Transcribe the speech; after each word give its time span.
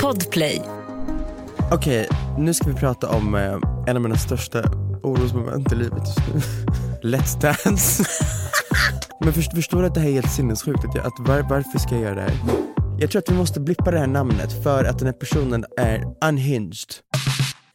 Podplay. 0.00 0.62
Okej, 1.72 2.08
nu 2.38 2.54
ska 2.54 2.70
vi 2.70 2.74
prata 2.74 3.08
om 3.08 3.34
eh, 3.34 3.58
en 3.86 3.96
av 3.96 4.02
mina 4.02 4.16
största 4.16 4.62
orosmoment 5.02 5.72
i 5.72 5.74
livet 5.74 6.02
just 6.06 6.18
nu. 6.34 6.40
Let's 7.10 7.40
Dance. 7.40 8.04
Men 9.20 9.32
först, 9.32 9.54
förstår 9.54 9.80
du 9.80 9.86
att 9.86 9.94
det 9.94 10.00
här 10.00 10.08
är 10.08 10.12
helt 10.12 10.32
sinnessjukt? 10.32 10.84
Att 10.84 10.94
jag, 10.94 11.06
att 11.06 11.14
var, 11.18 11.42
varför 11.42 11.78
ska 11.78 11.94
jag 11.94 12.02
göra 12.02 12.14
det 12.14 12.20
här? 12.20 12.38
Jag 12.98 13.10
tror 13.10 13.22
att 13.22 13.30
vi 13.30 13.34
måste 13.34 13.60
blippa 13.60 13.90
det 13.90 13.98
här 13.98 14.06
namnet 14.06 14.62
för 14.62 14.84
att 14.84 14.98
den 14.98 15.06
här 15.06 15.14
personen 15.14 15.64
är 15.76 16.04
unhinged. 16.24 16.94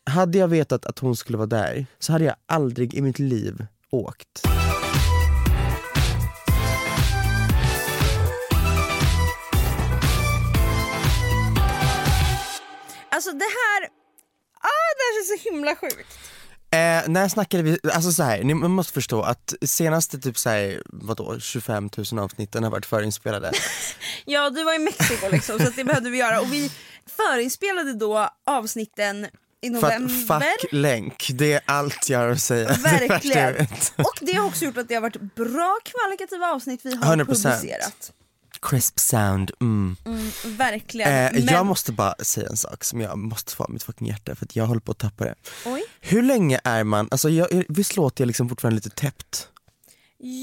Hade 0.05 0.37
jag 0.37 0.47
vetat 0.47 0.85
att 0.85 0.99
hon 0.99 1.15
skulle 1.15 1.37
vara 1.37 1.47
där 1.47 1.85
så 1.99 2.11
hade 2.11 2.25
jag 2.25 2.35
aldrig 2.47 2.93
i 2.93 3.01
mitt 3.01 3.19
liv 3.19 3.65
åkt. 3.91 4.47
Alltså 13.21 13.31
det 13.31 13.45
här, 13.45 13.83
ah, 14.61 14.89
det 14.97 15.03
här 15.07 15.21
är 15.21 15.37
så 15.37 15.49
himla 15.49 15.75
sjukt. 15.75 16.19
Eh, 16.71 17.09
när 17.11 17.27
snackade 17.27 17.63
vi, 17.63 17.79
alltså 17.93 18.11
så 18.11 18.23
här, 18.23 18.43
ni 18.43 18.53
måste 18.53 18.93
förstå 18.93 19.21
att 19.21 19.53
senaste 19.61 20.19
typ 20.19 20.37
så 20.37 20.49
här, 20.49 20.81
vadå, 20.85 21.39
25 21.39 21.89
000 22.11 22.19
avsnitten 22.19 22.63
har 22.63 22.71
varit 22.71 22.85
förinspelade. 22.85 23.51
Ja 24.25 24.49
du 24.49 24.63
var 24.63 24.73
i 24.73 24.79
Mexiko 24.79 25.29
liksom 25.31 25.59
så 25.59 25.69
det 25.75 25.83
behövde 25.83 26.09
vi 26.09 26.17
göra 26.17 26.41
och 26.41 26.53
vi 26.53 26.71
förinspelade 27.17 27.93
då 27.93 28.29
avsnitten 28.45 29.25
i 29.61 29.69
För 29.69 29.73
november. 29.81 30.35
att 30.35 30.43
fuck 30.43 30.71
länk, 30.71 31.29
det 31.33 31.53
är 31.53 31.61
allt 31.65 32.09
jag 32.09 32.19
har 32.19 32.27
att 32.29 32.41
säga. 32.41 32.67
Det 32.83 32.97
det 32.99 33.07
Verkligen. 33.07 33.53
vet. 33.53 33.93
Och 33.97 34.17
det 34.21 34.33
har 34.33 34.47
också 34.47 34.65
gjort 34.65 34.77
att 34.77 34.87
det 34.87 34.93
har 34.95 35.01
varit 35.01 35.35
bra 35.35 35.77
kvalitativa 35.83 36.47
avsnitt 36.51 36.81
vi 36.83 36.95
har 36.95 37.15
100%. 37.15 37.25
publicerat. 37.25 38.11
Crisp 38.61 38.99
sound, 38.99 39.51
mm. 39.61 39.95
Mm, 40.05 40.31
verkligen. 40.57 41.09
Eh, 41.25 41.31
Men, 41.33 41.45
Jag 41.53 41.65
måste 41.65 41.91
bara 41.91 42.15
säga 42.19 42.49
en 42.49 42.57
sak 42.57 42.83
som 42.83 43.01
jag 43.01 43.17
måste 43.17 43.55
få 43.55 43.63
av 43.63 43.69
mitt 43.71 43.83
fucking 43.83 44.07
hjärta 44.07 44.35
för 44.35 44.45
att 44.45 44.55
jag 44.55 44.65
håller 44.65 44.81
på 44.81 44.91
att 44.91 44.97
tappa 44.97 45.23
det. 45.23 45.35
Oj. 45.65 45.83
Hur 45.99 46.21
länge 46.23 46.59
är 46.63 46.83
man, 46.83 47.07
alltså 47.11 47.29
jag, 47.29 47.63
visst 47.69 47.95
låter 47.95 48.21
jag 48.23 48.27
liksom 48.27 48.49
fortfarande 48.49 48.75
lite 48.75 48.89
täppt? 48.89 49.47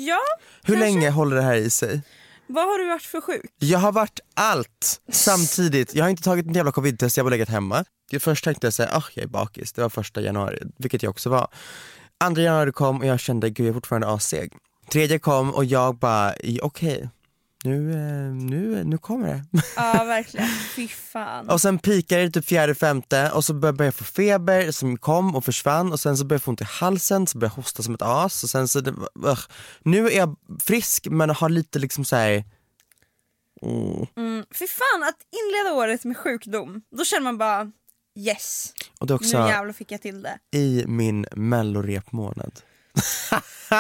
Ja, 0.07 0.19
Hur 0.63 0.75
kanske. 0.75 0.81
länge 0.81 1.11
håller 1.11 1.37
det 1.37 1.43
här 1.43 1.55
i 1.57 1.71
sig? 1.71 2.03
Vad 2.47 2.65
har 2.65 2.79
du 2.79 2.89
varit 2.89 3.03
för 3.03 3.21
sjuk? 3.21 3.45
Jag 3.59 3.79
har 3.79 3.93
varit 3.93 4.21
allt 4.35 5.01
samtidigt. 5.13 5.95
Jag 5.95 6.05
har 6.05 6.11
inte 6.11 6.23
tagit 6.23 6.47
en 6.47 6.55
jävla 6.55 6.73
covid-test, 6.73 7.17
jag 7.17 7.25
har 7.25 7.31
legat 7.31 7.49
hemma. 7.49 7.85
Först 8.21 8.45
tänkte 8.45 8.67
jag 8.67 8.75
säga, 8.75 8.89
ah 8.93 9.03
jag 9.15 9.23
är 9.23 9.29
bakis, 9.29 9.73
det 9.73 9.83
var 9.83 9.89
första 9.89 10.21
januari, 10.21 10.63
vilket 10.77 11.03
jag 11.03 11.11
också 11.11 11.31
var. 11.31 11.49
Andra 12.21 12.43
januari 12.43 12.73
kom 12.73 12.99
och 13.01 13.07
jag 13.07 13.21
kände, 13.21 13.51
gud 13.51 13.67
jag 13.67 13.71
är 13.71 13.75
fortfarande 13.75 14.09
asseg. 14.09 14.53
Tredje 14.93 15.19
kom 15.19 15.55
och 15.55 15.65
jag 15.65 15.97
bara, 15.99 16.35
okej, 16.63 17.09
nu, 17.69 17.93
eh, 17.93 18.35
nu, 18.35 18.85
nu 18.85 18.99
kommer 18.99 19.29
det. 19.29 19.45
Ja 19.77 20.05
verkligen, 20.05 20.49
fy 20.77 20.89
fan. 20.89 21.49
och 21.49 21.61
sen 21.61 21.79
pikade 21.79 22.23
det 22.23 22.31
typ 22.31 22.45
fjärde, 22.45 22.75
femte 22.75 23.31
och 23.31 23.45
så 23.45 23.55
började 23.55 23.85
jag 23.85 23.95
få 23.95 24.05
feber 24.05 24.71
som 24.71 24.99
kom 24.99 25.37
och 25.37 25.45
försvann 25.45 25.93
och 25.93 26.01
sen 26.01 26.17
så 26.17 26.25
började 26.25 26.35
jag 26.35 26.43
få 26.43 26.51
ont 26.51 26.61
i 26.61 26.65
halsen, 26.65 27.27
så 27.27 27.39
började 27.39 27.53
jag 27.53 27.63
hosta 27.63 27.83
som 27.83 27.95
ett 27.95 28.03
as 28.03 28.43
och 28.45 28.51
sen 28.51 28.69
så, 28.69 28.81
det, 28.81 28.91
ugh. 29.25 29.41
nu 29.83 30.07
är 30.07 30.17
jag 30.17 30.37
frisk 30.61 31.07
men 31.11 31.31
har 31.31 31.49
lite 31.49 31.79
liksom 31.79 32.05
såhär, 32.05 32.45
mm. 33.63 34.07
Mm, 34.17 34.45
fy 34.55 34.67
fan 34.67 35.03
att 35.03 35.19
inleda 35.43 35.77
året 35.77 36.05
med 36.05 36.17
sjukdom, 36.17 36.83
då 36.97 37.05
känner 37.05 37.25
man 37.25 37.39
bara 37.39 37.73
yes, 38.19 38.73
och 38.99 39.07
det 39.07 39.15
är 39.15 39.19
nu 39.19 39.25
också 39.25 39.37
jävlar 39.37 39.73
fick 39.73 39.93
jag 39.93 40.03
till 40.03 40.23
det. 40.23 40.59
i 40.59 40.85
min 40.87 41.27
mellorepmånad. 41.33 42.61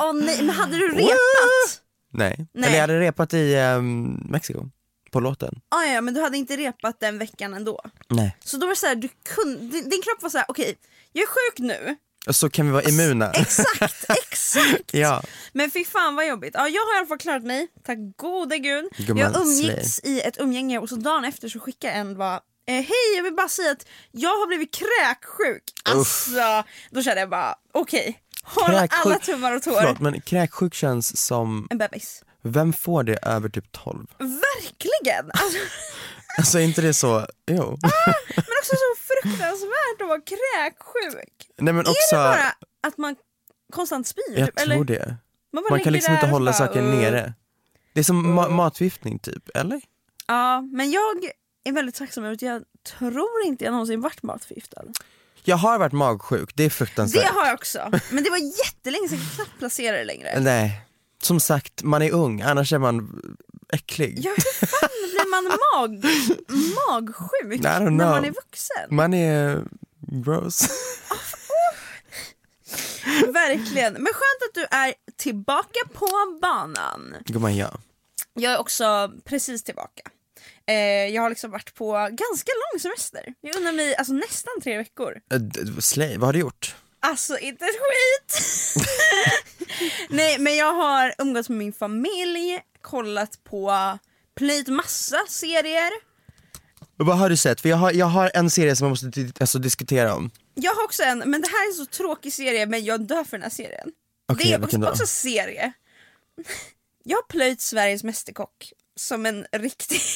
Åh 0.00 0.12
nej, 0.14 0.42
men 0.42 0.50
hade 0.50 0.76
du 0.76 0.88
repat? 0.88 1.82
Nej. 2.16 2.46
Nej. 2.52 2.68
eller 2.68 2.76
jag 2.76 2.80
hade 2.80 3.00
repat 3.00 3.34
i 3.34 3.54
ehm, 3.54 4.26
Mexiko, 4.28 4.68
på 5.10 5.20
låten. 5.20 5.60
Ah, 5.68 5.84
ja, 5.84 6.00
men 6.00 6.14
du 6.14 6.20
hade 6.20 6.36
inte 6.36 6.56
repat 6.56 7.00
den 7.00 7.18
veckan 7.18 7.54
ändå. 7.54 7.80
Nej. 8.08 8.36
Så 8.44 8.56
då 8.56 8.66
var 8.66 8.72
det 8.72 8.78
så 8.80 8.86
här, 8.86 8.94
du 8.94 9.08
kunde, 9.34 9.60
din, 9.60 9.88
din 9.90 10.02
kropp 10.02 10.22
var 10.22 10.30
så 10.30 10.38
här: 10.38 10.46
okej, 10.48 10.78
jag 11.12 11.22
är 11.22 11.26
sjuk 11.26 11.58
nu. 11.58 11.96
Och 12.26 12.36
så 12.36 12.50
kan 12.50 12.66
vi 12.66 12.72
vara 12.72 12.82
immuna. 12.82 13.30
Exakt, 13.30 14.10
exakt. 14.30 14.94
ja. 14.94 15.22
Men 15.52 15.70
fy 15.70 15.84
fan 15.84 16.16
vad 16.16 16.28
jobbigt. 16.28 16.50
Ja, 16.54 16.68
jag 16.68 16.82
har 16.82 16.94
i 16.94 16.98
alla 16.98 17.06
fall 17.06 17.18
klarat 17.18 17.42
mig, 17.42 17.68
tack 17.84 17.98
gode 18.16 18.58
gud. 18.58 18.84
Gumman, 18.96 19.22
jag 19.22 19.42
umgicks 19.46 20.00
i 20.04 20.20
ett 20.20 20.40
umgänge 20.40 20.78
och 20.78 20.88
så 20.88 20.96
dagen 20.96 21.24
efter 21.24 21.48
så 21.48 21.60
skickade 21.60 21.92
en 21.92 22.18
bara 22.18 22.34
eh, 22.68 22.74
Hej 22.74 23.16
jag 23.16 23.22
vill 23.22 23.34
bara 23.34 23.48
säga 23.48 23.72
att 23.72 23.86
jag 24.10 24.30
har 24.30 24.46
blivit 24.46 24.74
kräksjuk. 24.74 25.62
Alltså, 25.84 26.64
då 26.90 27.02
kände 27.02 27.20
jag 27.20 27.30
bara 27.30 27.54
okej, 27.72 28.20
håll 28.46 28.64
alla 28.74 28.86
Kräksjuk- 28.86 29.24
tummar 29.24 29.52
och 29.56 29.62
tår. 29.62 29.80
Förlåt 29.80 30.00
men 30.00 30.20
kräksjuk 30.20 30.74
känns 30.74 31.16
som, 31.26 31.66
En 31.70 31.78
bebis. 31.78 32.22
vem 32.42 32.72
får 32.72 33.02
det 33.02 33.18
över 33.22 33.48
typ 33.48 33.72
12? 33.72 34.06
Verkligen! 34.18 35.30
Alltså, 35.30 35.58
Alltså 36.38 36.58
är 36.58 36.62
inte 36.62 36.82
det 36.82 36.94
så, 36.94 37.26
jo. 37.46 37.78
men 37.82 38.44
också 38.60 38.74
så 38.76 38.94
fruktansvärt 38.98 40.00
att 40.00 40.08
vara 40.08 40.20
kräksjuk. 40.20 41.48
Nej 41.58 41.74
men 41.74 41.86
Är 41.86 41.90
också, 41.90 42.16
det 42.16 42.16
bara 42.16 42.54
att 42.88 42.98
man 42.98 43.16
konstant 43.72 44.06
spyr? 44.06 44.22
jag 44.38 44.46
typ, 44.46 44.60
eller? 44.60 44.74
tror 44.74 44.84
det. 44.84 45.16
Man, 45.52 45.64
Man 45.70 45.80
kan 45.80 45.92
liksom 45.92 46.14
inte 46.14 46.26
hålla 46.26 46.50
bara, 46.50 46.58
saker 46.58 46.80
"Ugh." 46.82 46.94
nere. 46.94 47.34
Det 47.92 48.00
är 48.00 48.04
som 48.04 48.38
ma- 48.38 48.48
matförgiftning 48.50 49.18
typ, 49.18 49.48
eller? 49.56 49.80
Ja, 50.26 50.60
men 50.60 50.90
jag 50.90 51.24
är 51.64 51.72
väldigt 51.72 51.94
tacksam 51.94 52.24
över 52.24 52.34
att 52.34 52.42
jag 52.42 52.62
tror 52.98 53.42
inte 53.46 53.64
jag 53.64 53.72
någonsin 53.72 54.00
varit 54.00 54.22
matförgiftad. 54.22 54.82
Jag 55.48 55.56
har 55.56 55.78
varit 55.78 55.92
magsjuk, 55.92 56.50
det 56.54 56.62
är 56.62 56.64
Det 56.64 56.70
fruktansvärt. 56.70 57.24
har 57.34 57.46
jag 57.46 57.54
också, 57.54 57.90
men 58.10 58.24
det 58.24 58.30
var 58.30 58.38
jättelänge 58.38 59.08
sedan 59.08 59.18
jag 59.18 59.26
kan 59.28 59.34
knappt 59.44 59.58
placera 59.58 59.96
det 59.96 60.04
längre. 60.04 60.40
Nej, 60.40 60.80
som 61.22 61.40
sagt, 61.40 61.82
man 61.82 62.02
är 62.02 62.10
ung, 62.12 62.40
annars 62.42 62.72
är 62.72 62.78
man 62.78 63.20
äcklig. 63.72 64.18
Ja 64.22 64.30
hur 64.36 64.66
fan 64.66 64.88
blir 64.90 65.30
man 65.30 65.44
mag, 65.74 66.04
magsjuk 66.88 67.60
när 67.62 67.90
man 67.90 68.24
är 68.24 68.30
vuxen? 68.30 68.86
Man 68.96 69.14
är 69.14 69.64
gross. 70.24 70.68
Verkligen, 73.28 73.92
men 73.92 74.06
skönt 74.12 74.42
att 74.48 74.54
du 74.54 74.66
är 74.70 74.94
tillbaka 75.16 75.80
på 75.92 76.08
banan. 76.42 77.14
Gumman 77.24 77.56
ja. 77.56 77.70
Jag 78.34 78.52
är 78.52 78.58
också 78.58 79.12
precis 79.24 79.62
tillbaka. 79.64 80.02
Eh, 80.68 80.74
jag 81.14 81.22
har 81.22 81.28
liksom 81.30 81.50
varit 81.50 81.74
på 81.74 81.92
ganska 81.92 82.52
lång 82.72 82.80
semester. 82.80 83.34
Jag 83.40 83.56
undrar 83.56 83.72
mig, 83.72 83.96
alltså 83.96 84.12
nästan 84.12 84.52
tre 84.62 84.76
veckor. 84.76 85.14
D- 85.38 85.82
Slay, 85.82 86.16
vad 86.16 86.28
har 86.28 86.32
du 86.32 86.38
gjort? 86.38 86.74
Alltså 87.00 87.38
inte 87.38 87.64
ett 87.64 87.70
skit! 87.70 88.42
Nej 90.10 90.38
men 90.38 90.56
jag 90.56 90.72
har 90.74 91.14
umgåtts 91.18 91.48
med 91.48 91.58
min 91.58 91.72
familj, 91.72 92.60
kollat 92.80 93.44
på, 93.44 93.98
plöjt 94.36 94.68
massa 94.68 95.18
serier. 95.28 95.90
Vad 96.96 97.18
har 97.18 97.30
du 97.30 97.36
sett? 97.36 97.60
För 97.60 97.68
jag 97.68 97.76
har, 97.76 97.92
jag 97.92 98.06
har 98.06 98.30
en 98.34 98.50
serie 98.50 98.76
som 98.76 98.84
jag 98.84 98.90
måste 98.90 99.32
alltså, 99.40 99.58
diskutera 99.58 100.14
om. 100.14 100.30
Jag 100.54 100.74
har 100.74 100.84
också 100.84 101.02
en, 101.02 101.18
men 101.18 101.40
det 101.42 101.48
här 101.48 101.64
är 101.66 101.68
en 101.68 101.74
så 101.74 101.86
tråkig 101.86 102.32
serie 102.32 102.66
men 102.66 102.84
jag 102.84 103.00
dör 103.06 103.24
för 103.24 103.36
den 103.36 103.42
här 103.42 103.50
serien. 103.50 103.88
Okej, 104.32 104.46
det 104.48 104.54
är 104.54 104.64
också, 104.64 104.88
också 104.90 105.06
serie. 105.06 105.72
Jag 107.08 107.16
har 107.16 107.22
plöjt 107.22 107.60
Sveriges 107.60 108.04
Mästerkock 108.04 108.72
som 108.96 109.26
en 109.26 109.46
riktig... 109.52 110.00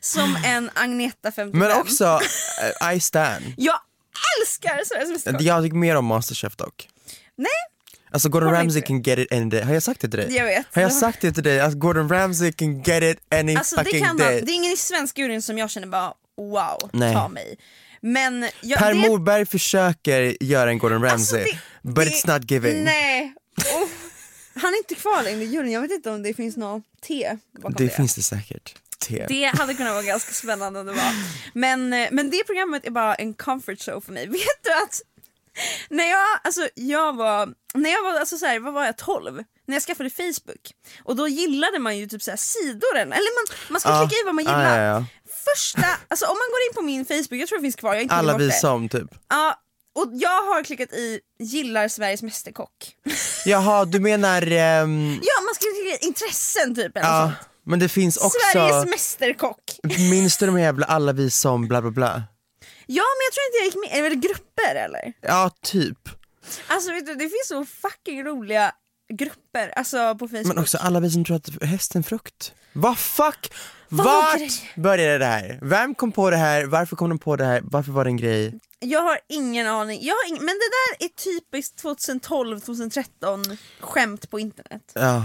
som 0.00 0.36
en 0.44 0.70
Agneta 0.74 1.32
55. 1.32 1.58
Men 1.58 1.80
också 1.80 2.20
eh, 2.82 2.94
I 2.96 3.00
stand. 3.00 3.44
Jag 3.56 3.78
älskar 4.40 4.80
Sveriges 4.84 5.10
Mästerkock! 5.10 5.42
Jag 5.42 5.62
tycker 5.64 5.76
mer 5.76 5.96
om 5.96 6.04
Masterchef 6.04 6.56
dock. 6.56 6.88
Nej, 7.36 7.46
Alltså 8.10 8.28
Gordon 8.28 8.50
Ramsay 8.52 8.82
can 8.82 9.02
get 9.02 9.18
it 9.18 9.32
any 9.32 9.50
day. 9.50 9.62
Har 9.62 9.74
jag 9.74 9.82
sagt 9.82 10.00
det 10.00 10.08
till 10.08 10.18
dig? 10.20 10.36
Jag 10.36 10.44
vet. 10.44 10.66
Har 10.74 10.82
jag 10.82 10.92
sagt 10.92 11.20
det 11.20 11.32
till 11.32 11.42
dig? 11.42 11.60
Att 11.60 11.74
Gordon 11.74 12.08
Ramsay 12.08 12.52
can 12.52 12.82
get 12.82 13.02
it 13.02 13.18
any 13.34 13.56
alltså 13.56 13.76
det 13.76 13.84
fucking 13.84 14.04
kan 14.04 14.16
day. 14.16 14.34
han. 14.36 14.44
Det 14.44 14.52
är 14.52 14.54
ingen 14.54 14.72
i 14.72 14.76
svensk 14.76 15.18
juryn 15.18 15.42
som 15.42 15.58
jag 15.58 15.70
känner 15.70 15.86
bara 15.86 16.12
wow, 16.36 16.90
Nej. 16.92 17.14
ta 17.14 17.28
mig. 17.28 17.56
Men 18.00 18.48
jag, 18.60 18.78
Per 18.78 18.94
det, 18.94 19.08
Morberg 19.08 19.46
försöker 19.46 20.42
göra 20.44 20.70
en 20.70 20.78
Gordon 20.78 21.04
alltså, 21.04 21.36
Ramsay, 21.36 21.52
det- 21.82 21.90
but 21.90 22.04
det- 22.04 22.10
it's 22.10 22.38
not 22.38 22.50
giving. 22.50 22.84
Nej. 22.84 23.34
Oh. 23.74 23.88
Han 24.54 24.72
är 24.74 24.78
inte 24.78 24.94
kvar 24.94 25.22
längre 25.22 25.42
i 25.44 25.46
juryn, 25.46 25.72
jag 25.72 25.80
vet 25.80 25.90
inte 25.90 26.10
om 26.10 26.22
det 26.22 26.34
finns 26.34 26.56
något 26.56 26.82
T 27.02 27.36
bakom 27.52 27.72
det 27.72 27.84
det. 27.84 27.90
finns 27.90 28.14
det 28.14 28.22
säkert. 28.22 28.74
Te. 29.08 29.26
Det 29.28 29.44
hade 29.44 29.74
kunnat 29.74 29.92
vara 29.92 30.02
ganska 30.02 30.32
spännande 30.32 30.82
det 30.84 30.92
var. 30.92 31.12
Men, 31.54 31.92
eh, 31.92 32.08
men 32.12 32.30
det 32.30 32.44
programmet 32.46 32.86
är 32.86 32.90
bara 32.90 33.14
en 33.14 33.34
comfort 33.34 33.80
show 33.82 34.00
för 34.00 34.12
mig. 34.12 34.26
Vet 34.28 34.64
du 34.64 34.72
att 34.72 35.00
när 35.90 36.04
jag, 36.10 36.26
alltså, 36.44 36.68
jag 36.74 37.16
var, 37.16 37.54
när 37.74 37.90
jag 37.90 38.02
var, 38.02 38.20
alltså 38.20 38.38
så 38.38 38.46
här, 38.46 38.58
vad 38.58 38.72
var 38.74 38.84
jag, 38.84 38.96
12? 38.98 39.44
När 39.66 39.74
jag 39.76 39.82
skaffade 39.82 40.10
Facebook 40.10 40.72
och 41.04 41.16
då 41.16 41.28
gillade 41.28 41.78
man 41.78 41.98
ju 41.98 42.06
typ 42.06 42.22
så 42.22 42.30
här 42.30 42.36
sidor, 42.38 42.96
eller 42.96 43.06
man, 43.12 43.56
man 43.70 43.80
ska 43.80 43.90
Ja. 43.90 44.00
klicka 44.08 44.20
i 44.20 44.24
vad 44.26 44.34
man 44.34 44.44
Ja, 44.44 44.50
gillar. 44.50 44.82
ja, 44.84 44.94
ja. 44.94 45.04
Första, 45.54 45.86
alltså 46.08 46.26
om 46.26 46.36
man 46.36 46.48
går 46.50 46.60
in 46.68 46.74
på 46.74 46.82
min 46.82 47.04
Facebook, 47.04 47.40
jag 47.40 47.48
tror 47.48 47.58
det 47.58 47.62
finns 47.62 47.76
kvar, 47.76 47.94
jag 47.94 48.02
inte 48.02 48.14
Alla 48.14 48.38
vi 48.38 48.52
som 48.52 48.88
typ. 48.88 49.08
Ja, 49.28 49.60
och 49.94 50.10
jag 50.12 50.42
har 50.42 50.64
klickat 50.64 50.92
i 50.92 51.20
gillar 51.38 51.88
Sveriges 51.88 52.22
Mästerkock. 52.22 52.96
Jaha, 53.44 53.84
du 53.84 54.00
menar... 54.00 54.42
ehm, 54.52 55.12
Ja, 55.22 55.42
man 55.46 55.54
ska 55.54 55.64
klicka 55.82 56.04
i 56.04 56.06
intressen 56.08 56.74
typ 56.74 56.96
eller 56.96 57.06
ja, 57.08 57.22
sånt. 57.22 57.48
men 57.64 57.78
det 57.78 57.88
finns 57.88 58.16
också... 58.16 58.38
Sveriges 58.52 58.86
Mästerkock. 58.86 59.62
Minns 60.10 60.36
du 60.36 60.46
de 60.46 60.60
jävla 60.60 60.86
alla 60.86 61.12
vi 61.12 61.30
som 61.30 61.68
bla 61.68 61.82
bla 61.82 61.90
bla? 61.90 62.22
Ja 62.86 63.02
men 63.02 63.24
jag 63.26 63.32
tror 63.32 63.46
inte 63.46 63.58
jag 63.58 63.64
gick 63.64 63.90
med, 63.90 64.06
är 64.06 64.10
det 64.10 64.28
grupper 64.28 64.74
eller? 64.74 65.12
Ja, 65.20 65.50
typ. 65.62 65.98
Alltså 66.66 66.92
vet 66.92 67.06
du, 67.06 67.14
det 67.14 67.20
finns 67.28 67.48
så 67.48 67.64
fucking 67.64 68.24
roliga 68.24 68.72
grupper 69.14 69.68
alltså 69.78 70.14
på 70.14 70.28
Facebook. 70.28 70.46
Men 70.46 70.58
också 70.58 70.78
alla 70.78 71.00
vi 71.00 71.10
som 71.10 71.24
tror 71.24 71.36
att 71.36 71.62
hästen 71.62 72.02
frukt. 72.02 72.52
Vad 72.72 72.98
fuck? 72.98 73.52
Vad 73.88 74.06
Vart 74.06 74.40
började 74.76 75.18
det 75.18 75.24
här? 75.26 75.58
Vem 75.62 75.94
kom 75.94 76.12
på 76.12 76.30
det 76.30 76.36
här? 76.36 76.64
Varför 76.64 76.96
kom 76.96 77.08
de 77.08 77.18
på 77.18 77.36
det 77.36 77.44
här? 77.44 77.60
Varför 77.64 77.92
var 77.92 78.04
det 78.04 78.10
en 78.10 78.16
grej? 78.16 78.60
Jag 78.84 79.00
har 79.02 79.20
ingen 79.28 79.66
aning, 79.66 80.04
jag 80.04 80.14
har 80.14 80.24
ing- 80.24 80.40
men 80.40 80.46
det 80.58 80.70
där 80.98 81.06
är 81.06 81.08
typiskt 81.08 81.82
2012-2013 81.82 83.56
skämt 83.80 84.30
på 84.30 84.40
internet. 84.40 84.92
Ja. 84.94 85.24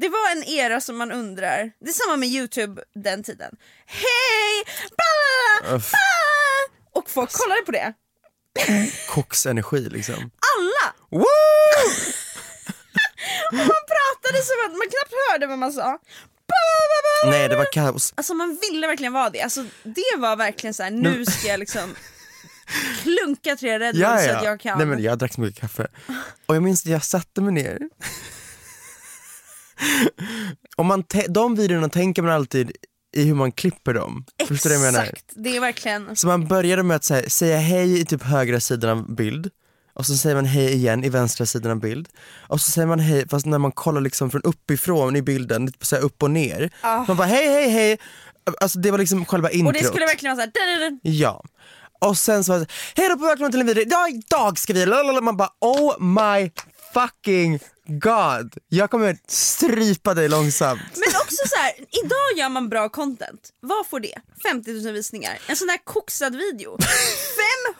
Det 0.00 0.08
var 0.08 0.32
en 0.32 0.44
era 0.44 0.80
som 0.80 0.96
man 0.96 1.12
undrar, 1.12 1.72
det 1.80 1.88
är 1.88 1.92
samma 1.92 2.16
med 2.16 2.28
youtube 2.28 2.82
den 2.94 3.22
tiden. 3.22 3.56
Hej! 3.86 4.64
Bla, 4.96 5.76
Uff. 5.76 5.90
bla, 5.90 5.98
och 7.00 7.10
folk 7.10 7.32
kollade 7.32 7.62
på 7.62 7.72
det. 7.72 7.92
Koksenergi 9.08 9.88
liksom. 9.88 10.14
Alla! 10.58 10.94
Woo! 11.10 11.24
Och 13.50 13.54
man 13.56 13.66
pratade 13.66 14.42
som 14.44 14.56
att 14.66 14.72
man 14.72 14.88
knappt 14.88 15.12
hörde 15.30 15.46
vad 15.46 15.58
man 15.58 15.72
sa. 15.72 15.98
Nej 17.26 17.48
det 17.48 17.56
var 17.56 17.72
kaos. 17.72 18.12
Alltså 18.16 18.34
man 18.34 18.58
ville 18.70 18.86
verkligen 18.86 19.12
vara 19.12 19.30
det, 19.30 19.40
alltså, 19.42 19.64
det 19.82 20.16
var 20.18 20.36
verkligen 20.36 20.74
så 20.74 20.82
här: 20.82 20.90
nu 20.90 21.26
ska 21.26 21.48
jag 21.48 21.60
liksom 21.60 21.94
klunka 23.02 23.56
tre 23.56 23.78
Red 23.78 23.94
Bull 23.94 24.02
Ja, 24.02 24.18
så 24.18 24.28
ja. 24.28 24.36
att 24.36 24.44
jag 24.44 24.60
kan. 24.60 24.78
Nej 24.78 24.86
men 24.86 25.02
jag 25.02 25.18
drack 25.18 25.32
så 25.34 25.40
mycket 25.40 25.60
kaffe. 25.60 25.86
Och 26.46 26.56
jag 26.56 26.62
minns 26.62 26.82
att 26.82 26.90
jag 26.90 27.04
satte 27.04 27.40
mig 27.40 27.52
ner. 27.52 27.78
Och 30.76 30.84
man 30.84 31.04
de 31.28 31.54
videorna 31.54 31.88
tänker 31.88 32.22
man 32.22 32.32
alltid 32.32 32.72
i 33.16 33.24
hur 33.24 33.34
man 33.34 33.52
klipper 33.52 33.94
dem. 33.94 34.24
Förstår 34.48 34.70
du 34.70 34.76
jag 34.76 34.82
menar? 34.82 35.02
Exakt, 35.02 35.24
det 35.34 35.56
är 35.56 35.60
verkligen 35.60 36.16
Så 36.16 36.26
man 36.26 36.46
började 36.46 36.82
med 36.82 36.96
att 36.96 37.10
här, 37.10 37.28
säga 37.28 37.58
hej 37.58 38.00
i 38.00 38.04
typ 38.04 38.22
högra 38.22 38.60
sidan 38.60 38.90
av 38.90 39.14
bild 39.14 39.50
och 39.94 40.06
så 40.06 40.16
säger 40.16 40.36
man 40.36 40.44
hej 40.44 40.72
igen 40.72 41.04
i 41.04 41.08
vänstra 41.08 41.46
sidan 41.46 41.72
av 41.72 41.80
bild 41.80 42.08
och 42.48 42.60
så 42.60 42.70
säger 42.70 42.86
man 42.86 43.00
hej 43.00 43.28
fast 43.28 43.46
när 43.46 43.58
man 43.58 43.72
kollar 43.72 44.00
liksom 44.00 44.30
från 44.30 44.42
uppifrån 44.42 45.16
i 45.16 45.22
bilden, 45.22 45.72
så 45.80 45.96
här 45.96 46.02
upp 46.02 46.22
och 46.22 46.30
ner. 46.30 46.70
Man 46.82 47.16
bara 47.16 47.26
hej 47.26 47.48
hej 47.48 47.68
hej, 47.70 47.98
alltså 48.60 48.78
det 48.78 48.90
var 48.90 48.98
liksom 48.98 49.24
själva 49.24 49.50
introt. 49.50 49.76
Och 49.76 49.82
det 49.82 49.88
skulle 49.88 50.06
verkligen 50.06 50.36
vara 50.36 50.50
såhär, 50.54 50.98
Ja. 51.02 51.44
Och 52.02 52.18
sen 52.18 52.44
så 52.44 52.52
var 52.52 52.58
det 52.58 52.66
hej 52.96 53.08
då 53.08 53.16
på 53.16 53.24
välkommen 53.24 53.52
till 53.52 53.60
en 53.60 53.66
video, 53.66 53.84
ja, 53.90 54.08
idag 54.08 54.58
ska 54.58 54.72
vi, 54.72 54.86
lalala. 54.86 55.20
man 55.20 55.36
bara 55.36 55.50
oh 55.60 56.00
my 56.00 56.50
fucking 56.94 57.58
god, 57.86 58.56
jag 58.68 58.90
kommer 58.90 59.18
strypa 59.28 60.14
dig 60.14 60.28
långsamt. 60.28 60.80
Men 60.94 61.20
också 61.22 61.48
så 61.48 61.56
här, 61.56 61.72
idag 62.04 62.38
gör 62.38 62.48
man 62.48 62.68
bra 62.68 62.88
content. 62.88 63.50
Vad 63.60 63.86
får 63.86 64.00
det? 64.00 64.14
50 64.42 64.72
000 64.72 64.92
visningar. 64.92 65.38
En 65.46 65.56
sån 65.56 65.66
där 65.66 65.84
koksad 65.84 66.36
video. 66.36 66.78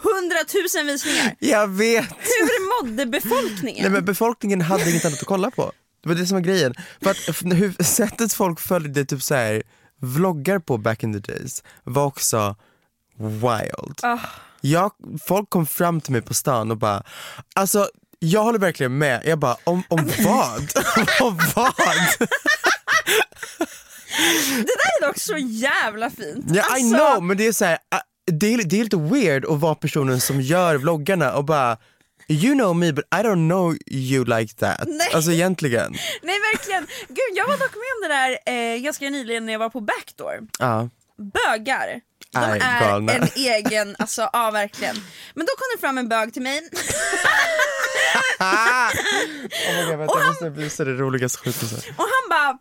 500 0.02 0.36
000 0.76 0.86
visningar. 0.86 1.36
Jag 1.38 1.68
vet. 1.68 2.08
Hur 2.18 2.82
mådde 2.82 3.06
befolkningen? 3.06 3.82
Nej 3.82 3.90
men 3.90 4.04
befolkningen 4.04 4.60
hade 4.60 4.90
inget 4.90 5.04
annat 5.04 5.20
att 5.20 5.26
kolla 5.26 5.50
på. 5.50 5.72
Det 6.02 6.08
var 6.08 6.16
det 6.16 6.26
som 6.26 6.34
var 6.34 6.42
grejen. 6.42 6.74
För 7.02 7.10
att 7.10 7.28
hur, 7.58 7.82
sättet 7.82 8.32
folk 8.32 8.60
följde 8.60 9.04
typ 9.04 9.22
så 9.22 9.34
här 9.34 9.62
vloggar 10.00 10.58
på 10.58 10.78
back 10.78 11.02
in 11.02 11.12
the 11.22 11.32
days 11.32 11.62
var 11.84 12.04
också 12.04 12.56
wild. 13.18 14.00
Ah. 14.02 14.18
Jag, 14.60 14.92
folk 15.24 15.50
kom 15.50 15.66
fram 15.66 16.00
till 16.00 16.12
mig 16.12 16.22
på 16.22 16.34
stan 16.34 16.70
och 16.70 16.76
bara, 16.76 17.02
alltså 17.54 17.88
jag 18.18 18.42
håller 18.42 18.58
verkligen 18.58 18.98
med. 18.98 19.22
Jag 19.24 19.38
bara, 19.38 19.56
om, 19.64 19.82
om 19.88 20.10
vad? 20.24 20.70
om 21.20 21.38
vad? 21.54 21.74
Det 24.56 24.64
där 24.64 25.02
är 25.02 25.06
dock 25.06 25.18
så 25.18 25.36
jävla 25.38 26.10
fint. 26.10 26.44
Ja, 26.48 26.54
I 26.54 26.82
Alltså, 26.82 26.96
know, 26.96 27.22
men 27.22 27.36
det 27.36 27.46
är 27.46 27.52
så 27.52 27.64
här, 27.64 27.78
ah, 27.90 28.00
det, 28.32 28.54
är, 28.54 28.64
det 28.64 28.80
är 28.80 28.84
lite 28.84 28.96
weird 28.96 29.44
att 29.44 29.60
vara 29.60 29.74
personen 29.74 30.20
som 30.20 30.40
gör 30.40 30.76
vloggarna 30.76 31.32
och 31.34 31.44
bara 31.44 31.76
You 32.28 32.54
know 32.54 32.76
me 32.76 32.92
but 32.92 33.04
I 33.14 33.18
don't 33.22 33.48
know 33.50 33.76
you 33.90 34.24
like 34.24 34.54
that. 34.54 34.80
Nej. 34.86 35.08
Alltså 35.14 35.32
egentligen. 35.32 35.92
Nej 36.22 36.38
verkligen. 36.52 36.86
Gud 37.08 37.36
jag 37.36 37.46
var 37.46 37.52
dock 37.58 37.74
med 37.74 37.92
om 37.96 38.02
det 38.02 38.08
där 38.08 38.38
eh, 38.74 38.78
ganska 38.82 39.10
nyligen 39.10 39.46
när 39.46 39.52
jag 39.52 39.60
var 39.60 39.68
på 39.70 39.80
Backdoor. 39.80 40.38
Ja. 40.58 40.88
Bögar. 41.18 42.00
De 42.32 42.38
Är 42.38 42.80
galna. 42.80 43.12
en 43.12 43.28
egen, 43.36 43.96
alltså 43.98 44.30
ja 44.32 44.50
verkligen. 44.50 44.96
Men 45.34 45.46
då 45.46 45.52
kom 45.52 45.66
det 45.76 45.80
fram 45.80 45.98
en 45.98 46.08
bög 46.08 46.32
till 46.32 46.42
mig. 46.42 46.60
Oh 48.40 49.76
my 49.76 49.84
God, 49.90 49.98
vänta, 49.98 50.18
jag 50.18 50.26
måste 50.26 50.48
visa 50.50 50.84
det 50.84 50.92
roligaste 50.92 51.52
sen. 51.52 51.78
Och 51.96 52.04
han 52.14 52.28
bara 52.30 52.58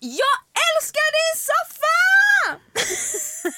Jag 0.00 0.36
älskar 0.70 1.08
din 1.18 1.36
soffa! 1.48 2.00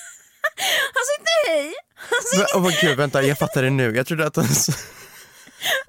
han 0.95 1.03
sa 1.07 1.13
inte 1.19 1.33
hej, 1.49 1.75
han 1.95 2.47
sa 2.47 2.59
oh 2.59 2.63
my 2.63 2.89
God, 2.89 2.97
vänta, 2.97 3.23
jag 3.23 3.39
fattar 3.39 3.63
det 3.63 3.71
nu. 3.71 3.97
Jag 3.97 4.07
trodde 4.07 4.27
att 4.27 4.37
han... 4.37 4.47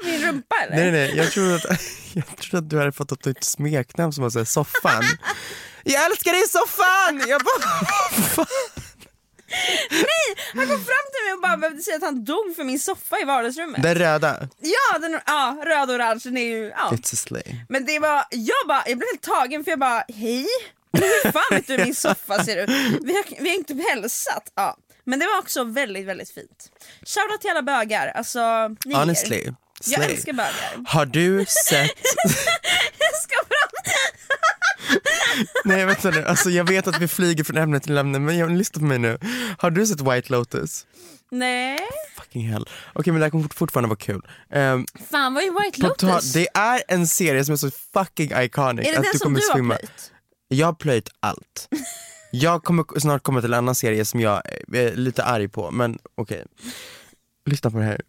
min 0.03 0.21
rumpa 0.25 0.55
eller? 0.63 0.75
Nej 0.75 0.91
nej, 0.91 1.17
jag 1.17 1.31
trodde 1.31 1.55
att, 1.55 1.65
jag 2.13 2.37
trodde 2.37 2.57
att 2.57 2.69
du 2.69 2.77
hade 2.79 2.91
fått 2.91 3.11
upp 3.11 3.25
ett 3.25 3.43
smeknamn 3.43 4.13
som 4.13 4.23
var 4.23 4.29
såhär 4.29 4.45
soffan. 4.45 5.03
Jag 5.83 6.05
älskar 6.05 6.31
dig 6.31 6.47
soffan! 6.47 7.29
Jag 7.29 7.41
bara? 7.41 8.45
Nej, 9.91 10.45
han 10.53 10.67
kom 10.67 10.85
fram 10.85 11.05
till 11.11 11.23
mig 11.25 11.33
och 11.33 11.41
bara 11.41 11.57
behövde 11.57 11.81
säga 11.81 11.97
att 11.97 12.03
han 12.03 12.23
dog 12.25 12.55
för 12.55 12.63
min 12.63 12.79
soffa 12.79 13.19
i 13.19 13.23
vardagsrummet. 13.23 13.83
Den 13.83 13.95
röda. 13.95 14.47
Ja, 14.59 14.99
den, 14.99 15.19
ja, 15.25 15.57
röd 15.65 15.89
och 15.89 15.95
orange, 15.95 16.21
den 16.23 16.37
är 16.37 16.45
ju, 16.45 16.65
ja. 16.77 16.89
It's 16.91 17.13
a 17.13 17.17
slay. 17.17 17.43
Men 17.69 17.85
det 17.85 17.99
var, 17.99 18.25
jag 18.29 18.67
bara, 18.67 18.83
jag 18.87 18.97
blev 18.97 19.07
helt 19.11 19.21
tagen 19.21 19.63
för 19.63 19.71
jag 19.71 19.79
bara, 19.79 20.03
hej? 20.07 20.47
Hur 20.93 21.31
fan 21.31 21.43
vet 21.51 21.67
du 21.67 21.77
hur 21.77 21.85
min 21.85 21.95
soffa 21.95 22.43
ser 22.43 22.63
ut? 22.63 22.69
Vi 23.01 23.15
har, 23.15 23.43
vi 23.43 23.49
har 23.49 23.55
inte 23.55 23.73
hälsat. 23.89 24.51
Ja. 24.55 24.77
Men 25.05 25.19
det 25.19 25.25
var 25.25 25.39
också 25.39 25.63
väldigt, 25.63 26.05
väldigt 26.05 26.31
fint. 26.31 26.71
Shoutout 27.05 27.41
till 27.41 27.49
alla 27.49 27.61
bögar, 27.61 28.07
alltså 28.07 28.39
ni 28.85 28.95
Honestly. 28.95 29.37
er. 29.45 29.55
Jag 29.85 29.95
Slay. 30.03 30.11
älskar 30.11 30.33
bögar. 30.33 30.83
Har 30.87 31.05
du 31.05 31.45
sett, 31.45 31.91
Jag 32.99 33.15
ska 33.21 33.35
fram. 33.47 33.93
nej 35.65 35.85
vänta 35.85 36.09
nu, 36.09 36.25
alltså 36.25 36.49
jag 36.49 36.63
vet 36.67 36.87
att 36.87 36.99
vi 37.01 37.07
flyger 37.07 37.43
från 37.43 37.57
ämne 37.57 37.79
till 37.79 37.97
ämne 37.97 38.19
men 38.19 38.37
jag 38.37 38.51
lyssna 38.51 38.79
på 38.79 38.85
mig 38.85 38.99
nu. 38.99 39.17
Har 39.57 39.71
du 39.71 39.87
sett 39.87 40.01
White 40.01 40.31
Lotus? 40.31 40.85
Nej. 41.31 41.79
Fucking 42.17 42.49
hell. 42.49 42.69
Okej 42.93 43.13
men 43.13 43.19
det 43.19 43.25
här 43.25 43.29
kommer 43.31 43.43
fort- 43.43 43.53
fortfarande 43.53 43.87
vara 43.89 43.97
kul. 43.99 44.21
Um, 44.55 44.85
Fan 45.11 45.33
vad 45.33 45.43
är 45.43 45.63
White 45.65 45.81
Lotus? 45.81 46.33
det 46.33 46.47
är 46.53 46.81
en 46.87 47.07
serie 47.07 47.45
som 47.45 47.53
är 47.53 47.57
så 47.57 47.71
fucking 47.93 48.31
iconic 48.37 48.87
är 48.87 48.91
det 48.91 48.97
att 48.97 49.03
den 49.03 49.11
du 49.13 49.19
som 49.19 49.25
kommer 49.25 49.39
du 49.39 49.47
har 49.47 49.55
svimma. 49.55 49.75
plöjt? 49.75 50.11
Jag 50.47 50.67
har 50.67 50.73
plöjt 50.73 51.09
allt. 51.19 51.67
Jag 52.31 52.63
kommer 52.63 52.99
snart 52.99 53.23
komma 53.23 53.41
till 53.41 53.53
en 53.53 53.57
annan 53.57 53.75
serie 53.75 54.05
som 54.05 54.19
jag 54.19 54.41
är 54.73 54.95
lite 54.95 55.23
arg 55.23 55.47
på, 55.47 55.71
men 55.71 55.99
okej. 56.15 56.45
Lyssna 57.45 57.71
på 57.71 57.77
det 57.77 57.83
här. 57.83 58.01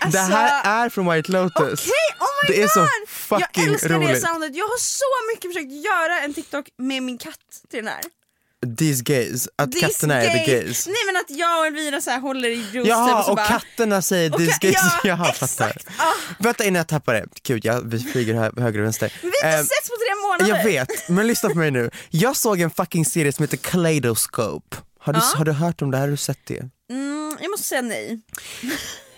Alltså, 0.00 0.18
Det 0.18 0.24
här 0.34 0.84
är 0.84 0.88
från 0.88 1.10
White 1.12 1.32
Lotus. 1.32 1.80
Okej, 1.80 1.92
oh 2.20 2.26
my 2.48 2.54
Det 2.54 2.62
är 2.62 2.62
god! 2.62 2.70
så 2.70 2.88
fucking 3.08 3.64
jag 3.64 3.72
älskar 3.72 3.88
det 3.88 3.94
roligt. 3.94 4.22
soundet. 4.22 4.56
Jag 4.56 4.64
har 4.64 4.78
så 4.78 5.04
mycket 5.34 5.50
försökt 5.54 5.72
göra 5.72 6.20
en 6.20 6.34
TikTok 6.34 6.66
med 6.78 7.02
min 7.02 7.18
katt 7.18 7.38
till 7.70 7.84
den 7.84 7.88
här. 7.88 8.02
These 8.78 9.02
gays, 9.02 9.48
att 9.58 9.72
These 9.72 9.86
katterna 9.86 10.22
är 10.22 10.30
the 10.30 10.52
gays. 10.52 10.64
gays. 10.64 10.86
Nej 10.86 10.96
men 11.06 11.16
att 11.16 11.30
jag 11.38 11.58
och 11.58 11.66
Elvira 11.66 12.00
så 12.00 12.10
här 12.10 12.20
håller 12.20 12.48
i 12.48 12.54
juice 12.54 12.72
typ, 12.72 12.86
Jaha, 12.86 13.18
och 13.18 13.24
så 13.24 13.30
och 13.30 13.36
bara... 13.36 13.46
katterna 13.46 14.02
säger 14.02 14.30
these 14.30 14.50
ka- 14.52 14.58
gays. 14.62 14.74
ja, 14.76 15.00
Jaha, 15.04 15.32
fattar. 15.32 15.76
Ah. 15.98 16.12
Vänta 16.38 16.64
innan 16.64 16.76
jag 16.78 16.86
tappar 16.88 17.14
det. 17.14 17.26
Gud, 17.42 17.64
jag, 17.64 17.82
vi 17.90 17.98
flyger 17.98 18.34
hö 18.34 18.50
höger 18.56 18.78
och 18.78 18.84
vänster. 18.84 19.12
Vi 19.22 19.30
har 19.42 19.50
Ehm, 19.50 19.64
setts 19.66 19.88
på 19.88 19.94
tre 19.96 20.14
månader. 20.22 20.56
jag 20.56 20.64
vet, 20.64 21.08
men 21.08 21.26
lyssna 21.26 21.48
på 21.48 21.58
mig 21.58 21.70
nu. 21.70 21.90
Jag 22.10 22.36
såg 22.36 22.60
en 22.60 22.70
fucking 22.70 23.04
serie 23.04 23.32
som 23.32 23.42
heter 23.42 23.56
Kaleidoscope. 23.56 24.76
Har 25.00 25.12
du, 25.12 25.20
har 25.36 25.44
du 25.44 25.52
hört 25.52 25.82
om 25.82 25.90
det 25.90 25.96
här? 25.96 26.04
Har 26.04 26.10
du 26.10 26.16
sett 26.16 26.38
det? 26.46 26.68
Mm, 26.90 27.36
jag 27.40 27.50
måste 27.50 27.66
säga 27.66 27.82
nej. 27.82 28.20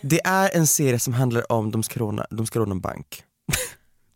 Det 0.00 0.20
är 0.24 0.56
en 0.56 0.66
serie 0.66 1.00
som 1.00 1.12
handlar 1.12 1.52
om 1.52 1.70
de 1.70 1.82
ska 1.82 2.00
råna, 2.00 2.26
de 2.30 2.46
ska 2.46 2.58
råna 2.58 2.72
en 2.72 2.80
bank. 2.80 3.22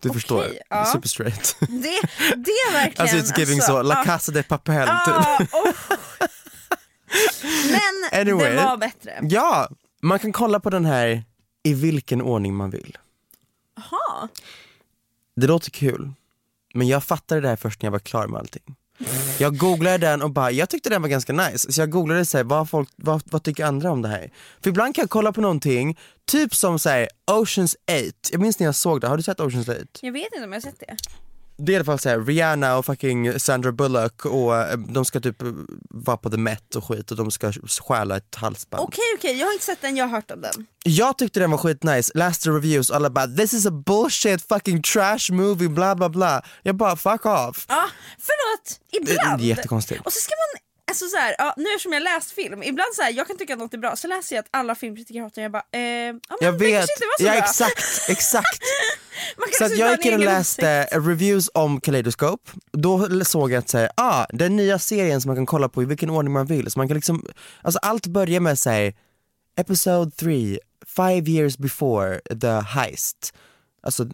Du 0.01 0.09
Okej, 0.09 0.21
förstår, 0.21 0.47
ja. 0.71 0.85
super 0.85 1.09
straight. 1.09 1.57
Det, 1.61 2.01
det 2.37 2.51
är 2.51 2.73
verkligen... 2.73 3.03
Alltså 3.03 3.17
it's 3.17 3.39
giving 3.39 3.61
så, 3.61 3.83
La 3.83 4.01
ah, 4.01 4.05
Casa 4.05 4.33
de 4.33 4.43
Papel 4.43 4.89
ah, 4.89 5.05
typ. 5.39 5.55
oh. 5.55 5.73
Men 7.71 8.21
Anyway. 8.21 8.53
det 8.53 8.65
var 8.65 8.77
bättre. 8.77 9.19
Ja, 9.23 9.69
man 10.03 10.19
kan 10.19 10.33
kolla 10.33 10.61
på 10.61 10.71
den 10.71 10.85
här 10.85 11.25
i 11.63 11.75
vilken 11.75 12.23
ordning 12.23 12.55
man 12.55 12.71
vill. 12.71 12.99
Jaha. 13.77 14.29
Det 15.37 15.47
låter 15.47 15.71
kul, 15.71 16.13
men 16.75 16.89
jag 16.89 17.05
fattade 17.05 17.41
det 17.41 17.49
här 17.49 17.57
först 17.57 17.83
när 17.83 17.87
jag 17.87 17.93
var 17.93 17.99
klar 17.99 18.27
med 18.27 18.39
allting. 18.41 18.77
Jag 19.39 19.57
googlade 19.57 19.99
den 19.99 20.23
och 20.23 20.31
bara, 20.31 20.51
jag 20.51 20.69
tyckte 20.69 20.91
den 20.91 21.03
var 21.03 21.09
ganska 21.09 21.33
nice, 21.33 21.73
så 21.73 21.81
jag 21.81 21.91
googlade 21.91 22.25
så 22.25 22.37
här, 22.37 22.45
vad, 22.45 22.71
folk, 22.71 22.89
vad, 22.97 23.23
vad 23.25 23.43
tycker 23.43 23.65
andra 23.65 23.91
om 23.91 24.03
det 24.03 24.09
här? 24.09 24.31
För 24.63 24.71
ibland 24.71 24.95
kan 24.95 25.03
jag 25.03 25.11
kolla 25.11 25.33
på 25.33 25.41
någonting, 25.41 25.99
typ 26.31 26.55
som 26.55 26.79
så 26.79 26.89
här, 26.89 27.09
Oceans 27.31 27.77
8, 27.91 28.01
jag 28.33 28.41
minns 28.41 28.59
när 28.59 28.67
jag 28.67 28.75
såg 28.75 29.01
det, 29.01 29.09
har 29.09 29.17
du 29.17 29.23
sett 29.23 29.41
Oceans 29.41 29.69
8? 29.69 29.79
Jag 30.01 30.13
vet 30.13 30.33
inte 30.35 30.45
om 30.45 30.53
jag 30.53 30.57
har 30.57 30.71
sett 30.71 30.81
det. 30.81 30.97
Det 31.67 31.73
är 31.73 31.75
i 31.75 31.77
alla 31.77 31.85
fall 31.85 31.99
så 31.99 32.09
här, 32.09 32.21
Rihanna 32.21 32.77
och 32.77 32.87
fucking 32.87 33.39
Sandra 33.41 33.73
Bullock 33.73 34.25
och 34.25 34.57
eh, 34.57 34.79
de 34.79 35.05
ska 35.05 35.21
typ 35.21 35.43
eh, 35.43 35.49
vara 35.91 36.17
på 36.17 36.31
The 36.31 36.37
Met 36.37 36.75
och 36.75 36.85
skit 36.85 37.11
och 37.11 37.17
de 37.17 37.31
ska 37.31 37.53
stjäla 37.81 38.17
ett 38.17 38.35
halsband. 38.35 38.83
Okej 38.85 39.05
okej, 39.19 39.39
jag 39.39 39.47
har 39.47 39.53
inte 39.53 39.65
sett 39.65 39.81
den, 39.81 39.97
jag 39.97 40.05
har 40.05 40.11
hört 40.17 40.31
om 40.31 40.41
den. 40.41 40.67
Jag 40.85 41.19
tyckte 41.19 41.41
den 41.41 41.51
var 41.51 41.59
skitnice, 41.59 42.13
läste 42.15 42.51
reviews, 42.51 42.91
alla 42.91 43.11
bara 43.11 43.27
this 43.27 43.53
is 43.55 43.67
a 43.67 43.71
bullshit 43.71 44.49
fucking 44.49 44.83
trash 44.83 45.33
movie 45.33 45.69
bla 45.69 45.95
bla 45.95 46.09
bla. 46.09 46.43
Jag 46.63 46.77
bara 46.77 46.97
fuck 46.97 47.27
off. 47.27 47.67
Ja, 47.69 47.85
förlåt, 48.19 48.81
Det 48.93 49.13
ibland. 49.13 49.41
är 49.41 49.45
jättekonstigt. 49.45 50.01
Och 50.07 50.13
så 50.13 50.21
ska 50.21 50.33
man, 50.33 50.61
alltså 50.91 51.07
så 51.07 51.17
här, 51.17 51.35
ja, 51.39 51.55
nu 51.57 51.65
eftersom 51.71 51.93
jag 51.93 52.03
läst 52.03 52.31
film, 52.31 52.63
ibland 52.63 52.95
så 52.95 53.03
här, 53.03 53.13
jag 53.13 53.27
kan 53.27 53.37
tycka 53.39 53.53
att 53.53 53.59
något 53.59 53.75
är 53.75 53.79
bra, 53.79 53.97
så 53.97 54.09
läser 54.09 54.37
jag 54.37 54.43
att 54.43 54.49
alla 54.51 54.75
filmkritiker 54.75 55.21
hatar 55.21 55.43
jag 55.43 55.53
bara, 55.53 55.63
eh, 55.73 55.81
ja, 55.81 56.13
men 56.13 56.21
Jag 56.41 56.55
det 56.55 56.65
vet, 56.65 56.81
inte 56.81 57.05
var 57.07 57.19
så 57.19 57.25
ja 57.25 57.33
bra. 57.33 57.39
exakt, 57.43 58.09
exakt. 58.09 58.63
Så 59.59 59.65
att 59.65 59.77
jag 59.77 59.91
gick 59.91 60.07
in 60.07 60.15
och 60.15 60.21
läste 60.21 60.81
åsikt. 60.93 61.07
reviews 61.09 61.51
om 61.55 61.81
Kaleidoscope, 61.81 62.51
då 62.73 63.25
såg 63.25 63.51
jag 63.53 63.59
att 63.59 63.69
säga, 63.69 63.91
ah, 63.97 64.27
den 64.31 64.57
nya 64.57 64.79
serien 64.79 65.21
som 65.21 65.29
man 65.29 65.37
kan 65.37 65.47
kolla 65.47 65.69
på 65.69 65.83
i 65.83 65.85
vilken 65.87 66.11
ordning 66.11 66.33
man 66.33 66.47
vill. 66.47 66.71
Så 66.71 66.79
man 66.79 66.89
kan 66.89 66.95
liksom, 66.95 67.27
alltså 67.63 67.79
allt 67.83 68.07
börjar 68.07 68.41
med 68.41 68.59
säg 68.59 68.97
episode 69.57 70.11
3, 70.11 70.59
five 70.97 71.31
years 71.31 71.59
before 71.59 72.21
the 72.41 72.61
heist. 72.79 73.35
Alltså 73.83 74.07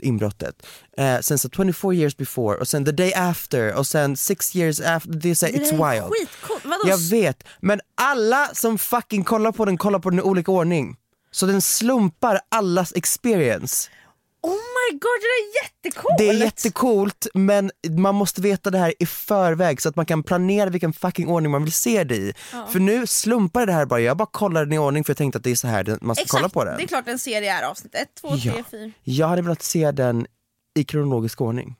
inbrottet. 0.00 0.66
Eh, 0.96 1.18
sen 1.20 1.38
så 1.38 1.48
24 1.48 1.94
years 1.94 2.16
before 2.16 2.56
och 2.56 2.68
sen 2.68 2.84
the 2.84 2.92
day 2.92 3.12
after 3.14 3.74
och 3.74 3.86
sen 3.86 4.16
six 4.16 4.56
years 4.56 4.80
after. 4.80 5.12
Det 5.12 5.30
är 5.30 5.34
så 5.34 5.46
här, 5.46 5.52
Det 5.52 5.58
it's 5.58 5.70
wild. 5.70 6.28
Vadå? 6.64 6.88
Jag 6.88 6.98
vet, 6.98 7.44
men 7.60 7.80
alla 7.94 8.50
som 8.54 8.78
fucking 8.78 9.24
kollar 9.24 9.52
på 9.52 9.64
den 9.64 9.78
kollar 9.78 9.98
på 9.98 10.10
den 10.10 10.18
i 10.18 10.22
olika 10.22 10.52
ordning. 10.52 10.96
Så 11.30 11.46
den 11.46 11.60
slumpar 11.60 12.40
allas 12.48 12.92
experience. 12.96 13.90
Oh 14.42 14.52
my 14.92 14.98
god, 14.98 15.18
det 15.20 15.26
där 15.26 15.40
är 15.40 15.64
jättecoolt! 15.64 16.18
Det 16.18 16.28
är 16.28 16.32
jättecoolt 16.34 17.26
men 17.34 17.70
man 17.98 18.14
måste 18.14 18.40
veta 18.40 18.70
det 18.70 18.78
här 18.78 18.94
i 18.98 19.06
förväg 19.06 19.82
så 19.82 19.88
att 19.88 19.96
man 19.96 20.06
kan 20.06 20.22
planera 20.22 20.70
vilken 20.70 20.92
fucking 20.92 21.28
ordning 21.28 21.52
man 21.52 21.64
vill 21.64 21.72
se 21.72 22.04
det 22.04 22.16
i. 22.16 22.34
För 22.72 22.78
nu 22.80 23.06
slumpar 23.06 23.66
det 23.66 23.72
här 23.72 23.86
bara, 23.86 24.00
jag 24.00 24.16
bara 24.16 24.28
kollar 24.32 24.64
den 24.64 24.72
i 24.72 24.78
ordning 24.78 25.04
för 25.04 25.10
jag 25.10 25.18
tänkte 25.18 25.36
att 25.36 25.44
det 25.44 25.50
är 25.50 25.56
så 25.56 25.66
här 25.68 25.98
man 26.00 26.16
ska 26.16 26.22
Exakt, 26.22 26.30
kolla 26.30 26.48
på 26.48 26.64
den. 26.64 26.76
det 26.76 26.82
är 26.82 26.86
klart 26.88 27.08
en 27.08 27.18
serie 27.18 27.52
är 27.52 27.62
avsnitt 27.62 27.94
1, 27.94 28.08
2, 28.20 28.28
3, 28.28 28.36
Ja. 28.44 28.52
4. 28.70 28.90
Jag 29.02 29.28
hade 29.28 29.42
velat 29.42 29.62
se 29.62 29.90
den 29.90 30.26
i 30.78 30.84
kronologisk 30.84 31.40
ordning. 31.40 31.76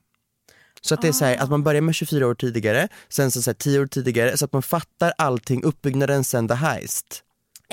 Så 0.81 0.95
att 0.95 1.03
det 1.03 1.09
är 1.09 1.13
så 1.13 1.25
här, 1.25 1.37
att 1.37 1.51
man 1.51 1.63
börjar 1.63 1.81
med 1.81 1.95
24 1.95 2.27
år 2.27 2.35
tidigare, 2.35 2.89
sen 3.09 3.31
så, 3.31 3.43
så 3.43 3.51
här, 3.51 3.55
10 3.55 3.81
år 3.81 3.87
tidigare, 3.87 4.37
så 4.37 4.45
att 4.45 4.53
man 4.53 4.63
fattar 4.63 5.13
allting, 5.19 5.63
uppbyggnaden 5.65 6.25
sen 6.25 6.49
the 6.49 6.55
heist. 6.55 7.23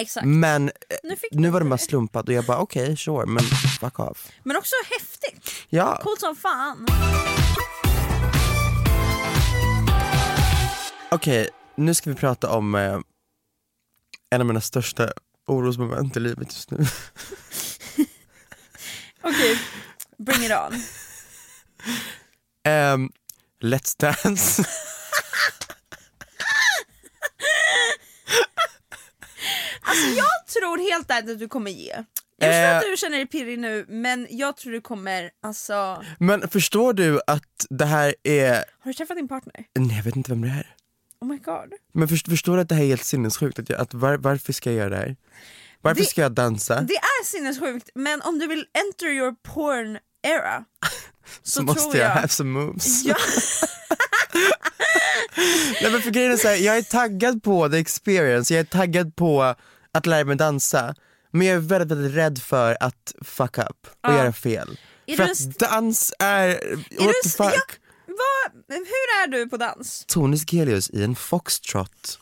Exakt. 0.02 0.26
Men 0.28 0.68
eh, 0.70 0.74
Nu 1.04 1.16
nu 1.32 1.50
var 1.50 1.60
det 1.60 1.66
bara 1.66 1.78
slumpat 1.78 2.28
och 2.28 2.34
jag 2.34 2.46
bara 2.46 2.58
okej, 2.58 2.98
sure, 2.98 3.26
men 3.26 3.44
fuck 3.80 4.00
off. 4.00 4.28
Men 4.44 4.58
också 4.58 4.76
häftigt. 5.00 5.52
Ja, 5.70 6.00
Coolt 6.04 6.20
som 6.20 6.36
fan. 6.36 6.88
okej, 11.12 11.50
nu 11.76 11.94
ska 11.94 12.10
vi 12.10 12.16
prata 12.16 12.50
om 12.50 12.76
eh, 12.76 13.00
en 14.30 14.42
av 14.42 14.48
mina 14.48 14.62
största 14.62 15.12
orosmoment 15.48 16.18
i 16.18 16.20
livet 16.20 16.48
just 16.54 16.72
nu. 16.72 16.78
Okej, 19.24 19.60
bring 20.18 20.46
it 20.46 20.52
on. 20.52 20.82
Ehm, 22.64 23.10
Let's 23.62 23.96
Dance. 24.00 24.64
Alltså 29.82 30.08
jag 30.08 30.48
tror 30.48 30.92
helt 30.92 31.12
ärligt 31.12 31.30
att 31.32 31.40
du 31.40 31.48
kommer 31.48 31.72
ge. 31.72 31.90
Jag 32.38 32.50
förstår 32.50 32.64
Eh. 32.64 32.78
att 32.78 32.84
du 32.92 32.98
känner 32.98 33.18
dig 33.18 33.26
pirrig 33.28 33.60
nu 33.60 33.86
men 33.90 34.28
jag 34.30 34.58
tror 34.58 34.72
du 34.74 34.82
kommer, 34.82 35.30
alltså... 35.44 36.04
Men 36.20 36.50
förstår 36.50 36.94
du 36.94 37.22
att 37.28 37.66
det 37.70 37.86
här 37.86 38.16
är, 38.24 38.52
Har 38.54 38.64
du 38.84 38.94
träffat 38.94 39.18
din 39.18 39.28
partner? 39.28 39.66
nej 39.80 39.98
jag 39.98 40.04
vet 40.04 40.16
inte 40.16 40.32
vem 40.32 40.42
det 40.42 40.48
är. 40.48 40.76
Oh 41.22 41.28
my 41.28 41.38
god. 41.38 41.74
Men 41.94 42.08
först, 42.08 42.30
förstår 42.30 42.56
du 42.56 42.62
att 42.62 42.70
det 42.70 42.76
här 42.76 42.84
är 42.84 42.88
helt 42.88 43.06
sinnessjukt? 43.06 43.60
Att 43.60 43.70
jag, 43.70 43.80
att 43.80 43.94
var, 43.94 44.18
varför 44.18 44.54
ska 44.54 44.70
jag 44.72 44.78
göra 44.78 44.90
det 44.90 44.96
här? 44.98 45.16
Varför 45.82 46.02
Det- 46.02 46.08
ska 46.08 46.22
jag 46.22 46.32
dansa? 46.32 46.82
Det 46.82 46.96
är 46.96 47.26
sinnessjukt 47.26 47.90
men 47.96 48.22
om 48.22 48.40
du 48.40 48.48
vill 48.48 48.66
enter 48.88 49.08
your 49.08 49.36
porn 49.44 49.98
era 50.28 50.66
så, 51.44 51.52
så 51.60 51.64
måste 51.64 51.98
jag 51.98 52.06
jag... 52.08 52.12
have 52.16 52.28
some 52.28 52.50
moves. 52.60 53.04
Ja, 53.06 53.16
Nej 55.82 55.92
men 55.92 56.02
för 56.02 56.12
grejen 56.12 56.32
är 56.32 56.38
så 56.38 56.48
här, 56.48 56.56
jag 56.56 56.78
är 56.78 56.82
taggad 56.82 57.44
på 57.44 57.70
the 57.70 57.78
experience, 57.78 58.54
jag 58.54 58.60
är 58.60 58.64
taggad 58.66 59.16
på 59.16 59.56
att 59.92 60.06
lära 60.06 60.24
mig 60.24 60.36
dansa. 60.36 60.96
Men 61.32 61.48
jag 61.48 61.56
är 61.56 61.60
väldigt, 61.60 61.98
väldigt 61.98 62.16
rädd 62.16 62.40
för 62.42 62.78
att 62.80 63.14
fuck 63.22 63.58
up 63.58 63.68
och 63.68 63.98
Ja. 64.02 64.18
göra 64.18 64.34
fel. 64.34 64.80
Är 65.06 65.16
för 65.18 65.24
att 65.24 65.32
st- 65.32 65.66
dans 65.66 66.14
är, 66.20 66.48
är 66.50 66.76
what 67.06 67.16
the 67.24 67.30
fuck? 67.30 67.54
ja, 68.08 68.14
vad, 68.68 68.78
hur 68.78 69.24
är 69.24 69.28
du 69.28 69.50
på 69.50 69.58
dans? 69.58 70.06
Tony 70.08 70.38
Skelius 70.38 70.90
i 70.90 71.04
en 71.04 71.16
foxtrot. 71.16 72.20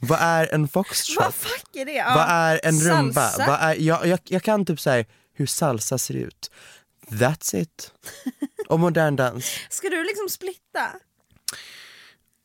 Vad 0.00 0.18
är 0.20 0.54
en 0.54 0.68
foxtrot? 0.68 1.24
Vad 1.24 1.34
fuck 1.34 1.76
är 1.76 1.84
det? 1.84 1.92
Ja. 1.92 2.14
Vad 2.14 2.26
är 2.28 2.60
en 2.64 2.80
rumba? 2.80 3.28
Salsa? 3.28 3.46
Vad 3.46 3.60
är, 3.60 3.74
jag, 3.74 4.06
jag, 4.06 4.18
jag 4.24 4.42
kan 4.42 4.66
typ 4.66 4.80
säga 4.80 5.04
hur 5.34 5.46
salsa 5.46 5.98
ser 5.98 6.14
ut. 6.14 6.50
That's 7.10 7.56
it. 7.56 7.92
Och 8.68 8.80
modern 8.80 9.16
dans. 9.16 9.46
Ska 9.70 9.88
du 9.88 10.04
liksom 10.04 10.28
splitta? 10.28 10.90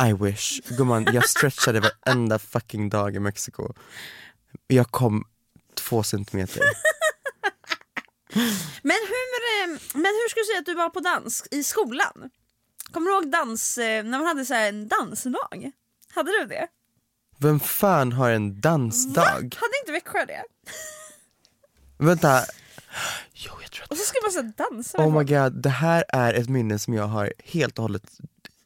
I 0.03 0.13
wish. 0.13 0.61
Gumman, 0.77 1.07
jag 1.13 1.29
stretchade 1.29 1.79
varenda 1.79 2.39
fucking 2.39 2.89
dag 2.89 3.15
i 3.15 3.19
Mexiko. 3.19 3.73
Jag 4.67 4.91
kom 4.91 5.27
två 5.75 6.03
centimeter. 6.03 6.61
Men 8.81 8.97
hur, 9.07 9.73
eh, 9.73 9.79
men 9.93 10.05
hur 10.05 10.29
skulle 10.29 10.43
du 10.43 10.45
säga 10.45 10.59
att 10.59 10.65
du 10.65 10.73
var 10.73 10.89
på 10.89 10.99
dans 10.99 11.47
i 11.51 11.63
skolan? 11.63 12.29
Kommer 12.91 13.09
du 13.09 13.13
ihåg 13.13 13.31
dans, 13.31 13.77
eh, 13.77 14.03
när 14.03 14.17
man 14.17 14.27
hade 14.27 14.45
så 14.45 14.53
här 14.53 14.69
en 14.69 14.87
dansdag? 14.87 15.71
Hade 16.13 16.31
du 16.31 16.45
det? 16.45 16.67
Vem 17.37 17.59
fan 17.59 18.11
har 18.11 18.29
en 18.29 18.61
dansdag? 18.61 19.55
Hade 19.59 19.79
inte 19.81 19.91
Växjö 19.91 20.25
det? 20.25 20.43
Vänta. 21.97 22.41
Jo, 23.33 23.51
jag 23.61 23.71
tror 23.71 23.83
att... 23.83 23.91
Och 23.91 23.97
så 23.97 24.03
ska 24.03 24.17
man 24.23 24.31
så 24.31 24.63
dansa 24.63 24.97
Oh 24.97 25.17
my 25.17 25.23
god, 25.23 25.61
det 25.61 25.69
här 25.69 26.03
är 26.09 26.33
ett 26.33 26.49
minne 26.49 26.79
som 26.79 26.93
jag 26.93 27.07
har 27.07 27.33
helt 27.43 27.77
och 27.77 27.81
hållet 27.81 28.03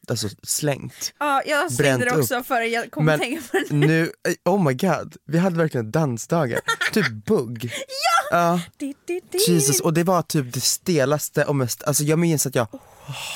alltså, 0.10 0.28
slängt. 0.44 1.14
Ja, 1.20 1.42
jag 1.46 1.72
slängde 1.72 2.06
det 2.06 2.18
också 2.18 2.44
för 2.44 2.62
jag 2.62 2.92
kom 2.92 3.06
Men 3.06 3.16
att 3.16 3.22
tänka 3.22 3.42
på 3.52 3.58
det. 3.58 3.76
nu, 3.76 4.12
oh 4.46 4.64
my 4.64 4.74
god, 4.74 5.16
vi 5.26 5.38
hade 5.38 5.58
verkligen 5.58 5.92
dansdagar. 5.92 6.60
typ 6.94 7.26
bugg. 7.26 7.74
Ja! 8.32 8.60
Di, 8.78 8.96
di, 9.06 9.22
di. 9.32 9.38
Jesus, 9.48 9.80
och 9.80 9.94
det 9.94 10.04
var 10.04 10.22
typ 10.22 10.54
det 10.54 10.62
stelaste 10.62 11.46
och 11.46 11.56
mest, 11.56 11.84
alltså 11.84 12.04
jag 12.04 12.20
minns 12.20 12.46
att 12.46 12.56
jag 12.56 12.68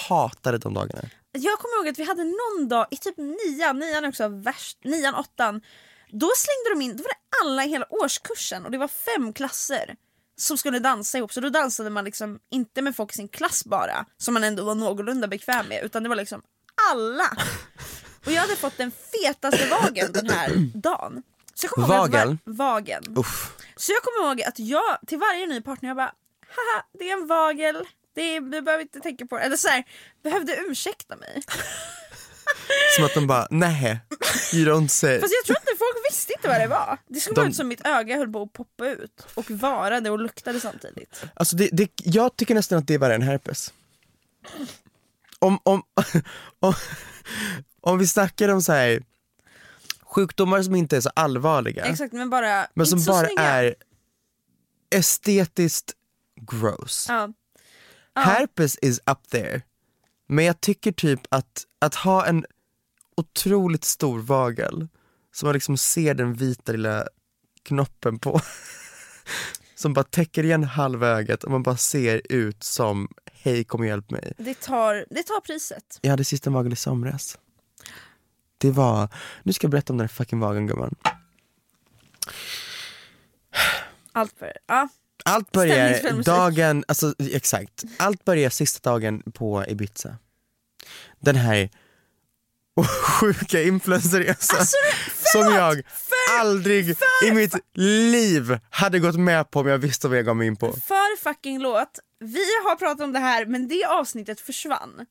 hatade 0.09 0.57
de 0.57 0.73
dagarna. 0.73 1.09
Jag 1.31 1.59
kommer 1.59 1.77
ihåg 1.77 1.87
att 1.87 1.99
vi 1.99 2.03
hade 2.03 2.23
någon 2.23 2.67
dag 2.67 2.85
i 2.91 2.97
typ 2.97 3.17
nian, 3.17 3.79
nian 3.79 4.05
också 4.05 4.27
värst, 4.27 4.77
nian, 4.83 5.15
åttan. 5.15 5.61
Då 6.11 6.29
slängde 6.37 6.69
de 6.79 6.85
in, 6.85 6.97
då 6.97 7.03
var 7.03 7.09
det 7.09 7.45
alla 7.45 7.65
i 7.65 7.69
hela 7.69 7.85
årskursen 7.89 8.65
och 8.65 8.71
det 8.71 8.77
var 8.77 8.87
fem 8.87 9.33
klasser 9.33 9.95
som 10.37 10.57
skulle 10.57 10.79
dansa 10.79 11.17
ihop. 11.17 11.33
Så 11.33 11.41
då 11.41 11.49
dansade 11.49 11.89
man 11.89 12.05
liksom 12.05 12.39
inte 12.51 12.81
med 12.81 12.95
folk 12.95 13.13
i 13.13 13.15
sin 13.15 13.27
klass 13.27 13.65
bara, 13.65 14.05
som 14.17 14.33
man 14.33 14.43
ändå 14.43 14.63
var 14.63 14.75
någorlunda 14.75 15.27
bekväm 15.27 15.67
med, 15.67 15.83
utan 15.83 16.03
det 16.03 16.09
var 16.09 16.15
liksom 16.15 16.41
alla. 16.91 17.37
Och 18.25 18.31
jag 18.31 18.41
hade 18.41 18.55
fått 18.55 18.77
den 18.77 18.91
fetaste 18.91 19.67
vagen 19.69 20.11
den 20.11 20.29
här 20.29 20.49
dagen. 20.73 21.23
Så 21.53 21.65
jag 21.65 21.71
kommer 21.71 21.95
ihåg 21.97 22.09
var- 22.11 22.37
Vagen. 22.43 23.03
Uff. 23.17 23.53
Så 23.75 23.91
jag 23.91 24.03
kommer 24.03 24.27
ihåg 24.29 24.41
att 24.41 24.59
jag 24.59 24.97
till 25.07 25.17
varje 25.17 25.45
ny 25.45 25.61
partner 25.61 25.89
jag 25.89 25.97
bara 25.97 26.13
haha 26.49 26.83
det 26.99 27.09
är 27.09 27.13
en 27.13 27.27
vagel, 27.27 27.87
det 28.15 28.21
är, 28.21 28.41
du 28.41 28.61
behöver 28.61 28.81
inte 28.81 28.99
tänka 28.99 29.25
på 29.25 29.37
det. 29.37 29.43
Eller 29.43 29.57
så 29.57 29.67
här, 29.67 29.83
behövde 30.23 30.55
ursäkta 30.55 31.15
mig. 31.15 31.43
Som 32.95 33.05
att 33.05 33.13
de 33.13 33.27
bara, 33.27 33.47
nej, 33.51 33.99
you 34.53 34.65
don't 34.65 34.87
say. 34.87 35.19
Fast 35.19 35.33
jag 35.33 35.45
tror 35.45 35.57
inte 35.57 35.77
folk 35.79 35.95
visste 36.11 36.33
inte 36.33 36.47
vad 36.47 36.59
det 36.61 36.67
var. 36.67 36.97
Det 37.07 37.19
såg 37.19 37.35
De- 37.35 37.47
ut 37.47 37.55
som 37.55 37.67
mitt 37.67 37.85
öga 37.87 38.17
höll 38.17 38.31
på 38.33 38.41
att 38.41 38.53
poppa 38.53 38.87
ut 38.89 39.27
och 39.33 39.51
varade 39.51 40.09
och 40.09 40.19
luktade 40.19 40.59
samtidigt. 40.59 41.23
Alltså 41.33 41.55
det, 41.55 41.69
det, 41.71 41.91
jag 42.03 42.35
tycker 42.35 42.55
nästan 42.55 42.77
att 42.77 42.87
det 42.87 42.93
är 42.93 42.97
värre 42.99 43.15
än 43.15 43.21
herpes. 43.21 43.73
Om, 45.39 45.59
om, 45.63 45.83
om, 46.59 46.73
om 47.81 47.97
vi 47.97 48.07
snackar 48.07 48.49
om 48.49 48.61
så 48.61 48.71
här 48.73 49.03
sjukdomar 50.01 50.61
som 50.61 50.75
inte 50.75 50.97
är 50.97 51.01
så 51.01 51.09
allvarliga, 51.15 51.85
Exakt 51.85 52.13
men 52.13 52.29
bara 52.29 52.67
men 52.73 52.87
som 52.87 53.03
bara 53.05 53.25
snygga. 53.25 53.41
är 53.43 53.75
estetiskt 54.89 55.93
gross. 56.41 57.05
Ja. 57.09 57.33
Ja. 58.13 58.21
Herpes 58.21 58.77
is 58.81 58.99
up 59.05 59.29
there. 59.29 59.61
Men 60.27 60.45
jag 60.45 60.61
tycker 60.61 60.91
typ 60.91 61.21
att, 61.29 61.65
att 61.79 61.95
ha 61.95 62.25
en 62.25 62.45
otroligt 63.17 63.83
stor 63.83 64.19
vagel 64.19 64.87
som 65.33 65.47
man 65.47 65.53
liksom 65.53 65.77
ser 65.77 66.13
den 66.13 66.33
vita 66.33 66.71
lilla 66.71 67.07
knoppen 67.63 68.19
på 68.19 68.41
som 69.75 69.93
bara 69.93 70.03
täcker 70.03 70.43
igen 70.43 70.63
halva 70.63 71.07
ögat 71.07 71.43
och 71.43 71.51
man 71.51 71.63
bara 71.63 71.77
ser 71.77 72.21
ut 72.29 72.63
som 72.63 73.07
hej 73.41 73.63
kom 73.63 73.81
och 73.81 73.87
hjälp 73.87 74.11
mig. 74.11 74.33
Det, 74.37 74.59
tar, 74.59 75.05
det 75.09 75.23
tar 75.23 75.41
priset. 75.41 75.99
Jag 76.01 76.09
hade 76.09 76.23
sista 76.23 76.49
vagel 76.49 76.73
i 76.73 76.75
somras. 76.75 77.37
Det 78.57 78.71
var, 78.71 79.09
nu 79.43 79.53
ska 79.53 79.65
jag 79.65 79.71
berätta 79.71 79.93
om 79.93 79.97
den 79.97 80.03
här 80.07 80.13
fucking 80.13 80.39
vageln 80.39 80.67
gumman. 80.67 80.95
Allt 84.11 84.33
för 84.39 84.53
ja. 84.67 84.89
Allt 85.25 85.51
börjar 85.51 86.23
dagen, 86.23 86.83
alltså 86.87 87.13
exakt, 87.19 87.83
allt 87.97 88.25
börjar 88.25 88.49
sista 88.49 88.89
dagen 88.89 89.23
på 89.33 89.65
Ibiza. 89.67 90.17
Den 91.19 91.35
här 91.35 91.69
sjuka 93.19 93.61
influencerresan 93.63 94.59
Alltså, 94.59 94.77
som 95.23 95.41
jag 95.41 95.81
aldrig 96.39 96.97
för- 96.97 97.27
i 97.27 97.31
mitt 97.31 97.53
liv 97.73 98.59
hade 98.69 98.99
gått 98.99 99.19
med 99.19 99.51
på 99.51 99.59
om 99.59 99.67
jag 99.67 99.77
visste 99.77 100.07
vad 100.07 100.17
jag 100.17 100.25
gav 100.25 100.35
mig 100.35 100.47
in 100.47 100.55
på. 100.55 100.71
För 100.71 100.96
fucking 101.27 101.59
låt. 101.59 101.99
Vi 102.19 102.39
har 102.63 102.75
pratat 102.75 103.01
om 103.03 103.13
det 103.13 103.19
här 103.19 103.45
men 103.45 103.67
det 103.67 103.85
avsnittet 103.85 104.39
försvann. 104.39 105.05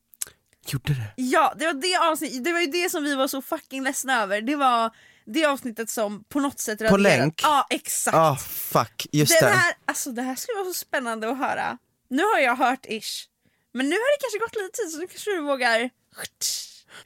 Gjorde 0.67 0.95
det? 0.95 1.13
Ja, 1.17 1.55
det 1.59 1.67
var 1.67 1.73
det 1.75 1.97
avsnittet, 1.97 2.45
det 2.45 2.53
var 2.53 2.61
ju 2.61 2.67
det 2.67 2.91
som 2.91 3.05
vi 3.05 3.15
var 3.15 3.29
så 3.29 3.43
fucking 3.43 3.83
ledsna 3.83 4.23
över. 4.23 4.41
Det 4.41 4.57
var 4.57 4.91
det 5.27 5.45
avsnittet 5.45 5.91
som 5.91 6.25
på 6.25 6.41
något 6.41 6.59
sätt 6.61 6.81
raderade- 6.81 7.03
länk? 7.03 7.41
Ja, 7.43 7.67
exakt. 7.71 8.17
Ah 8.17 8.37
fuck, 8.37 9.07
just 9.13 9.41
Den 9.41 9.51
det. 9.51 9.57
här, 9.57 9.75
alltså 9.85 10.13
det 10.13 10.23
här 10.23 10.35
skulle 10.35 10.57
vara 10.57 10.67
så 10.67 10.75
spännande 10.75 11.31
att 11.31 11.39
höra. 11.39 11.79
Nu 12.09 12.23
har 12.23 12.39
jag 12.39 12.57
hört 12.57 12.87
ish. 12.89 13.29
Men 13.75 13.87
nu 13.89 13.93
har 13.97 14.17
det 14.17 14.21
kanske 14.21 14.39
gått 14.39 14.63
lite 14.65 14.77
tid 14.83 14.91
så 14.93 14.99
nu 14.99 15.07
kanske 15.07 15.31
du 15.31 15.41
vågar... 15.41 15.91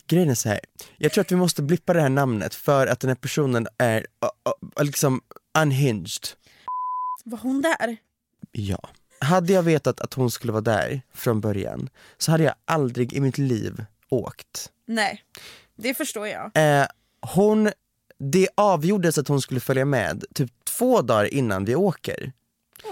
Grejen 0.07 0.31
är 0.31 0.35
så 0.35 0.49
här. 0.49 0.61
jag 0.99 1.12
tror 1.12 1.23
att 1.23 1.33
vi 1.33 1.37
måste 1.37 1.62
blippa 1.62 1.93
det 1.93 2.00
här 2.00 2.09
namnet 2.09 2.55
för 2.55 2.87
att 2.87 3.00
den 3.00 3.09
här 3.09 3.14
personen 3.14 3.67
är 3.79 4.00
uh, 4.00 4.31
uh, 4.79 4.85
liksom 4.85 5.21
unhinged. 5.59 6.29
Var 7.25 7.38
hon 7.38 7.62
där? 7.62 7.97
Ja. 8.52 8.90
Hade 9.25 9.53
jag 9.53 9.62
vetat 9.62 10.00
att 10.00 10.15
hon 10.15 10.31
skulle 10.31 10.53
vara 10.53 10.62
där 10.62 11.03
från 11.15 11.41
början 11.41 11.89
så 12.19 12.31
hade 12.31 12.45
jag 12.45 12.55
aldrig 12.65 13.12
i 13.12 13.21
mitt 13.21 13.39
liv 13.39 13.85
åkt. 14.09 14.71
Nej, 14.87 15.25
det 15.77 15.95
förstår 15.95 16.29
jag. 16.29 16.50
Eh, 16.55 16.87
hon, 17.21 17.71
det 18.19 18.49
avgjordes 18.55 19.19
att 19.19 19.29
hon 19.29 19.41
skulle 19.41 19.61
följa 19.61 19.85
med 19.85 20.25
typ 20.35 20.50
två 20.65 21.03
dagar 21.03 21.35
innan 21.35 21.65
vi 21.65 21.75
åker. 21.75 22.33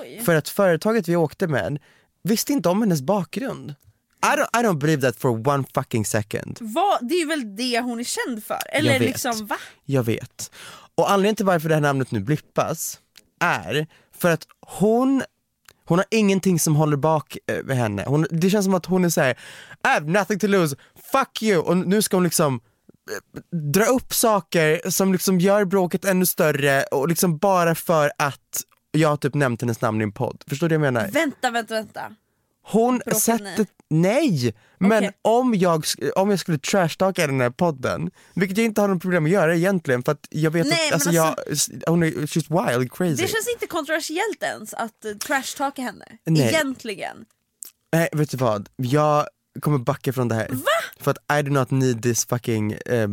Oj. 0.01 0.23
För 0.25 0.35
att 0.35 0.49
företaget 0.49 1.09
vi 1.09 1.17
åkte 1.17 1.47
med 1.47 1.79
visste 2.23 2.53
inte 2.53 2.69
om 2.69 2.83
hennes 2.83 3.03
bakgrund. 3.03 3.75
I 4.23 4.27
don't, 4.37 4.61
I 4.61 4.65
don't 4.67 4.79
believe 4.79 5.03
that 5.03 5.17
for 5.17 5.49
one 5.49 5.65
fucking 5.75 6.05
second. 6.05 6.59
Vad, 6.61 7.09
det 7.09 7.15
är 7.15 7.27
väl 7.27 7.57
det 7.57 7.81
hon 7.81 8.01
är 8.01 8.05
känd 8.05 8.45
för? 8.45 8.59
Eller 8.73 8.93
Jag 8.93 8.99
vet. 9.01 9.09
liksom 9.09 9.47
va? 9.47 9.57
Jag 9.85 10.03
vet. 10.03 10.51
Och 10.95 11.11
anledningen 11.11 11.37
till 11.37 11.47
varför 11.47 11.69
det 11.69 11.75
här 11.75 11.83
namnet 11.83 12.11
nu 12.11 12.21
blippas 12.21 13.01
är 13.41 13.87
för 14.19 14.31
att 14.31 14.47
hon 14.61 15.23
hon 15.89 15.99
har 15.99 16.07
ingenting 16.11 16.59
som 16.59 16.77
håller 16.77 16.97
bak 16.97 17.39
eh, 17.47 17.77
henne. 17.77 18.05
Hon, 18.07 18.27
det 18.31 18.51
känns 18.51 18.65
som 18.65 18.75
att 18.75 18.87
hon 18.87 19.05
är 19.05 19.09
såhär, 19.09 19.31
I 19.31 19.89
have 19.89 20.11
nothing 20.11 20.39
to 20.39 20.47
lose, 20.47 20.77
fuck 21.13 21.43
you! 21.43 21.63
Och 21.63 21.77
nu 21.77 22.03
ska 22.03 22.17
hon 22.17 22.25
liksom 22.25 22.55
eh, 22.55 23.41
dra 23.59 23.85
upp 23.85 24.15
saker 24.15 24.91
som 24.91 25.13
liksom 25.13 25.39
gör 25.41 25.65
bråket 25.65 26.05
ännu 26.05 26.27
större 26.27 26.83
och 26.83 27.09
liksom 27.09 27.39
bara 27.39 27.75
för 27.75 28.13
att 28.19 28.63
jag 28.91 29.09
har 29.09 29.17
typ 29.17 29.35
nämnt 29.35 29.61
hennes 29.61 29.81
namn 29.81 30.01
i 30.01 30.05
en 30.05 30.13
podd. 30.13 30.45
Förstår 30.47 30.69
du 30.69 30.77
vad 30.77 30.87
jag 30.87 30.93
menar? 30.93 31.11
Vänta, 31.11 31.51
vänta, 31.51 31.75
vänta. 31.75 32.01
Hon 32.63 32.99
Bråkade 32.99 33.21
sätter, 33.21 33.67
nej! 33.91 34.55
Men 34.79 34.99
Okej. 34.99 35.13
om, 35.23 35.55
jag, 35.55 35.85
om 36.17 36.31
jag 36.31 36.39
skulle 36.39 36.59
trashtalka 36.59 37.27
den 37.27 37.41
här 37.41 37.51
podden, 37.51 38.11
vilket 38.35 38.59
jag 38.59 38.65
inte 38.65 38.81
har 38.81 38.89
något 38.89 39.03
problem 39.03 39.25
att 39.25 39.31
göra 39.31 39.57
egentligen 39.57 40.03
för 40.03 40.13
att 40.13 40.27
jag 40.31 40.51
vet 40.51 40.67
Nej, 40.67 40.89
att 40.89 40.95
alltså, 40.95 41.09
men 41.09 41.17
jag, 41.17 41.37
hon 41.87 42.03
är 42.03 42.11
she's 42.11 42.71
wild 42.77 42.93
crazy. 42.93 43.23
Det 43.23 43.29
känns 43.29 43.49
inte 43.55 43.67
kontroversiellt 43.67 44.43
ens 44.43 44.75
att 44.75 45.05
uh, 45.07 45.17
trashtalka 45.17 45.83
henne. 45.83 46.05
Nej. 46.27 46.49
Egentligen. 46.49 47.25
Nej 47.93 48.09
vet 48.13 48.31
du 48.31 48.37
vad, 48.37 48.69
jag 48.77 49.27
kommer 49.61 49.79
backa 49.79 50.13
från 50.13 50.29
det 50.29 50.35
här. 50.35 50.51
För 51.01 51.11
att 51.11 51.39
I 51.39 51.43
do 51.43 51.51
not 51.51 51.71
need 51.71 52.03
this 52.03 52.27
fucking 52.27 52.73
eh, 52.73 53.09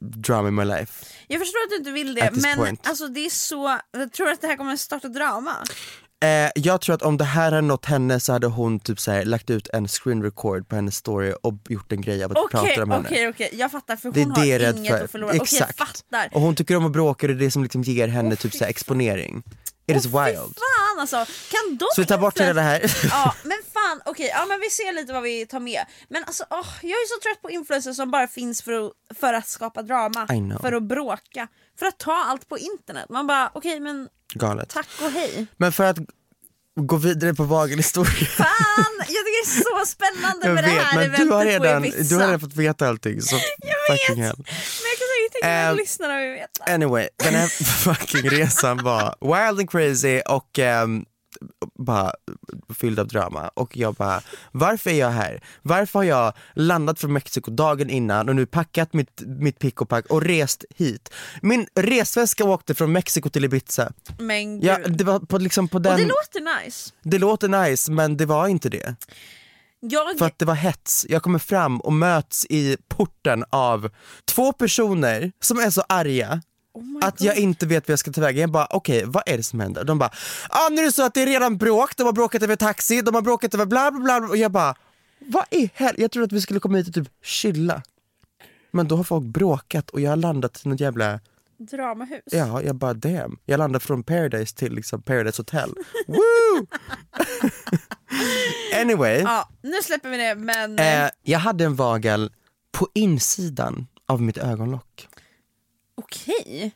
drama 0.00 0.48
in 0.48 0.54
my 0.54 0.64
life. 0.64 1.06
Jag 1.28 1.40
förstår 1.40 1.58
att 1.58 1.70
du 1.70 1.76
inte 1.76 1.90
vill 1.90 2.14
det 2.14 2.30
men 2.32 2.56
point. 2.56 2.88
alltså 2.88 3.08
det 3.08 3.26
är 3.26 3.30
så, 3.30 3.78
jag 3.90 4.12
tror 4.12 4.30
att 4.30 4.40
det 4.40 4.46
här 4.46 4.56
kommer 4.56 4.76
starta 4.76 5.08
drama. 5.08 5.56
Eh, 6.24 6.50
jag 6.54 6.80
tror 6.80 6.94
att 6.94 7.02
om 7.02 7.16
det 7.16 7.24
här 7.24 7.44
hade 7.44 7.60
nått 7.60 7.84
henne 7.84 8.20
så 8.20 8.32
hade 8.32 8.46
hon 8.46 8.80
typ 8.80 9.00
så 9.00 9.10
här, 9.10 9.24
lagt 9.24 9.50
ut 9.50 9.68
en 9.72 9.88
screen 9.88 10.22
record 10.22 10.68
på 10.68 10.76
hennes 10.76 10.96
story 10.96 11.34
och 11.42 11.54
gjort 11.68 11.92
en 11.92 12.00
grej 12.00 12.24
av 12.24 12.32
att 12.32 12.38
Okej, 12.38 12.60
prata 12.66 12.82
om 12.82 12.90
henne. 12.90 13.08
okej, 13.08 13.28
okej, 13.28 13.50
jag 13.52 13.70
fattar 13.72 13.96
för 13.96 14.10
Det 14.12 14.20
är 14.20 14.24
hon 14.24 14.34
det 14.34 14.64
har 14.66 14.76
inget 14.76 14.98
för. 14.98 15.04
att 15.04 15.10
förlora. 15.10 15.32
Exakt. 15.32 15.78
fattar. 15.78 16.28
Och 16.32 16.40
hon 16.40 16.54
tycker 16.54 16.76
om 16.76 16.86
att 16.86 16.92
bråka 16.92 17.26
och 17.26 17.28
det 17.28 17.34
är 17.42 17.44
det 17.44 17.50
som 17.50 17.62
liksom 17.62 17.82
ger 17.82 18.08
henne 18.08 18.36
typ 18.36 18.52
så 18.54 18.64
här 18.64 18.70
exponering. 18.70 19.42
It 19.86 19.96
is 19.96 20.06
Åh, 20.06 20.24
fy 20.24 20.30
wild. 20.30 20.40
fan 20.40 21.00
alltså, 21.00 21.16
kan 21.50 21.76
de 21.76 21.84
Så 21.94 22.00
vi 22.00 22.06
tar 22.06 22.18
bort 22.18 22.40
hela 22.40 22.52
det 22.52 22.60
här. 22.60 22.80
Ja 23.10 23.34
men 23.42 23.58
fan 23.72 24.00
okej, 24.04 24.30
ja 24.34 24.46
men 24.46 24.60
vi 24.60 24.70
ser 24.70 24.92
lite 24.92 25.12
vad 25.12 25.22
vi 25.22 25.46
tar 25.46 25.60
med. 25.60 25.80
Men 26.08 26.24
alltså 26.24 26.44
åh, 26.50 26.66
jag 26.82 26.90
är 26.90 27.08
så 27.16 27.20
trött 27.22 27.42
på 27.42 27.50
influencers 27.50 27.96
som 27.96 28.10
bara 28.10 28.26
finns 28.26 28.62
för 28.62 28.72
att, 28.86 28.92
för 29.20 29.34
att 29.34 29.48
skapa 29.48 29.82
drama, 29.82 30.26
för 30.60 30.72
att 30.72 30.82
bråka, 30.82 31.48
för 31.78 31.86
att 31.86 31.98
ta 31.98 32.12
allt 32.24 32.48
på 32.48 32.58
internet. 32.58 33.06
Man 33.08 33.26
bara 33.26 33.50
okej 33.54 33.80
men 33.80 34.08
Galet. 34.34 34.68
tack 34.68 34.86
och 35.02 35.10
hej. 35.10 35.46
Men 35.56 35.72
för 35.72 35.84
att 35.84 35.98
gå 36.80 36.96
vidare 36.96 37.34
på 37.34 37.44
vagelhistorien. 37.44 38.26
Fan, 38.26 38.46
jag 38.98 39.06
tycker 39.06 39.44
det 39.44 39.58
är 39.58 39.80
så 39.80 39.86
spännande 39.86 40.46
Jag 40.46 40.54
med 40.54 40.64
det 40.64 40.70
vet 40.70 40.82
här 40.82 41.08
men 41.08 41.20
du 41.26 41.32
har, 41.34 41.44
redan, 41.44 41.82
du 41.82 42.14
har 42.16 42.24
redan 42.24 42.40
fått 42.40 42.56
veta 42.56 42.88
allting 42.88 43.22
så 43.22 43.36
fucking 43.88 44.22
hell. 44.22 44.36
Men 44.36 44.44
jag 44.46 44.98
kan 44.98 45.08
säkert 45.08 45.32
tänka 45.32 45.46
mig 45.48 45.66
att 45.66 45.76
lyssnarna 45.76 46.18
vill 46.20 46.30
veta. 46.30 46.64
Anyway, 46.74 47.08
den 47.16 47.34
här 47.34 47.46
fucking 47.84 48.30
resan 48.30 48.82
var 48.84 49.14
wild 49.20 49.60
and 49.60 49.70
crazy 49.70 50.20
och 50.20 50.58
ehm, 50.58 51.04
bara 51.74 52.12
fylld 52.74 52.98
av 52.98 53.08
drama 53.08 53.50
och 53.54 53.76
jag 53.76 53.94
bara, 53.94 54.22
varför 54.52 54.90
är 54.90 54.94
jag 54.94 55.10
här? 55.10 55.42
Varför 55.62 55.98
har 55.98 56.04
jag 56.04 56.32
landat 56.54 57.00
från 57.00 57.12
Mexiko 57.12 57.50
dagen 57.50 57.90
innan 57.90 58.28
och 58.28 58.36
nu 58.36 58.46
packat 58.46 58.92
mitt, 58.92 59.22
mitt 59.26 59.58
pick 59.58 59.80
och 59.80 59.88
pack 59.88 60.06
och 60.06 60.22
rest 60.22 60.64
hit? 60.76 61.14
Min 61.42 61.66
resväska 61.74 62.44
åkte 62.44 62.74
från 62.74 62.92
Mexiko 62.92 63.28
till 63.30 63.44
Ibiza. 63.44 63.92
Men 64.18 64.60
gud. 64.60 64.64
Ja, 64.70 64.78
det 64.88 65.04
var 65.04 65.20
på, 65.20 65.38
liksom 65.38 65.68
på 65.68 65.78
den, 65.78 65.92
och 65.92 65.98
det 65.98 66.06
låter 66.06 66.64
nice. 66.64 66.90
det 67.02 67.18
låter 67.18 67.48
nice 67.48 67.92
men 67.92 68.16
det 68.16 68.26
var 68.26 68.48
inte 68.48 68.68
det. 68.68 68.96
Jag, 69.80 70.18
För 70.18 70.26
att 70.26 70.38
det 70.38 70.44
var 70.44 70.54
hets. 70.54 71.06
Jag 71.08 71.22
kommer 71.22 71.38
fram 71.38 71.80
och 71.80 71.92
möts 71.92 72.46
i 72.50 72.76
porten 72.88 73.44
av 73.50 73.90
två 74.24 74.52
personer 74.52 75.32
som 75.40 75.58
är 75.58 75.70
så 75.70 75.82
arga 75.88 76.42
oh 76.78 77.08
att 77.08 77.20
jag 77.20 77.36
inte 77.36 77.66
vet 77.66 77.88
vad 77.88 77.92
jag 77.92 77.98
ska 77.98 78.12
ta 78.12 78.20
vägen. 78.20 78.40
Jag 78.40 78.50
bara 78.50 78.66
okej, 78.70 79.04
vad 79.06 79.22
är 79.26 79.36
det 79.36 79.42
som 79.42 79.60
händer? 79.60 79.84
De 79.84 79.98
bara, 79.98 80.10
ah, 80.48 80.68
nu 80.70 80.80
är 80.80 80.84
det 80.84 80.92
så 80.92 81.02
att 81.02 81.14
det 81.14 81.22
är 81.22 81.26
redan 81.26 81.56
bråk, 81.58 81.96
de 81.96 82.02
har 82.02 82.12
bråkat 82.12 82.42
över 82.42 82.56
taxi, 82.56 83.02
de 83.02 83.14
har 83.14 83.22
bråkat 83.22 83.54
över 83.54 83.66
bla 83.66 83.90
bla 83.90 84.00
bla 84.00 84.28
och 84.28 84.36
jag 84.36 84.52
bara, 84.52 84.74
vad 85.18 85.44
i 85.50 85.70
helvete? 85.74 86.02
Jag 86.02 86.10
trodde 86.10 86.24
att 86.24 86.32
vi 86.32 86.40
skulle 86.40 86.60
komma 86.60 86.76
hit 86.78 86.88
och 86.88 86.94
typ 86.94 87.08
chilla. 87.22 87.82
Men 88.70 88.88
då 88.88 88.96
har 88.96 89.04
folk 89.04 89.24
bråkat 89.24 89.90
och 89.90 90.00
jag 90.00 90.10
har 90.10 90.16
landat 90.16 90.62
i 90.64 90.68
något 90.68 90.80
jävla, 90.80 91.20
Dramahus. 91.58 92.22
ja 92.24 92.62
jag 92.62 92.76
bara 92.76 92.94
damn. 92.94 93.38
Jag 93.44 93.58
landade 93.58 93.84
från 93.84 94.02
Paradise 94.02 94.56
till 94.56 94.72
liksom 94.72 95.02
Paradise 95.02 95.40
Hotel. 95.42 95.74
Woo! 96.06 96.66
anyway. 98.80 99.18
Ja, 99.18 99.48
nu 99.62 99.82
släpper 99.82 100.08
vi 100.10 100.16
det 100.16 100.34
men 100.34 100.78
Eh, 100.78 101.10
jag 101.22 101.38
hade 101.38 101.64
en 101.64 101.74
vagel 101.74 102.32
på 102.72 102.88
insidan 102.94 103.86
av 104.06 104.22
mitt 104.22 104.38
ögonlock. 104.38 105.08
Okej, 105.98 106.70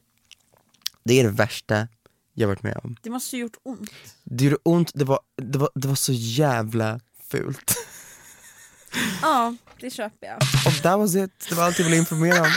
Det 1.04 1.20
är 1.20 1.24
det 1.24 1.30
värsta 1.30 1.88
jag 2.35 2.48
varit 2.48 2.62
med 2.62 2.80
om. 2.85 2.96
det 3.02 3.11
måste 3.11 3.37
ju 3.37 3.42
gjort 3.42 3.56
ont. 3.62 3.90
Det 4.24 4.44
gjorde 4.44 4.56
ont, 4.62 4.90
det 4.94 5.04
var, 5.04 5.20
det 5.37 5.58
var, 5.58 5.70
det 5.74 5.88
var 5.88 5.94
så 5.94 6.12
jävla 6.12 7.00
fult. 7.30 7.74
Ja, 9.22 9.54
det 9.80 9.90
köper 9.90 10.26
jag. 10.26 10.37
Och 10.66 10.82
that 10.82 10.98
was 10.98 11.14
it, 11.16 11.46
det 11.48 11.54
var 11.54 11.64
allt 11.64 11.78
jag 11.78 11.85
ville 11.85 11.96
informera 11.96 12.40
om. 12.42 12.50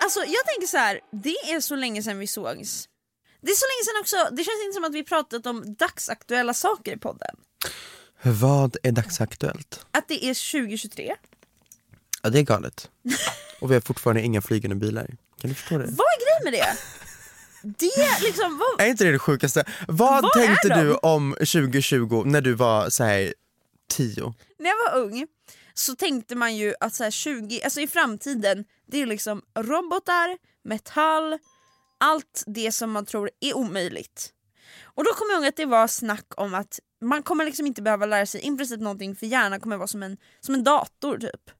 Alltså 0.00 0.20
jag 0.20 0.46
tänker 0.46 0.66
så 0.66 0.76
här, 0.76 1.00
det 1.22 1.28
är 1.52 1.60
så 1.60 1.76
länge 1.76 2.02
sedan 2.02 2.18
vi 2.18 2.26
sågs. 2.26 2.88
Det 3.40 3.50
är 3.50 3.54
så 3.56 3.64
länge 3.66 3.84
sedan 3.84 4.00
också, 4.00 4.34
det 4.36 4.44
känns 4.44 4.64
inte 4.64 4.74
som 4.74 4.84
att 4.84 4.94
vi 4.94 5.02
pratat 5.04 5.46
om 5.46 5.74
dagsaktuella 5.78 6.54
saker 6.54 6.92
i 6.96 6.98
podden. 6.98 7.36
Vad 8.22 8.76
är 8.82 8.92
dagsaktuellt? 8.92 9.86
Att 9.90 10.08
det 10.08 10.24
är 10.24 10.52
2023. 10.52 11.14
Ja 12.26 12.30
det 12.30 12.38
är 12.38 12.42
galet. 12.42 12.90
Och 13.60 13.70
vi 13.70 13.74
har 13.74 13.80
fortfarande 13.80 14.22
inga 14.22 14.42
flygande 14.42 14.76
bilar. 14.76 15.06
Kan 15.40 15.50
du 15.50 15.54
förstå 15.54 15.78
det? 15.78 15.84
Vad 15.84 16.06
är 16.06 16.18
grejen 16.24 16.44
med 16.44 16.52
det? 16.52 16.76
Det 17.78 18.26
liksom, 18.26 18.58
vad, 18.58 18.86
Är 18.86 18.90
inte 18.90 19.04
det 19.04 19.12
det 19.12 19.18
sjukaste? 19.18 19.64
Vad, 19.88 20.22
Vad 20.22 20.32
tänkte 20.32 20.68
du 20.82 20.94
om 20.94 21.32
2020 21.32 22.22
när 22.26 22.40
du 22.40 22.54
var 22.54 22.90
så 22.90 23.04
här 23.04 23.34
10? 23.90 24.34
när 24.58 24.70
jag 24.70 24.76
var 24.92 25.00
ung 25.04 25.26
så 25.74 25.96
tänkte 25.96 26.34
man 26.34 26.56
ju 26.56 26.74
att 26.80 26.94
så 26.94 27.04
här 27.04 27.10
20, 27.10 27.62
alltså 27.62 27.80
i 27.80 27.86
framtiden, 27.86 28.64
det 28.86 29.02
är 29.02 29.06
liksom 29.06 29.42
robotar, 29.58 30.38
metall, 30.64 31.38
allt 32.00 32.44
det 32.46 32.72
som 32.72 32.90
man 32.90 33.06
tror 33.06 33.30
är 33.40 33.56
omöjligt. 33.56 34.32
Och 34.82 35.04
då 35.04 35.10
kommer 35.10 35.32
jag 35.32 35.38
ihåg 35.40 35.48
att 35.48 35.56
det 35.56 35.66
var 35.66 35.86
snack 35.86 36.26
om 36.36 36.54
att 36.54 36.80
man 37.00 37.22
kommer 37.22 37.44
liksom 37.44 37.66
inte 37.66 37.82
behöva 37.82 38.06
lära 38.06 38.26
sig 38.26 38.40
i 38.40 38.56
princip 38.56 38.80
någonting 38.80 39.16
för 39.16 39.26
hjärnan 39.26 39.60
kommer 39.60 39.76
vara 39.76 39.88
som 39.88 40.02
en, 40.02 40.16
som 40.40 40.54
en 40.54 40.64
dator 40.64 41.18
typ. 41.18 41.50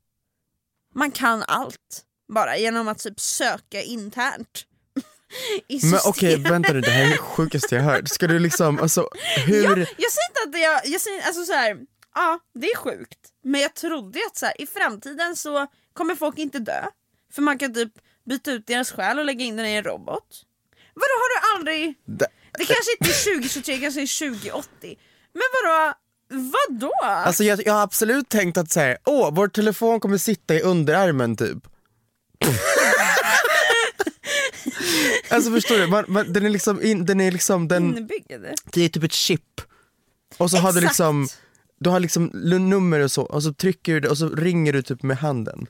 Man 0.96 1.10
kan 1.10 1.42
allt 1.42 2.02
bara 2.34 2.56
genom 2.56 2.88
att 2.88 2.98
typ 2.98 3.20
söka 3.20 3.82
internt. 3.82 4.64
Men 5.90 6.00
okej 6.06 6.36
vänta 6.36 6.72
nu, 6.72 6.80
det 6.80 6.90
här 6.90 7.04
är 7.06 7.10
det 7.10 7.18
sjukaste 7.18 7.74
jag 7.74 7.82
hört. 7.82 8.08
Ska 8.08 8.26
du 8.26 8.38
liksom, 8.38 8.78
alltså 8.80 9.08
hur? 9.46 9.62
Ja, 9.64 9.70
jag 9.98 10.12
säger 10.12 10.28
inte 10.30 10.42
att 10.46 10.52
det 10.52 10.58
jag, 10.58 10.86
jag 10.86 11.00
säger, 11.00 11.22
alltså 11.26 11.44
så 11.44 11.52
här, 11.52 11.76
ja 12.14 12.38
det 12.54 12.66
är 12.70 12.76
sjukt. 12.76 13.18
Men 13.44 13.60
jag 13.60 13.74
trodde 13.74 14.18
att 14.26 14.36
så 14.36 14.46
här, 14.46 14.60
i 14.60 14.66
framtiden 14.66 15.36
så 15.36 15.66
kommer 15.92 16.14
folk 16.14 16.38
inte 16.38 16.58
dö. 16.58 16.84
För 17.32 17.42
man 17.42 17.58
kan 17.58 17.74
typ 17.74 17.92
byta 18.28 18.50
ut 18.52 18.66
deras 18.66 18.90
själ 18.92 19.18
och 19.18 19.24
lägga 19.24 19.44
in 19.44 19.56
den 19.56 19.66
i 19.66 19.72
en 19.74 19.84
robot. 19.84 20.42
Vadå 20.94 21.14
har 21.22 21.28
du 21.40 21.54
aldrig, 21.56 21.94
Det- 22.06 22.28
det 22.58 22.64
kanske 22.64 22.92
inte 23.00 23.10
är 23.10 23.34
2023, 23.34 23.78
kanske 23.78 24.02
är 24.02 24.30
2080. 24.30 24.98
Men 25.32 25.42
vadå, 25.62 25.94
vadå? 26.28 26.92
Alltså 27.02 27.44
jag, 27.44 27.66
jag 27.66 27.72
har 27.72 27.82
absolut 27.82 28.28
tänkt 28.28 28.58
att 28.58 28.70
säga, 28.70 28.96
åh 29.04 29.34
vår 29.34 29.48
telefon 29.48 30.00
kommer 30.00 30.18
sitta 30.18 30.54
i 30.54 30.60
underarmen 30.60 31.36
typ. 31.36 31.58
alltså 35.30 35.50
förstår 35.50 35.76
du, 35.76 35.86
man, 35.86 36.04
man, 36.08 36.32
den 36.32 36.46
är 36.46 36.50
liksom, 36.50 36.82
in, 36.82 37.06
den 37.06 37.20
är 37.20 37.32
liksom, 37.32 37.68
den, 37.68 38.08
det 38.72 38.82
är 38.84 38.88
typ 38.88 39.02
ett 39.02 39.12
chip. 39.12 39.60
Och 40.36 40.50
så 40.50 40.56
har 40.56 40.72
du 40.72 40.78
Exakt. 40.78 40.90
liksom, 40.90 41.28
du 41.78 41.90
har 41.90 42.00
liksom 42.00 42.26
nummer 42.34 43.00
och 43.00 43.12
så, 43.12 43.22
och 43.22 43.42
så 43.42 43.52
trycker 43.52 43.92
du 43.92 44.00
det 44.00 44.08
och 44.08 44.18
så 44.18 44.28
ringer 44.28 44.72
du 44.72 44.82
typ 44.82 45.02
med 45.02 45.16
handen. 45.16 45.66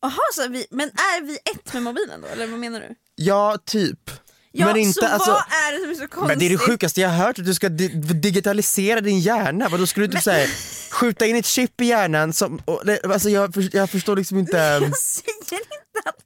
Jaha, 0.00 0.64
men 0.70 0.88
är 0.88 1.22
vi 1.26 1.34
ett 1.34 1.72
med 1.74 1.82
mobilen 1.82 2.20
då 2.20 2.28
eller 2.28 2.46
vad 2.46 2.58
menar 2.58 2.80
du? 2.80 2.94
Ja, 3.14 3.58
typ. 3.64 4.10
Ja, 4.52 4.66
men 4.66 4.76
inte, 4.76 4.92
så 4.92 5.06
alltså, 5.06 5.30
vad 5.30 5.40
är 5.40 5.72
det 5.72 5.80
som 5.80 5.90
är 5.90 5.94
så 5.94 6.08
konstigt? 6.08 6.28
men 6.28 6.38
det 6.38 6.46
är 6.46 6.50
det 6.50 6.58
sjukaste 6.58 7.00
jag 7.00 7.08
har 7.08 7.16
hört, 7.26 7.38
att 7.38 7.44
du 7.44 7.54
ska 7.54 7.68
di 7.68 7.88
digitalisera 8.14 9.00
din 9.00 9.20
hjärna. 9.20 9.68
Vadå 9.68 9.86
skulle 9.86 10.06
du 10.06 10.12
typ 10.12 10.22
säga 10.22 10.48
skjuta 10.90 11.26
in 11.26 11.36
ett 11.36 11.46
chip 11.46 11.80
i 11.80 11.84
hjärnan 11.84 12.32
som, 12.32 12.60
och, 12.64 12.82
alltså 13.10 13.30
jag, 13.30 13.54
jag 13.72 13.90
förstår 13.90 14.16
liksom 14.16 14.38
inte, 14.38 14.56
Jag 14.82 14.96
säger 14.96 15.32
inte 15.42 15.87
att... 16.04 16.22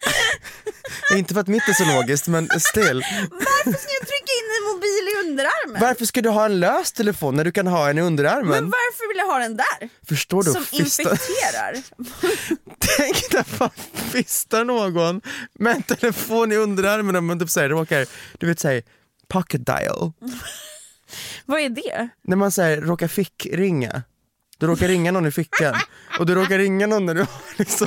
inte 1.17 1.35
för 1.35 1.41
att 1.41 1.49
mitt 1.49 1.69
är 1.69 1.73
så 1.73 1.85
logiskt 1.85 2.27
men 2.27 2.49
still. 2.61 3.05
Varför 3.31 3.79
ska 3.79 3.93
jag 4.01 4.09
trycka 4.09 4.33
in 4.41 4.49
en 4.59 4.75
mobil 4.75 5.09
i 5.13 5.29
underarmen? 5.29 5.81
Varför 5.81 6.05
ska 6.05 6.23
du 6.23 6.29
ha 6.29 6.45
en 6.45 6.61
lös 6.61 6.93
telefon 6.93 7.35
när 7.37 7.45
du 7.45 7.53
kan 7.53 7.67
ha 7.67 7.91
en 7.91 7.99
i 7.99 8.01
underarmen? 8.01 8.51
Men 8.51 8.65
varför 8.65 9.09
vill 9.09 9.19
jag 9.19 9.27
ha 9.27 9.39
den 9.39 9.57
där? 9.57 9.89
Förstår 10.09 10.43
du? 10.43 10.53
Som 10.53 10.65
Fista- 10.65 11.03
infekterar? 11.03 11.77
Tänk 12.97 13.33
när 13.33 13.59
man 13.59 13.71
fistar 13.95 14.65
någon 14.65 15.21
med 15.55 15.77
en 15.77 15.83
telefon 15.83 16.53
i 16.53 16.57
underarmen 16.57 17.17
och 17.17 17.25
man 17.25 17.39
typ 17.39 17.51
säger 17.51 17.69
råkar, 17.69 18.07
du 18.39 18.47
vet 18.47 18.61
säga 18.61 18.83
pocket 19.29 19.67
dial. 19.67 20.13
Vad 21.47 21.61
är 21.61 21.69
det? 21.69 22.09
När 22.23 22.37
man 22.37 22.53
säger 22.53 22.81
råkar 22.81 23.09
fickringa. 23.09 24.03
Du 24.59 24.67
råkar 24.67 24.89
ringa 24.89 25.13
någon 25.13 25.27
i 25.27 25.31
fickan 25.31 25.75
och 26.19 26.27
du 26.27 26.35
råkar 26.35 26.59
ringa 26.59 26.87
någon 26.87 27.07
när 27.07 27.15
du 27.15 27.21
har 27.21 27.29
liksom 27.59 27.87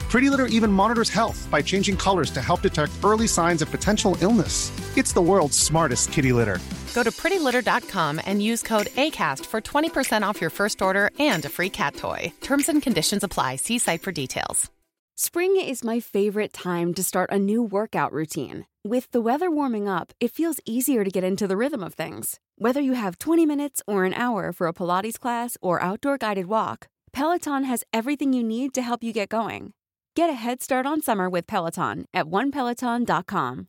Pretty 0.11 0.29
Litter 0.29 0.47
even 0.47 0.69
monitors 0.73 1.09
health 1.09 1.47
by 1.49 1.61
changing 1.61 1.95
colors 1.95 2.31
to 2.31 2.41
help 2.41 2.61
detect 2.61 2.91
early 3.01 3.27
signs 3.27 3.61
of 3.61 3.71
potential 3.71 4.17
illness. 4.19 4.69
It's 4.97 5.13
the 5.13 5.21
world's 5.21 5.57
smartest 5.57 6.11
kitty 6.11 6.33
litter. 6.33 6.59
Go 6.93 7.01
to 7.01 7.11
prettylitter.com 7.11 8.19
and 8.25 8.43
use 8.43 8.61
code 8.61 8.87
ACAST 8.97 9.45
for 9.45 9.61
20% 9.61 10.21
off 10.23 10.41
your 10.41 10.49
first 10.49 10.81
order 10.81 11.11
and 11.17 11.45
a 11.45 11.49
free 11.49 11.69
cat 11.69 11.95
toy. 11.95 12.33
Terms 12.41 12.67
and 12.67 12.81
conditions 12.81 13.23
apply. 13.23 13.55
See 13.55 13.77
site 13.77 14.01
for 14.01 14.11
details. 14.11 14.69
Spring 15.15 15.55
is 15.55 15.81
my 15.81 16.01
favorite 16.01 16.51
time 16.51 16.93
to 16.95 17.03
start 17.03 17.31
a 17.31 17.39
new 17.39 17.63
workout 17.63 18.11
routine. 18.11 18.65
With 18.83 19.09
the 19.11 19.21
weather 19.21 19.49
warming 19.49 19.87
up, 19.87 20.11
it 20.19 20.31
feels 20.31 20.59
easier 20.65 21.05
to 21.05 21.09
get 21.09 21.23
into 21.23 21.47
the 21.47 21.55
rhythm 21.55 21.83
of 21.83 21.93
things. 21.93 22.37
Whether 22.57 22.81
you 22.81 22.93
have 22.93 23.17
20 23.17 23.45
minutes 23.45 23.81
or 23.87 24.03
an 24.03 24.13
hour 24.15 24.51
for 24.51 24.67
a 24.67 24.73
Pilates 24.73 25.17
class 25.17 25.57
or 25.61 25.81
outdoor 25.81 26.17
guided 26.17 26.47
walk, 26.47 26.87
Peloton 27.13 27.63
has 27.63 27.85
everything 27.93 28.33
you 28.33 28.43
need 28.43 28.73
to 28.73 28.81
help 28.81 29.03
you 29.03 29.13
get 29.13 29.29
going. 29.29 29.71
Get 30.19 30.29
a 30.29 30.33
head 30.33 30.61
start 30.61 30.85
on 30.85 31.01
summer 31.01 31.29
with 31.29 31.47
Peloton 31.47 32.05
at 32.13 32.25
onepeloton.com. 32.25 33.67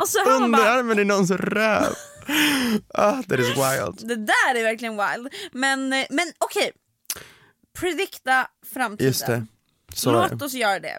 Och 0.00 0.08
så 0.08 0.18
hör 0.24 0.40
man 0.40 0.52
bara, 0.52 0.60
underarmen 0.62 0.98
i 0.98 1.04
någons 1.04 1.30
röv. 1.30 1.92
Ah, 2.94 3.22
that 3.22 3.38
is 3.40 3.48
wild. 3.48 4.08
det 4.08 4.16
där 4.16 4.54
är 4.54 4.62
verkligen 4.62 4.92
wild. 4.96 5.28
Men, 5.52 5.92
eh, 5.92 6.06
men 6.10 6.32
okej, 6.38 6.72
predikta 7.78 8.46
framtiden. 8.72 9.06
Just 9.06 9.26
det. 9.26 9.46
Så 9.94 10.12
Låt 10.12 10.42
oss 10.42 10.54
göra 10.54 10.78
det. 10.80 10.98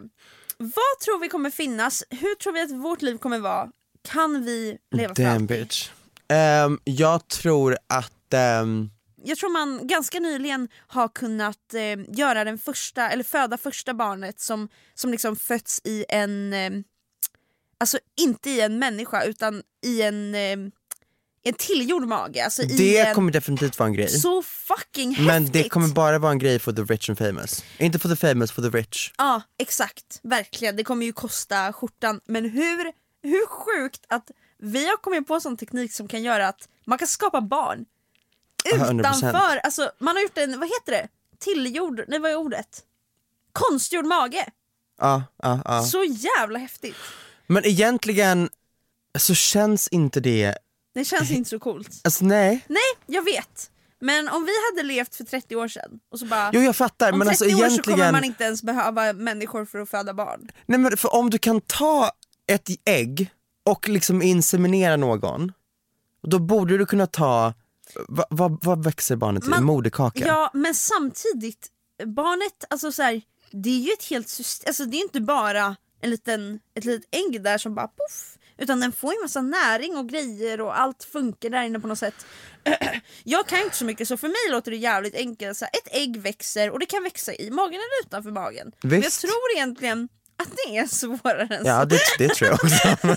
Vad 0.58 1.00
tror 1.06 1.20
vi 1.20 1.30
kommer 1.30 1.50
finnas? 1.50 2.04
Hur 2.10 2.36
tror 2.36 2.54
vi 2.54 2.62
att 2.62 2.72
vårt 2.72 3.02
liv 3.02 3.18
kommer 3.18 3.40
vara? 3.40 3.70
Kan 4.10 4.46
vi 4.46 4.78
leva 4.92 5.16
för 5.16 5.24
Damn 5.24 5.34
alltid? 5.34 5.48
bitch. 5.48 5.90
Ehm, 6.28 6.80
jag 6.84 7.28
tror 7.28 7.78
att 7.90 8.34
ehm, 8.34 8.90
Jag 9.24 9.38
tror 9.38 9.50
man 9.50 9.88
ganska 9.88 10.20
nyligen 10.20 10.68
har 10.88 11.08
kunnat 11.08 11.74
eh, 11.74 12.18
göra 12.18 12.44
den 12.44 12.58
första, 12.58 13.10
eller 13.10 13.24
föda 13.24 13.58
första 13.58 13.94
barnet 13.94 14.40
som, 14.40 14.70
som 14.94 15.12
liksom 15.12 15.36
fötts 15.36 15.82
i 15.84 16.06
en, 16.10 16.54
eh, 16.54 16.72
alltså 17.78 18.00
inte 18.22 18.50
i 18.50 18.62
en 18.62 18.80
människa 18.80 19.24
utan 19.24 19.64
i 19.86 20.02
en, 20.02 20.36
eh, 20.36 20.58
en 21.44 21.54
tillgjord 21.58 22.08
mage. 22.08 22.44
Alltså 22.46 22.64
det 22.64 22.98
en, 22.98 23.16
kommer 23.16 23.32
definitivt 23.32 23.80
vara 23.80 23.88
en 23.88 23.94
grej. 23.94 24.10
Så 24.10 24.44
fucking 24.44 25.10
häftigt! 25.10 25.28
Men 25.28 25.52
det 25.52 25.70
kommer 25.70 25.88
bara 25.88 26.20
vara 26.20 26.32
en 26.32 26.40
grej 26.40 26.60
for 26.60 26.72
the 26.72 26.82
rich 26.82 27.10
and 27.10 27.18
famous. 27.18 27.64
Inte 27.78 28.00
for 28.00 28.10
the 28.10 28.16
famous, 28.16 28.52
for 28.52 28.62
the 28.62 28.78
rich. 28.78 29.12
Ja 29.18 29.42
exakt, 29.58 30.20
verkligen. 30.24 30.76
Det 30.76 30.84
kommer 30.84 31.06
ju 31.06 31.14
kosta 31.14 31.74
skjortan. 31.74 32.20
Men 32.26 32.46
hur, 32.50 32.92
hur 33.24 33.48
sjukt 33.48 34.06
att 34.08 34.32
vi 34.58 34.88
har 34.88 34.98
kommit 34.98 35.28
på 35.28 35.40
sån 35.40 35.58
teknik 35.58 35.94
som 35.94 36.08
kan 36.08 36.24
göra 36.24 36.48
att 36.48 36.70
man 36.86 36.98
kan 36.98 37.08
skapa 37.08 37.42
barn 37.42 37.80
100%. 37.80 37.86
Utanför, 38.66 39.58
alltså 39.64 39.92
man 40.00 40.16
har 40.16 40.24
gjort 40.24 40.38
en, 40.38 40.60
vad 40.60 40.70
heter 40.70 40.92
det? 40.92 41.08
Tillgjord, 41.40 42.02
nej 42.08 42.20
vad 42.20 42.32
är 42.32 42.36
ordet? 42.36 42.84
Konstgjord 43.54 44.06
mage. 44.06 44.46
Ja, 45.00 45.24
ja, 45.44 45.62
ja. 45.66 45.84
Så 45.84 46.04
jävla 46.04 46.60
häftigt. 46.60 46.96
Men 47.48 47.66
egentligen 47.66 48.50
så 49.20 49.36
känns 49.36 49.88
inte 49.88 50.20
det, 50.20 50.56
Det 50.94 51.06
känns 51.06 51.32
inte 51.32 51.50
så 51.50 51.60
coolt. 51.60 51.90
alltså 52.04 52.26
nej. 52.26 52.66
Nej, 52.68 52.82
jag 53.06 53.24
vet. 53.26 53.72
Men 54.04 54.30
om 54.30 54.46
vi 54.46 54.52
hade 54.72 54.88
levt 54.88 55.16
för 55.16 55.24
30 55.24 55.56
år 55.56 55.68
sedan 55.68 56.00
och 56.12 56.20
så 56.20 56.26
bara 56.26 56.50
Jo 56.54 56.62
jag 56.62 56.76
fattar 56.76 57.12
om 57.12 57.20
men 57.20 57.28
30 57.28 57.32
alltså 57.32 57.46
år 57.46 57.50
så 57.50 57.58
kommer 57.58 57.68
egentligen, 57.98 58.12
man 58.12 58.24
inte 58.24 58.44
ens 58.44 58.64
behöva 58.64 59.14
människor 59.14 59.66
för 59.66 59.80
att 59.80 59.90
föda 59.90 60.14
barn. 60.14 60.52
nej 60.66 60.80
men 60.80 60.98
för 60.98 61.14
om 61.16 61.30
du 61.30 61.38
kan 61.38 61.62
ta 61.62 62.12
ett 62.48 62.70
ägg 62.86 63.32
och 63.66 63.90
liksom 63.90 64.22
inseminera 64.22 64.96
någon, 64.98 65.52
då 66.28 66.40
borde 66.40 66.78
du 66.78 66.86
kunna 66.86 67.08
ta, 67.08 67.54
vad, 68.08 68.26
vad, 68.30 68.64
vad 68.66 68.84
växer 68.84 69.16
barnet 69.16 69.44
i? 69.46 69.50
Man- 69.50 69.64
Moderkaka? 69.64 70.26
Ja 70.28 70.52
men 70.54 70.76
samtidigt 70.76 71.68
barnet, 72.06 72.64
alltså 72.70 72.92
så 72.92 73.04
här, 73.04 73.22
det 73.52 73.70
är 73.70 73.80
ju 73.80 73.92
ett 73.92 74.04
helt 74.04 74.30
system, 74.30 74.68
alltså 74.68 74.86
det 74.86 74.98
är 74.98 75.02
inte 75.02 75.22
bara 75.22 75.76
en 76.02 76.10
liten, 76.10 76.60
ett 76.76 76.86
litet 76.86 77.08
ägg 77.16 77.44
där 77.44 77.58
som 77.58 77.76
bara 77.76 77.88
poff. 77.88 78.38
Utan 78.58 78.80
den 78.80 78.92
får 78.92 79.14
ju 79.14 79.22
massa 79.22 79.42
näring 79.42 79.98
och 79.98 80.10
grejer 80.10 80.62
och 80.62 80.80
allt 80.80 81.04
funkar 81.04 81.50
där 81.50 81.64
inne 81.64 81.80
på 81.80 81.88
något 81.88 82.00
sätt. 82.00 82.26
Jag 83.24 83.48
kan 83.48 83.60
inte 83.60 83.76
så 83.78 83.86
mycket 83.86 84.08
så 84.08 84.18
för 84.18 84.28
mig 84.28 84.52
låter 84.52 84.72
det 84.72 84.78
jävligt 84.78 85.16
enkelt. 85.16 85.58
Så 85.58 85.66
här, 85.66 85.72
ett 85.74 85.88
ägg 85.96 86.18
växer 86.18 86.70
och 86.70 86.80
det 86.80 86.86
kan 86.86 87.04
växa 87.04 87.34
i 87.34 87.52
magen 87.52 87.74
eller 87.74 88.08
utanför 88.08 88.32
magen. 88.32 88.72
Men 88.82 88.92
jag 88.92 89.02
Visst. 89.02 89.22
tror 89.22 89.34
egentligen 89.56 90.10
att 90.38 90.50
det 90.66 90.78
är 90.78 90.88
svårare 90.88 91.56
än 91.56 91.66
Ja 91.66 91.80
så. 91.82 91.86
det, 91.86 92.00
det 92.18 92.30
tror 92.36 92.50
jag 92.50 92.60
också. 92.64 93.08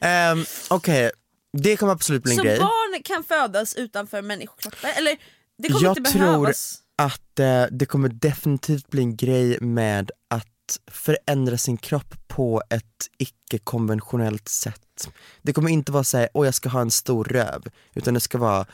um, 0.00 0.44
Okej, 0.70 1.10
det 1.56 1.76
kommer 1.76 1.92
absolut 1.92 2.22
bli 2.22 2.32
en 2.32 2.36
Så 2.36 2.42
grej. 2.42 2.58
barn 2.58 3.02
kan 3.02 3.24
födas 3.24 3.74
utanför 3.74 4.22
människokroppar? 4.22 4.88
Eller 4.98 5.16
det 5.58 5.68
kommer 5.68 5.84
Jag 5.84 5.98
inte 5.98 6.10
tror 6.10 6.20
behövas? 6.26 6.78
att 6.96 7.38
eh, 7.38 7.64
det 7.70 7.86
kommer 7.86 8.08
definitivt 8.08 8.88
bli 8.88 9.02
en 9.02 9.16
grej 9.16 9.60
med 9.60 10.10
att 10.28 10.46
förändra 10.90 11.58
sin 11.58 11.76
kropp 11.76 12.14
på 12.28 12.62
ett 12.70 13.06
icke-konventionellt 13.18 14.48
sätt. 14.48 15.08
Det 15.42 15.52
kommer 15.52 15.70
inte 15.70 15.92
vara 15.92 16.04
såhär, 16.04 16.28
åh 16.34 16.44
jag 16.46 16.54
ska 16.54 16.68
ha 16.68 16.80
en 16.80 16.90
stor 16.90 17.24
röv, 17.24 17.62
utan 17.94 18.14
det 18.14 18.20
ska 18.20 18.38
vara, 18.38 18.66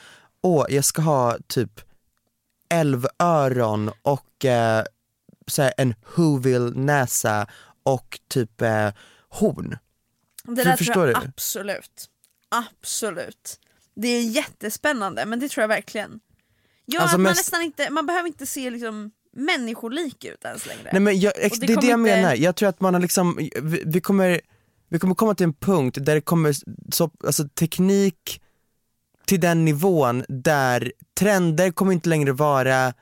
åh 0.43 0.67
jag 0.69 0.85
ska 0.85 1.03
ha 1.03 1.39
typ 1.47 1.81
älvöron 2.69 3.91
och 4.03 4.45
eh, 4.45 4.85
så 5.47 5.63
här, 5.63 5.73
en 5.77 5.95
Whoville 6.17 6.71
näsa 6.71 7.47
och 7.83 8.21
typ 8.29 8.61
eh, 8.63 8.89
horn. 9.29 9.79
Det 10.43 10.57
För- 10.57 10.71
där 10.71 10.77
förstår 10.77 10.95
tror 10.95 11.09
jag 11.09 11.25
absolut. 11.25 12.07
Absolut. 12.51 13.61
Det 13.97 14.09
är 14.09 14.23
jättespännande 14.23 15.27
men 15.27 15.41
det 15.41 15.49
tror 15.49 15.63
jag 15.63 15.69
verkligen. 15.69 16.21
Ja, 16.87 17.01
Alltså 17.01 17.17
att 17.17 17.21
man, 17.21 17.31
mest- 17.33 17.39
nästan 17.39 17.63
inte, 17.63 17.91
man 17.91 18.07
behöver 18.07 18.27
inte 18.29 18.47
se 18.47 18.71
liksom 18.71 19.11
människolik 19.37 20.25
ut 20.25 20.45
ens 20.45 20.67
längre. 20.67 20.91
Nej 20.93 21.01
men 21.01 21.21
jag, 21.21 21.33
ex, 21.37 21.59
det 21.59 21.67
det, 21.67 21.73
är 21.73 21.77
det 21.81 21.87
jag 21.87 22.01
inte- 22.01 22.17
menar, 22.17 22.35
jag 22.35 22.57
tror 22.57 22.69
att 22.69 22.81
man 22.81 22.95
har 22.95 23.01
liksom, 23.01 23.37
vi, 23.63 23.83
vi 23.87 24.01
kommer 24.01 24.41
vi 24.89 24.99
kommer 24.99 25.15
komma 25.15 25.35
till 25.35 25.45
en 25.45 25.53
punkt 25.55 25.99
där 26.01 26.15
det 26.15 26.21
kommer, 26.21 26.55
så, 26.93 27.11
alltså 27.27 27.49
teknik 27.49 28.43
till 29.27 29.41
den 29.41 29.65
nivån 29.65 30.25
där 30.29 30.93
trender 31.19 31.71
kommer 31.71 31.93
inte 31.93 32.09
längre 32.09 32.33
vara 32.33 32.95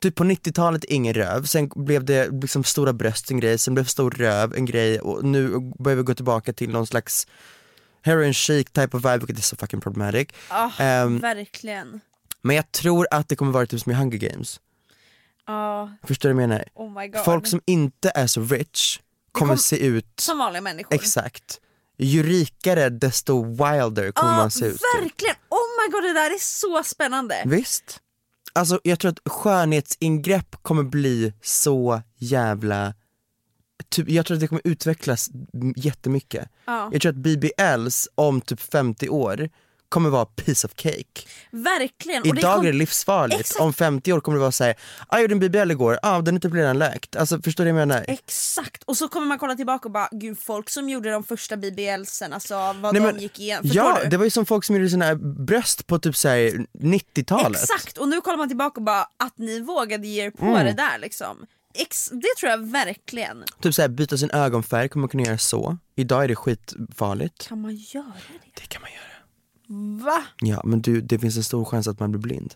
Typ 0.00 0.14
på 0.14 0.24
90-talet 0.24 0.84
ingen 0.84 1.14
röv, 1.14 1.44
sen 1.44 1.68
blev 1.76 2.04
det 2.04 2.28
liksom 2.42 2.64
stora 2.64 2.92
bröst 2.92 3.30
en 3.30 3.40
grej, 3.40 3.58
sen 3.58 3.74
blev 3.74 3.84
stor 3.84 4.10
röv 4.10 4.54
en 4.54 4.64
grej 4.66 5.00
och 5.00 5.24
nu 5.24 5.72
börjar 5.78 5.96
vi 5.96 6.02
gå 6.02 6.14
tillbaka 6.14 6.52
till 6.52 6.70
någon 6.70 6.86
slags 6.86 7.26
heroin 8.02 8.34
chic 8.34 8.70
type 8.72 8.96
of 8.96 9.04
vibe 9.04 9.18
vilket 9.18 9.38
är 9.38 9.42
så 9.42 9.56
fucking 9.56 9.80
problematic. 9.80 10.28
Ah, 10.48 10.70
Ehm, 10.78 11.18
Verkligen. 11.18 12.00
men 12.42 12.56
jag 12.56 12.72
tror 12.72 13.06
att 13.10 13.28
det 13.28 13.36
kommer 13.36 13.52
vara 13.52 13.66
typ 13.66 13.80
som 13.80 13.92
i 13.92 13.94
Hunger 13.94 14.18
Games, 14.18 14.60
Ja, 15.46 15.90
förstår 16.06 16.28
du 16.28 16.34
vad 16.34 16.42
jag 16.42 16.48
menar? 16.48 16.64
oh 16.74 16.92
my 17.00 17.08
god. 17.08 17.24
Folk 17.24 17.46
som 17.46 17.60
inte 17.66 18.12
är 18.14 18.26
så 18.26 18.40
rich 18.42 18.98
kommer 19.32 19.52
kom- 19.54 19.58
se 19.58 19.78
ut 19.86 20.06
Som 20.20 20.38
vanliga 20.38 20.60
människor. 20.62 20.94
Exakt. 20.94 21.60
Ju 21.98 22.22
rikare 22.22 22.88
desto 22.88 23.44
wilder 23.44 24.12
kommer 24.12 24.32
Ja, 24.32 24.36
man 24.36 24.50
se 24.50 24.64
ut. 24.66 24.72
typ. 24.80 25.02
verkligen. 25.02 25.36
Oh 25.48 25.58
my 25.86 25.92
god 25.92 26.02
det 26.02 26.12
där 26.12 26.30
är 26.30 26.38
så 26.40 26.82
spännande. 26.84 27.42
Visst? 27.46 28.00
Alltså 28.52 28.80
jag 28.84 28.98
tror 28.98 29.10
att 29.10 29.32
skönhetsingrepp 29.32 30.56
kommer 30.62 30.82
bli 30.82 31.32
så 31.42 32.02
jävla 32.16 32.94
Typ, 33.88 34.08
jag 34.08 34.26
tror 34.26 34.34
att 34.34 34.40
det 34.40 34.46
kommer 34.48 34.62
utvecklas 34.64 35.30
jättemycket. 35.76 36.48
Ja. 36.64 36.88
Jag 36.92 37.02
tror 37.02 37.10
att 37.10 37.16
BBLs 37.16 38.08
om 38.14 38.40
typ 38.40 38.60
50 38.60 39.08
år 39.08 39.48
kommer 39.88 40.10
vara 40.10 40.24
piece 40.24 40.66
of 40.66 40.72
cake. 40.76 41.20
Verkligen. 41.50 42.22
Det 42.22 42.28
Idag 42.28 42.56
kom- 42.56 42.66
är 42.66 42.72
det 42.72 42.78
livsfarligt, 42.78 43.40
Exakt. 43.40 43.60
om 43.60 43.72
50 43.72 44.12
år 44.12 44.20
kommer 44.20 44.36
det 44.36 44.40
vara 44.40 44.52
såhär, 44.52 44.74
ah, 45.08 45.16
jag 45.16 45.20
gjorde 45.22 45.34
en 45.34 45.38
BBL 45.40 45.70
igår, 45.70 45.98
ah, 46.02 46.20
den 46.20 46.36
är 46.36 46.40
typ 46.40 46.54
redan 46.54 46.78
läkt. 46.78 47.16
Alltså 47.16 47.42
förstår 47.42 47.64
du 47.64 47.72
vad 47.72 47.80
jag 47.80 47.88
menar? 47.88 48.04
Exakt, 48.08 48.82
och 48.82 48.96
så 48.96 49.08
kommer 49.08 49.26
man 49.26 49.38
kolla 49.38 49.54
tillbaka 49.54 49.88
och 49.88 49.92
bara 49.92 50.08
gud 50.12 50.38
folk 50.38 50.70
som 50.70 50.88
gjorde 50.88 51.10
de 51.10 51.24
första 51.24 51.56
BBLsen, 51.56 52.32
alltså 52.32 52.54
vad 52.54 52.82
Nej, 52.82 52.92
de 52.92 53.00
men- 53.00 53.18
gick 53.18 53.40
igenom. 53.40 53.62
Förstår 53.62 53.84
Ja, 53.84 53.98
du? 54.02 54.08
det 54.08 54.16
var 54.16 54.24
ju 54.24 54.30
som 54.30 54.46
folk 54.46 54.64
som 54.64 54.76
gjorde 54.76 54.88
sina 54.90 55.14
bröst 55.14 55.86
på 55.86 55.98
typ 55.98 56.16
såhär 56.16 56.66
90-talet. 56.78 57.62
Exakt, 57.62 57.98
och 57.98 58.08
nu 58.08 58.20
kollar 58.20 58.38
man 58.38 58.48
tillbaka 58.48 58.80
och 58.80 58.84
bara 58.84 59.02
att 59.16 59.38
ni 59.38 59.60
vågade 59.60 60.06
ge 60.06 60.24
er 60.26 60.30
på 60.30 60.44
Mm. 60.44 60.64
det 60.66 60.72
där 60.72 60.98
liksom. 60.98 61.46
Ex 61.74 62.08
det 62.08 62.36
tror 62.40 62.50
jag 62.50 62.58
verkligen. 62.58 63.44
Typ 63.60 63.74
såhär 63.74 63.88
byta 63.88 64.18
sin 64.18 64.30
ögonfärg 64.30 64.88
kommer 64.88 65.00
man 65.00 65.08
kunna 65.08 65.22
göra 65.22 65.38
så. 65.38 65.78
Idag 65.96 66.24
är 66.24 66.28
det 66.28 66.36
skitfarligt. 66.36 67.48
Kan 67.48 67.60
man 67.60 67.76
göra 67.76 68.12
det? 68.32 68.60
Det 68.60 68.66
kan 68.68 68.82
man 68.82 68.90
göra. 68.90 70.04
Va? 70.04 70.24
Ja 70.40 70.62
men 70.64 70.82
du, 70.82 71.00
det 71.00 71.18
finns 71.18 71.36
en 71.36 71.44
stor 71.44 71.64
chans 71.64 71.88
att 71.88 72.00
man 72.00 72.10
blir 72.12 72.20
blind. 72.20 72.54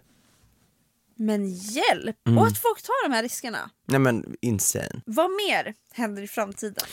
Men 1.17 1.55
hjälp! 1.55 2.17
Mm. 2.27 2.39
Och 2.39 2.47
att 2.47 2.59
folk 2.59 2.83
tar 2.83 3.09
de 3.09 3.15
här 3.15 3.23
riskerna. 3.23 3.71
Nej 3.87 3.99
men 4.01 4.37
insane. 4.41 5.03
Vad 5.07 5.31
mer 5.31 5.75
händer 5.93 6.23
i 6.23 6.29
framtiden? 6.29 6.87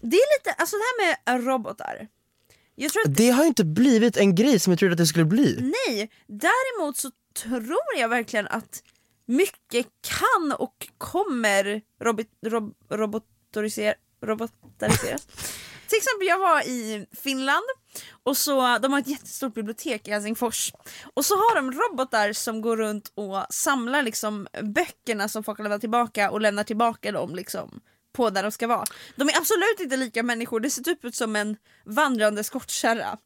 Det 0.00 0.16
är 0.16 0.38
lite, 0.38 0.50
alltså 0.58 0.76
det 0.76 0.82
här 0.82 1.16
med 1.34 1.46
robotar. 1.46 2.08
Jag 2.74 2.92
tror 2.92 3.02
att 3.06 3.16
Det 3.16 3.30
har 3.30 3.42
ju 3.42 3.48
inte 3.48 3.64
blivit 3.64 4.16
en 4.16 4.34
grej 4.34 4.58
som 4.58 4.70
jag 4.70 4.78
trodde 4.78 4.92
att 4.92 4.98
det 4.98 5.06
skulle 5.06 5.24
bli. 5.24 5.72
Nej, 5.88 6.10
däremot 6.26 6.96
så 6.96 7.10
tror 7.42 7.78
jag 7.98 8.08
verkligen 8.08 8.46
att 8.46 8.82
mycket 9.26 9.86
kan 10.00 10.52
och 10.58 10.88
kommer 10.98 11.82
robot, 12.02 12.26
rob, 12.46 12.74
robotoriser, 12.90 13.94
robotariseras. 14.22 15.26
Till 15.88 15.98
exempel 15.98 16.26
jag 16.26 16.38
var 16.38 16.60
i 16.62 17.06
Finland 17.22 17.64
och 18.22 18.36
så, 18.36 18.78
de 18.78 18.92
har 18.92 19.00
ett 19.00 19.08
jättestort 19.08 19.54
bibliotek 19.54 20.08
i 20.08 20.10
Helsingfors 20.10 20.72
och 21.14 21.24
så 21.24 21.34
har 21.34 21.54
de 21.54 21.72
robotar 21.72 22.32
som 22.32 22.60
går 22.60 22.76
runt 22.76 23.12
och 23.14 23.46
samlar 23.50 24.02
liksom 24.02 24.46
böckerna 24.62 25.28
som 25.28 25.44
folk 25.44 25.58
har 25.58 25.62
lämnat 25.62 25.80
tillbaka 25.80 26.30
och 26.30 26.40
lämnar 26.40 26.64
tillbaka 26.64 27.12
dem 27.12 27.34
liksom 27.34 27.80
på 28.12 28.30
där 28.30 28.42
de 28.42 28.52
ska 28.52 28.66
vara. 28.66 28.84
De 29.16 29.28
är 29.28 29.36
absolut 29.36 29.80
inte 29.80 29.96
lika 29.96 30.22
människor, 30.22 30.60
det 30.60 30.70
ser 30.70 30.82
typ 30.82 31.04
ut 31.04 31.14
som 31.14 31.36
en 31.36 31.56
vandrande 31.84 32.44
skottkärra. 32.44 33.18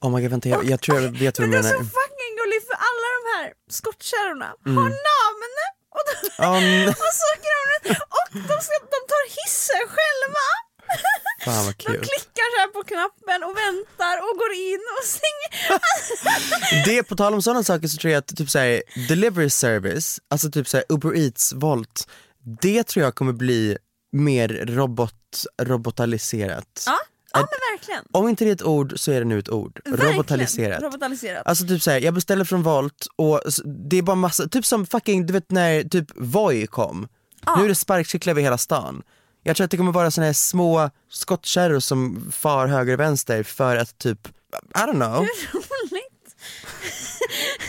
Oh 0.00 0.10
my 0.10 0.22
god 0.22 0.30
vänta 0.30 0.48
jag, 0.48 0.64
jag 0.64 0.80
tror 0.80 1.00
jag 1.00 1.10
vet 1.10 1.38
Men 1.38 1.50
du 1.50 1.56
menar. 1.56 1.70
fucking 1.70 2.32
gulligt 2.38 2.66
för 2.66 2.74
alla 2.88 3.06
de 3.16 3.20
här 3.40 3.52
skottkärrorna 3.78 4.50
Mm. 4.66 4.76
har 4.78 4.90
namn! 5.10 5.54
Och, 5.96 6.02
de, 6.08 6.12
nej. 6.38 6.88
och 7.06 7.12
så 7.20 7.26
runt 7.70 7.86
och 8.18 8.26
de, 8.50 8.56
ska, 8.64 8.74
de 8.94 9.00
tar 9.12 9.24
hissen 9.36 9.82
själva! 9.94 10.46
Fan 11.44 11.64
vad 11.64 11.74
De 11.76 12.06
klickar 12.08 12.46
så 12.54 12.60
här 12.60 12.68
på 12.68 12.82
knappen 12.82 13.42
och 13.48 13.56
väntar 13.56 14.16
och 14.26 14.38
går 14.38 14.52
in 14.52 14.80
och 14.98 15.04
stänger. 15.06 15.80
Det, 16.84 17.02
på 17.02 17.16
tal 17.16 17.34
om 17.34 17.42
sådana 17.42 17.64
saker 17.64 17.88
så 17.88 17.96
tror 17.96 18.12
jag 18.12 18.18
att 18.18 18.36
typ 18.36 18.50
såhär, 18.50 18.82
delivery 19.08 19.50
service, 19.50 20.20
alltså 20.30 20.50
typ 20.50 20.68
såhär 20.68 20.84
Uber 20.88 21.16
Eats, 21.16 21.52
Volt, 21.52 22.08
det 22.60 22.82
tror 22.84 23.04
jag 23.04 23.14
kommer 23.14 23.32
bli 23.32 23.78
mer 24.12 24.48
robot, 24.48 25.44
robotaliserat. 25.62 26.82
Ja, 26.86 26.98
ja 27.32 27.38
men 27.38 27.78
verkligen. 27.78 28.04
Om 28.12 28.28
inte 28.28 28.44
det 28.44 28.50
är 28.50 28.54
ett 28.54 28.62
ord 28.62 28.92
så 28.96 29.12
är 29.12 29.18
det 29.18 29.24
nu 29.24 29.38
ett 29.38 29.48
ord. 29.50 29.80
Verkligen. 29.84 30.12
Robotaliserat. 30.12 30.82
Robotaliserat. 30.82 31.46
Alltså 31.46 31.66
typ 31.66 31.82
såhär, 31.82 32.00
jag 32.00 32.14
beställer 32.14 32.44
från 32.44 32.62
Volt 32.62 33.06
och 33.16 33.40
det 33.64 33.98
är 33.98 34.02
bara 34.02 34.16
massa, 34.16 34.48
typ 34.48 34.66
som 34.66 34.86
fucking, 34.86 35.26
du 35.26 35.32
vet 35.32 35.50
när 35.50 35.82
typ 35.82 36.06
Voi 36.14 36.66
kom. 36.66 37.08
Nu 37.56 37.64
är 37.64 37.68
det 37.68 37.74
sparkcyklar 37.74 38.30
över 38.30 38.42
hela 38.42 38.58
stan. 38.58 39.02
Jag 39.42 39.56
tror 39.56 39.64
att 39.64 39.70
det 39.70 39.76
kommer 39.76 39.92
vara 39.92 40.10
såna 40.10 40.26
här 40.26 40.32
små 40.32 40.90
skottkärror 41.10 41.80
som 41.80 42.32
far 42.32 42.66
höger 42.66 42.92
och 42.92 43.00
vänster 43.00 43.42
för 43.42 43.76
att 43.76 43.98
typ, 43.98 44.28
I 44.28 44.78
don't 44.78 44.92
know. 44.92 45.26
Roligt. 45.52 46.20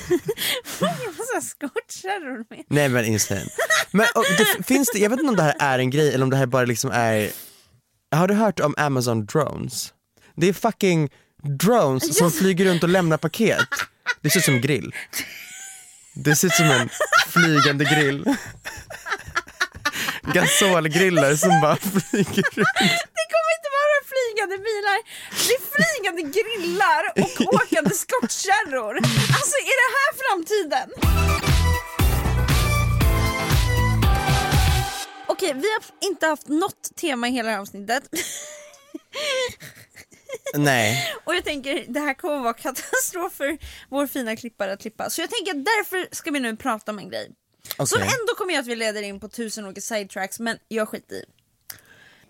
Många 0.80 1.12
massa 1.18 1.42
skottkärror 1.42 2.46
med. 2.50 2.64
Nej 2.68 2.90
men 2.90 3.06
insane. 3.06 3.46
Men 3.92 4.08
och, 4.16 4.26
det, 4.38 4.64
finns 4.64 4.90
det, 4.94 5.00
jag 5.00 5.10
vet 5.10 5.20
inte 5.20 5.30
om 5.30 5.36
det 5.36 5.44
här 5.44 5.56
är 5.60 5.80
en 5.80 5.90
grej 5.90 6.14
eller 6.14 6.24
om 6.24 6.30
det 6.30 6.38
här 6.38 6.46
bara 6.46 6.66
liksom 6.66 6.92
är, 6.92 7.32
har 8.18 8.28
du 8.28 8.34
hört 8.34 8.60
om 8.60 8.76
Amazon 8.78 9.26
drones? 9.26 9.94
Det 10.36 10.48
är 10.48 10.54
fucking 10.54 11.10
drones 11.44 12.18
som 12.18 12.32
flyger 12.32 12.66
runt 12.66 12.84
och 12.84 12.90
lämnar 12.90 13.18
paket. 13.18 13.68
Det 14.22 14.30
ser 14.30 14.40
ut 14.40 14.46
som 14.46 14.62
grill. 14.62 14.96
Det 16.16 16.36
ser 16.36 16.48
ut 16.48 16.54
som 16.54 16.66
en 16.66 16.90
flygande 17.28 17.86
grill. 17.86 18.26
Gasolgrillar 20.34 21.36
som 21.36 21.62
bara 21.62 21.76
flyger 21.76 22.44
runt. 22.60 22.78
Det 23.18 23.26
kommer 23.34 23.52
inte 23.58 23.70
vara 23.80 23.98
flygande 24.12 24.58
bilar, 24.58 24.98
det 25.48 25.54
är 25.60 25.64
flygande 25.76 26.22
grillar 26.38 27.04
och 27.24 27.54
åkande 27.56 27.94
skottkärror. 28.04 28.96
Alltså 29.38 29.56
är 29.72 29.78
det 29.84 29.92
här 29.98 30.12
framtiden? 30.24 31.51
Okej, 35.42 35.54
vi 35.54 35.68
har 35.74 36.10
inte 36.10 36.26
haft 36.26 36.48
något 36.48 36.96
tema 36.96 37.28
i 37.28 37.32
hela 37.32 37.50
det 37.50 37.54
här 37.56 37.62
avsnittet. 37.62 38.04
Nej. 40.54 41.14
Och 41.24 41.36
jag 41.36 41.44
tänker 41.44 41.86
det 41.88 42.00
här 42.00 42.14
kommer 42.14 42.40
vara 42.40 42.54
katastrof 42.54 43.34
för 43.34 43.58
vår 43.90 44.08
fina 44.08 44.36
klippare 44.36 44.74
att 44.74 44.82
klippa. 44.82 45.10
Så 45.10 45.22
jag 45.22 45.30
tänker 45.30 45.52
att 45.52 45.66
därför 45.66 46.16
ska 46.16 46.32
vi 46.32 46.40
nu 46.40 46.56
prata 46.56 46.92
om 46.92 47.00
en 47.00 47.10
grej. 47.10 47.32
Som 47.64 47.84
Okej. 47.84 48.02
ändå 48.02 48.36
kommer 48.38 48.54
göra 48.54 48.62
att 48.62 48.68
vi 48.68 48.76
leder 48.76 49.02
in 49.02 49.20
på 49.20 49.30
tusen 49.30 49.66
olika 49.66 49.82
sidetracks 49.82 50.40
men 50.40 50.58
jag 50.68 50.90
skiter 50.90 51.16
i. 51.16 51.26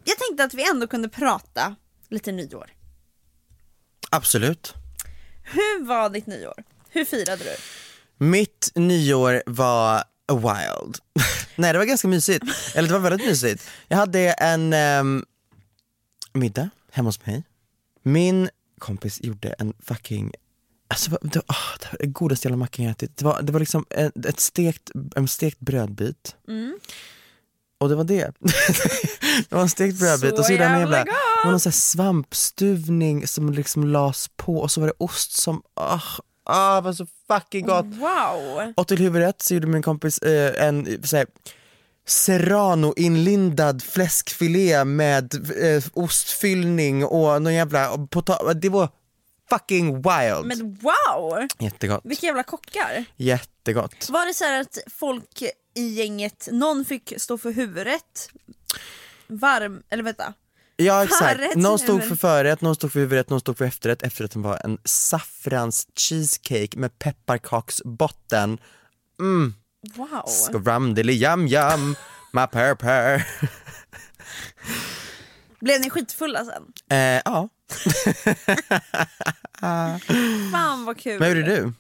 Jag 0.03 0.17
tänkte 0.17 0.43
att 0.43 0.53
vi 0.53 0.69
ändå 0.69 0.87
kunde 0.87 1.09
prata 1.09 1.75
lite 2.09 2.31
nyår. 2.31 2.73
Absolut. 4.09 4.73
Hur 5.43 5.85
var 5.85 6.09
ditt 6.09 6.27
nyår? 6.27 6.63
Hur 6.89 7.05
firade 7.05 7.43
du? 7.43 7.55
Mitt 8.25 8.71
nyår 8.75 9.43
var 9.45 10.03
wild. 10.35 10.97
Nej 11.55 11.73
det 11.73 11.79
var 11.79 11.85
ganska 11.85 12.07
mysigt, 12.07 12.45
eller 12.75 12.87
det 12.87 12.93
var 12.93 13.09
väldigt 13.09 13.27
mysigt. 13.27 13.69
Jag 13.87 13.97
hade 13.97 14.19
en 14.31 14.73
ehm, 14.73 15.25
middag 16.33 16.69
hemma 16.91 17.07
hos 17.07 17.25
mig. 17.25 17.43
Min 18.03 18.49
kompis 18.79 19.21
gjorde 19.21 19.49
en 19.49 19.73
fucking 19.83 20.31
Alltså, 20.87 21.17
det, 21.21 21.35
var, 21.35 21.43
åh, 21.47 21.77
det 21.79 21.87
var 21.91 21.97
det 21.99 22.05
godaste 22.05 22.47
jävla 22.47 22.57
mackan 22.57 22.85
jag 22.85 22.91
ätit. 22.91 23.17
Det 23.17 23.25
var, 23.25 23.41
det 23.41 23.51
var 23.51 23.59
liksom 23.59 23.85
ett, 23.89 24.25
ett 24.25 24.39
stekt, 24.39 24.91
en 25.15 25.27
stekt 25.27 25.59
brödbit. 25.59 26.35
Mm. 26.47 26.79
Och 27.77 27.89
det 27.89 27.95
var 27.95 28.03
det. 28.03 28.31
det 29.49 29.55
var 29.55 29.61
en 29.61 29.69
stekt 29.69 29.99
brödbit 29.99 30.29
Så 30.29 30.37
och 30.37 30.45
så 30.45 30.51
en 30.51 30.59
jävla 30.59 30.79
jävla, 30.79 31.03
det 31.03 31.11
var 31.43 31.51
någon 31.51 31.59
svampstuvning 31.59 33.27
som 33.27 33.53
liksom 33.53 33.87
lades 33.87 34.29
på 34.35 34.57
och 34.57 34.71
så 34.71 34.81
var 34.81 34.87
det 34.87 34.93
ost 34.97 35.31
som, 35.31 35.61
ah, 35.73 36.01
ah, 36.43 36.75
det 36.75 36.81
var 36.81 36.93
så 36.93 37.07
fucking 37.27 37.65
gott. 37.65 37.85
Wow! 37.85 38.73
Och 38.77 38.87
till 38.87 38.97
huvudrätt 38.97 39.41
så 39.41 39.53
gjorde 39.53 39.67
min 39.67 39.83
kompis 39.83 40.17
eh, 40.17 40.67
en 40.67 41.03
så 41.03 41.17
här, 41.17 41.25
serrano-inlindad 42.05 43.83
fläskfilé 43.83 44.85
med 44.85 45.33
eh, 45.63 45.83
ostfyllning 45.93 47.05
och 47.05 47.41
någon 47.41 47.53
jävla 47.53 48.07
potatis. 48.07 48.61
Det 48.61 48.69
var 48.69 48.89
fucking 49.49 49.95
wild. 49.95 50.45
Men 50.45 50.79
wow! 50.81 51.47
Jättegott. 51.59 52.01
Vilka 52.03 52.25
jävla 52.25 52.43
kockar. 52.43 53.05
Jättegott. 53.15 54.09
Var 54.09 54.25
det 54.25 54.33
så 54.33 54.43
här 54.43 54.61
att 54.61 54.77
folk 54.99 55.43
i 55.73 55.87
gänget, 55.87 56.47
någon 56.51 56.85
fick 56.85 57.13
stå 57.17 57.37
för 57.37 57.51
huvudrätt, 57.51 58.29
varm, 59.27 59.83
eller 59.89 60.03
vänta. 60.03 60.33
Ja 60.85 61.03
exakt, 61.03 61.35
Förrätt, 61.39 61.55
någon 61.55 61.79
stod 61.79 62.03
för 62.03 62.15
förrätt, 62.15 62.61
någon 62.61 62.75
stod 62.75 62.91
för 62.91 62.99
huvudrätt, 62.99 63.29
någon 63.29 63.39
stod 63.39 63.57
för 63.57 63.65
efterrätt. 63.65 64.01
Efterrätten 64.01 64.41
var 64.41 64.61
en 64.65 64.77
saffrans 64.85 65.87
cheesecake 65.95 66.77
med 66.77 66.99
pepparkaksbotten. 66.99 68.57
Mm, 69.19 69.53
Wow. 69.95 70.23
skramdeli 70.27 71.13
yum 71.13 71.47
yum, 71.47 71.95
my 72.33 72.47
per 72.47 72.75
per. 72.75 73.27
Blev 75.59 75.81
ni 75.81 75.89
skitfulla 75.89 76.45
sen? 76.45 76.63
Eh, 76.89 77.21
ja, 77.25 77.49
Fan 80.51 80.85
vad 80.85 80.97
kul. 80.99 81.19
vad 81.19 81.29
gjorde 81.29 81.43
du? 81.43 81.73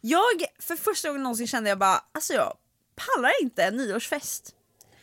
Jag, 0.00 0.44
för 0.58 0.76
första 0.76 1.08
gången 1.08 1.22
någonsin 1.22 1.46
kände 1.46 1.68
jag 1.70 1.78
bara, 1.78 2.00
alltså 2.12 2.32
jag 2.32 2.52
pallar 2.96 3.32
inte 3.42 3.62
en 3.64 3.76
nyårsfest. 3.76 4.50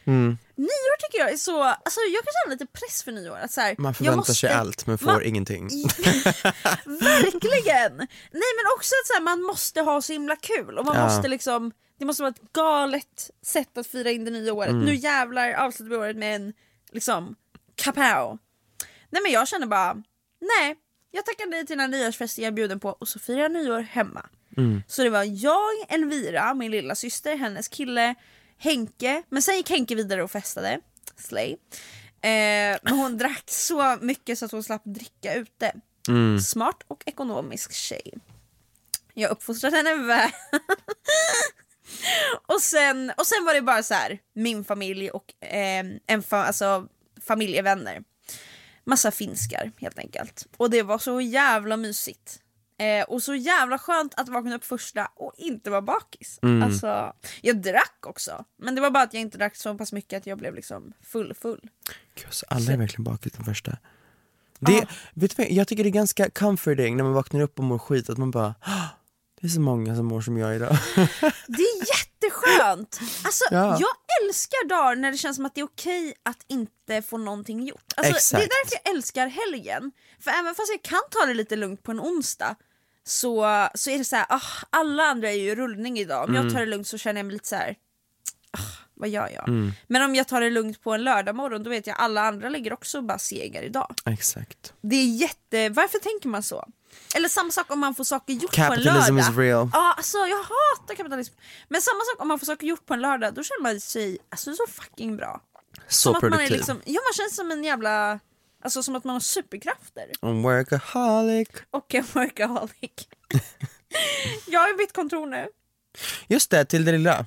Mm. 0.05 0.37
Nyår 0.55 0.97
tycker 1.01 1.19
jag 1.19 1.31
är 1.31 1.37
så, 1.37 1.63
alltså 1.63 1.99
jag 2.13 2.23
kan 2.23 2.33
känna 2.43 2.53
lite 2.53 2.65
press 2.65 3.03
för 3.03 3.11
nyår. 3.11 3.37
Att 3.37 3.51
så 3.51 3.61
här, 3.61 3.75
Man 3.77 3.93
förväntar 3.93 4.17
måste, 4.17 4.33
sig 4.35 4.49
allt 4.51 4.87
men 4.87 4.97
får 4.97 5.05
man- 5.05 5.23
ingenting. 5.23 5.69
Verkligen! 6.85 7.97
Nej 8.31 8.51
men 8.57 8.65
också 8.77 8.93
att 9.03 9.07
så 9.07 9.13
här, 9.13 9.21
man 9.21 9.41
måste 9.41 9.81
ha 9.81 10.01
så 10.01 10.13
himla 10.13 10.35
kul 10.35 10.77
och 10.77 10.85
man 10.85 10.95
Ja. 10.97 11.03
måste 11.03 11.27
liksom 11.27 11.71
det 11.99 12.05
måste 12.05 12.23
vara 12.23 12.29
ett 12.31 12.53
galet 12.53 13.29
sätt 13.45 13.77
att 13.77 13.87
fira 13.87 14.11
in 14.11 14.25
det 14.25 14.31
nya 14.31 14.53
året. 14.53 14.69
Mm. 14.69 14.85
Nu 14.85 14.95
jävlar 14.95 15.53
avslutar 15.53 15.89
vi 15.89 15.95
året 15.97 16.17
med 16.17 16.35
en 16.35 16.53
liksom 16.91 17.35
kapow. 17.75 18.37
Nej 19.09 19.21
men 19.23 19.31
jag 19.31 19.47
känner 19.47 19.67
bara, 19.67 19.93
nej 20.41 20.75
jag 21.11 21.25
tackar 21.25 21.45
nej 21.49 21.65
till 21.65 21.77
den 21.77 21.91
här 21.91 21.99
nyårsfesten 21.99 22.43
jag 22.43 22.51
är 22.51 22.55
bjuden 22.55 22.79
på 22.79 22.89
och 22.89 23.07
så 23.07 23.19
firar 23.19 23.39
jag 23.39 23.51
nyår 23.51 23.79
hemma. 23.79 24.25
Mm. 24.57 24.83
Så 24.87 25.03
det 25.03 25.09
var 25.09 25.23
jag, 25.23 25.69
Elvira, 25.89 26.53
min 26.53 26.71
lilla 26.71 26.95
syster, 26.95 27.35
hennes 27.35 27.67
kille, 27.67 28.15
Henke, 28.63 29.23
men 29.29 29.41
sen 29.41 29.55
gick 29.55 29.69
Henke 29.69 29.95
vidare 29.95 30.23
och 30.23 30.31
festade, 30.31 30.79
slay. 31.17 31.51
Eh, 32.21 32.77
men 32.83 32.93
hon 32.93 33.17
drack 33.17 33.43
så 33.45 33.97
mycket 34.01 34.39
så 34.39 34.45
att 34.45 34.51
hon 34.51 34.63
slapp 34.63 34.81
dricka 34.85 35.33
ute. 35.33 35.73
Mm. 36.07 36.39
Smart 36.39 36.83
och 36.87 37.03
ekonomisk 37.05 37.73
tjej. 37.73 38.13
Jag 39.13 39.31
uppfostrade 39.31 39.77
henne 39.77 39.95
väl. 39.95 40.29
och, 42.45 42.61
sen, 42.61 43.11
och 43.17 43.27
sen 43.27 43.45
var 43.45 43.53
det 43.53 43.61
bara 43.61 43.83
så 43.83 43.93
här, 43.93 44.19
min 44.35 44.63
familj 44.63 45.09
och 45.11 45.43
eh, 45.43 45.85
en 46.07 46.23
fa- 46.23 46.45
alltså, 46.45 46.87
familjevänner. 47.27 48.03
Massa 48.85 49.11
finskar 49.11 49.71
helt 49.77 49.99
enkelt. 49.99 50.47
Och 50.57 50.69
det 50.69 50.81
var 50.81 50.97
så 50.97 51.21
jävla 51.21 51.77
mysigt. 51.77 52.39
Eh, 52.83 53.03
och 53.03 53.23
så 53.23 53.35
jävla 53.35 53.77
skönt 53.77 54.13
att 54.17 54.29
vakna 54.29 54.55
upp 54.55 54.65
första 54.65 55.05
och 55.15 55.33
inte 55.37 55.69
vara 55.69 55.81
bakis. 55.81 56.39
Mm. 56.41 56.63
Alltså, 56.63 57.13
jag 57.41 57.61
drack 57.61 57.97
också, 58.07 58.45
men 58.57 58.75
det 58.75 58.81
var 58.81 58.91
bara 58.91 59.03
att 59.03 59.13
jag 59.13 59.21
inte 59.21 59.37
drack 59.37 59.55
så 59.55 59.77
pass 59.77 59.91
mycket 59.93 60.17
att 60.17 60.27
jag 60.27 60.37
blev 60.37 60.55
liksom 60.55 60.93
full 61.03 61.33
full. 61.33 61.69
Gud, 62.15 62.33
så 62.33 62.45
alla 62.49 62.71
är 62.71 62.77
verkligen 62.77 63.03
bakis 63.03 63.33
den 63.33 63.45
första. 63.45 63.77
Det, 64.59 64.87
vet 65.13 65.37
du 65.37 65.43
jag 65.47 65.67
tycker 65.67 65.83
det 65.83 65.89
är 65.89 65.91
ganska 65.91 66.29
comforting 66.29 66.97
när 66.97 67.03
man 67.03 67.13
vaknar 67.13 67.41
upp 67.41 67.59
och 67.59 67.65
mår 67.65 67.79
skit 67.79 68.09
att 68.09 68.17
man 68.17 68.31
bara 68.31 68.55
"Ah, 68.59 68.87
det 69.41 69.47
är 69.47 69.51
så 69.51 69.59
många 69.61 69.95
som 69.95 70.05
mår 70.05 70.21
som 70.21 70.37
jag 70.37 70.55
idag. 70.55 70.77
Det 71.47 71.63
är 71.63 71.79
jätteskönt! 71.97 72.99
Alltså, 73.25 73.43
Ja. 73.51 73.77
Jag 73.79 73.95
älskar 74.27 74.67
dagar 74.69 74.95
när 74.95 75.11
det 75.11 75.17
känns 75.17 75.35
som 75.35 75.45
att 75.45 75.55
det 75.55 75.61
är 75.61 75.65
okej 75.65 76.13
att 76.23 76.45
inte 76.47 77.01
få 77.01 77.17
någonting 77.17 77.63
gjort. 77.67 77.93
Alltså, 77.97 78.11
Exakt. 78.15 78.39
Det 78.41 78.45
är 78.45 78.49
därför 78.63 78.77
jag 78.83 78.95
älskar 78.95 79.27
helgen. 79.27 79.91
För 80.19 80.31
även 80.31 80.55
fast 80.55 80.69
jag 80.71 80.81
kan 80.83 81.01
ta 81.11 81.25
det 81.25 81.33
lite 81.33 81.55
lugnt 81.55 81.83
på 81.83 81.91
en 81.91 81.99
onsdag 81.99 82.55
så, 83.05 83.67
så 83.75 83.89
är 83.89 83.97
det 83.97 84.03
så 84.05 84.15
här, 84.15 84.25
ah, 84.29 84.41
alla 84.69 85.03
andra 85.03 85.29
är 85.31 85.35
ju 85.35 85.49
i 85.51 85.55
rullning 85.55 85.99
idag. 85.99 86.29
Om 86.29 86.35
jag 86.35 86.41
Mm. 86.41 86.53
tar 86.53 86.59
det 86.59 86.65
lugnt 86.65 86.87
så 86.87 86.97
känner 86.97 87.19
jag 87.19 87.25
mig 87.25 87.33
lite 87.33 87.47
så 87.47 87.55
här. 87.55 87.75
Ah, 88.51 88.59
vad 88.93 89.09
gör 89.09 89.29
jag? 89.35 89.47
Mm. 89.49 89.71
Men 89.87 90.01
om 90.01 90.15
jag 90.15 90.27
tar 90.27 90.41
det 90.41 90.49
lugnt 90.49 90.81
på 90.83 90.91
en 90.93 91.03
lördag 91.03 91.35
morgon 91.35 91.63
då 91.63 91.69
vet 91.69 91.87
jag 91.87 91.95
alla 91.99 92.21
andra 92.21 92.49
ligger 92.49 92.73
också 92.73 92.97
och 92.97 93.03
bara 93.03 93.17
segar 93.19 93.61
idag. 93.61 93.95
Exakt. 94.05 94.73
Det 94.81 94.95
är 94.95 95.05
jätte... 95.05 95.69
Varför 95.69 95.99
tänker 95.99 96.29
man 96.29 96.43
så? 96.43 96.65
Eller 97.15 97.29
samma 97.29 97.51
sak 97.51 97.71
om 97.71 97.79
man 97.79 97.95
får 97.95 98.03
saker 98.03 98.33
gjort 98.33 98.55
på 98.55 98.61
en 98.61 98.69
Capitalism 98.69 99.15
lördag. 99.15 99.31
is 99.31 99.37
real. 99.37 99.69
Ja, 99.73 99.93
alltså 99.97 100.17
jag 100.17 100.37
hatar 100.37 100.95
kapitalism. 100.95 101.33
Men 101.67 101.81
samma 101.81 101.99
sak 101.99 102.21
om 102.21 102.27
man 102.27 102.39
får 102.39 102.45
saker 102.45 102.67
gjort 102.67 102.85
på 102.85 102.93
en 102.93 103.01
lördag, 103.01 103.33
då 103.33 103.43
känner 103.43 103.61
man 103.63 103.79
sig 103.79 104.17
alltså, 104.29 104.55
så 104.55 104.63
fucking 104.67 105.17
bra. 105.17 105.41
Så 105.87 106.01
som 106.01 106.15
att 106.15 106.21
man 106.21 106.33
är 106.33 106.37
produktiv. 106.37 106.57
liksom, 106.57 106.81
ja 106.85 107.01
man 107.07 107.13
känns 107.13 107.35
som 107.35 107.51
en 107.51 107.63
jävla, 107.63 108.19
alltså 108.63 108.83
som 108.83 108.95
att 108.95 109.03
man 109.03 109.13
har 109.13 109.19
superkrafter. 109.19 110.11
En 110.21 110.41
workaholic. 110.41 111.49
Och 111.71 111.95
en 111.95 112.05
workaholic. 112.13 113.07
jag 114.47 114.59
har 114.59 114.77
bytt 114.77 114.93
kontor 114.93 115.27
nu. 115.27 115.47
Just 116.27 116.49
det, 116.49 116.65
till 116.65 116.85
det 116.85 116.91
lilla. 116.91 117.25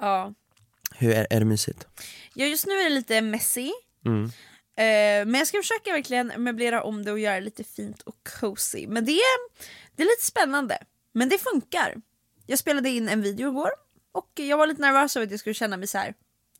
Ja. 0.00 0.34
Hur 0.94 1.10
är, 1.10 1.26
är 1.30 1.38
det 1.38 1.44
mysigt? 1.44 1.86
ja, 2.34 2.46
just 2.46 2.66
nu 2.66 2.72
är 2.74 2.84
det 2.84 2.90
lite 2.90 3.20
messy. 3.20 3.72
Mm. 4.06 4.24
Eh, 4.76 5.26
men 5.26 5.34
jag 5.34 5.46
ska 5.46 5.58
försöka 5.58 5.92
verkligen 5.92 6.32
möblera 6.36 6.82
om 6.82 7.04
det 7.04 7.12
och 7.12 7.18
göra 7.18 7.34
det 7.34 7.40
lite 7.40 7.64
fint 7.64 8.02
och 8.02 8.16
cozy. 8.40 8.86
Men 8.88 9.04
det 9.04 9.12
är, 9.12 9.38
det 9.96 10.02
är 10.02 10.06
lite 10.06 10.24
spännande. 10.24 10.78
Men 11.12 11.28
det 11.28 11.38
funkar. 11.38 11.94
Jag 12.46 12.58
spelade 12.58 12.88
in 12.88 13.08
en 13.08 13.22
video 13.22 13.48
igår 13.48 13.70
och 14.12 14.30
jag 14.34 14.56
var 14.56 14.66
lite 14.66 14.80
nervös 14.80 15.16
över 15.16 15.26
att 15.26 15.30
jag 15.30 15.40
skulle 15.40 15.54
känna 15.54 15.76
mig 15.76 15.86
så 15.86 15.98
här. 15.98 16.14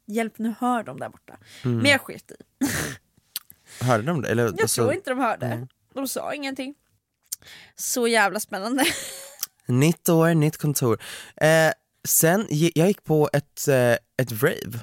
Hjälp 0.07 0.38
nu 0.38 0.55
hör 0.59 0.83
de 0.83 1.00
där 1.00 1.09
borta. 1.09 1.37
Mm. 1.64 1.77
Men 1.79 1.90
jag 1.90 2.00
sket 2.00 2.31
i. 2.31 2.35
Hörde 3.80 4.02
de 4.02 4.22
det? 4.22 4.28
Eller, 4.28 4.44
Jag 4.44 4.60
alltså, 4.62 4.82
tror 4.82 4.94
inte 4.94 5.10
de 5.10 5.18
hörde. 5.18 5.68
De 5.94 6.08
sa 6.08 6.34
ingenting. 6.34 6.74
Så 7.76 8.08
jävla 8.08 8.40
spännande. 8.40 8.84
Nytt 9.66 10.08
år, 10.08 10.34
nytt 10.34 10.56
kontor. 10.56 11.02
Eh, 11.37 11.72
sen, 12.08 12.46
jag 12.50 12.88
gick 12.88 13.04
på 13.04 13.30
ett, 13.32 13.68
eh, 13.68 13.92
ett 13.92 14.42
rave. 14.42 14.80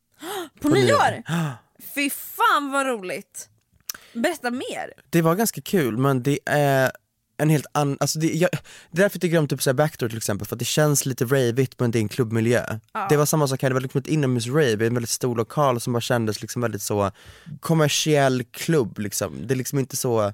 På, 0.60 0.68
nyår? 0.68 1.22
Fy 1.94 2.10
fan 2.10 2.70
vad 2.72 2.86
roligt. 2.86 3.48
Berätta 4.12 4.50
mer. 4.50 4.92
Det 5.10 5.22
var 5.22 5.34
ganska 5.34 5.60
kul 5.60 5.96
men 5.98 6.22
det 6.22 6.38
är 6.46 6.92
en 7.36 7.50
helt 7.50 7.66
annan, 7.72 7.96
alltså 8.00 8.18
det, 8.18 8.26
jag, 8.26 8.50
det 8.90 9.00
är 9.00 9.02
därför 9.02 9.16
jag 9.16 9.20
tycker 9.22 9.38
om 9.38 9.48
typ 9.48 9.62
så 9.62 9.70
här 9.70 9.74
Backdoor 9.74 10.08
till 10.08 10.18
exempel, 10.18 10.48
för 10.48 10.54
att 10.54 10.58
det 10.58 10.64
känns 10.64 11.06
lite 11.06 11.24
ravigt 11.24 11.80
men 11.80 11.90
det 11.90 11.98
är 11.98 12.00
en 12.00 12.08
klubbmiljö. 12.08 12.78
Ja. 12.92 13.06
Det 13.08 13.16
var 13.16 13.26
samma 13.26 13.48
sak 13.48 13.62
här, 13.62 13.70
det 13.70 13.74
var 13.74 13.80
liksom 13.80 13.98
ett 14.00 14.06
inomhus-rave, 14.06 14.86
en 14.86 14.94
väldigt 14.94 15.10
stor 15.10 15.36
lokal 15.36 15.80
som 15.80 15.92
bara 15.92 16.00
kändes 16.00 16.42
liksom 16.42 16.62
väldigt 16.62 16.82
så 16.82 17.10
kommersiell 17.60 18.44
klubb 18.44 18.98
liksom. 18.98 19.46
Det 19.46 19.54
är 19.54 19.56
liksom 19.56 19.78
inte 19.78 19.96
så, 19.96 20.32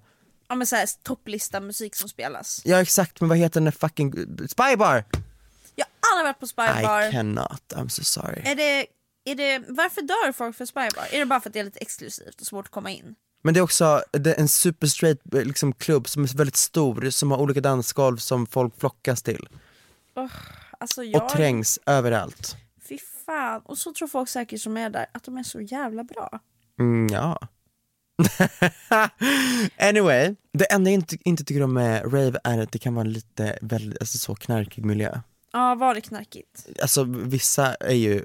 Ja 0.49 0.55
men 0.55 0.66
såhär 0.66 0.88
topplista 1.03 1.61
musik 1.61 1.96
som 1.96 2.09
spelas. 2.09 2.62
ja 2.64 2.80
exakt 2.80 3.20
men 3.20 3.28
vad 3.28 3.38
heter 3.38 3.61
den 3.61 3.64
där 3.64 3.70
fucking, 3.72 4.12
Spybar! 4.49 5.05
Jag 5.74 5.86
har 6.01 6.12
aldrig 6.12 6.26
varit 6.26 6.40
på 6.40 6.46
Spybar. 6.46 7.09
I 7.09 7.12
cannot, 7.12 7.62
I'm 7.74 7.88
so 7.88 8.05
sorry. 8.05 8.42
Är 8.44 8.55
det, 8.55 8.86
är 9.24 9.34
det, 9.34 9.64
varför 9.68 10.03
dör 10.03 10.32
folk 10.32 10.57
för 10.57 10.66
Spybar? 10.66 11.07
Är 11.12 11.18
det 11.18 11.26
bara 11.26 11.40
för 11.40 11.51
att 11.51 11.55
det 11.55 11.61
är 11.61 11.64
lite 11.64 11.78
exklusivt 11.78 12.40
och 12.40 12.46
svårt 12.46 12.64
att 12.66 12.70
komma 12.72 12.90
in? 12.90 13.14
Men 13.43 13.55
det 13.55 13.61
är 13.61 13.64
också 13.64 14.03
det 14.11 14.34
är 14.34 14.41
en 14.41 14.49
super 14.49 14.86
straight 14.86 15.34
eh, 15.34 15.45
liksom, 15.45 15.72
klubb 15.72 16.09
som 16.09 16.22
är 16.22 16.36
väldigt 16.36 16.57
stor, 16.57 17.11
som 17.11 17.30
har 17.30 17.39
olika 17.39 17.61
dansgolv 17.61 18.16
som 18.16 18.47
folk 18.47 18.80
flockas 18.80 19.22
till. 19.22 19.49
Oh, 20.16 20.30
alltså 20.80 21.05
jag, 21.05 21.22
Och 21.22 21.28
trängs 21.28 21.78
överallt. 21.86 22.57
Fy 22.89 22.99
fan. 23.26 23.62
Och 23.64 23.78
så 23.78 23.93
tror 23.93 24.09
folk 24.09 24.28
säkert 24.28 24.61
som 24.61 24.76
är 24.76 24.91
där 24.91 25.07
att 25.12 25.24
de 25.24 25.36
är 25.36 25.43
så 25.43 25.61
jävla 25.61 26.05
bra. 26.05 26.41
Mm, 26.80 27.09
ja. 27.12 27.41
anyway, 29.78 30.34
det 30.53 30.64
enda 30.72 30.91
jag 30.91 30.95
inte, 30.95 31.16
inte 31.24 31.45
tycker 31.45 31.62
om 31.62 31.74
med 31.74 32.14
rave 32.14 32.41
är 32.45 32.59
att 32.59 32.72
det 32.72 32.78
kan 32.78 32.95
vara 32.95 33.05
lite 33.05 33.59
väldigt, 33.62 34.01
alltså 34.01 34.18
så 34.18 34.34
knarkig 34.34 34.84
miljö. 34.84 35.20
Ja, 35.53 35.74
var 35.74 35.95
det 35.95 36.01
knarkigt? 36.01 36.66
Alltså 36.82 37.05
vissa 37.05 37.74
är 37.74 37.95
ju, 37.95 38.24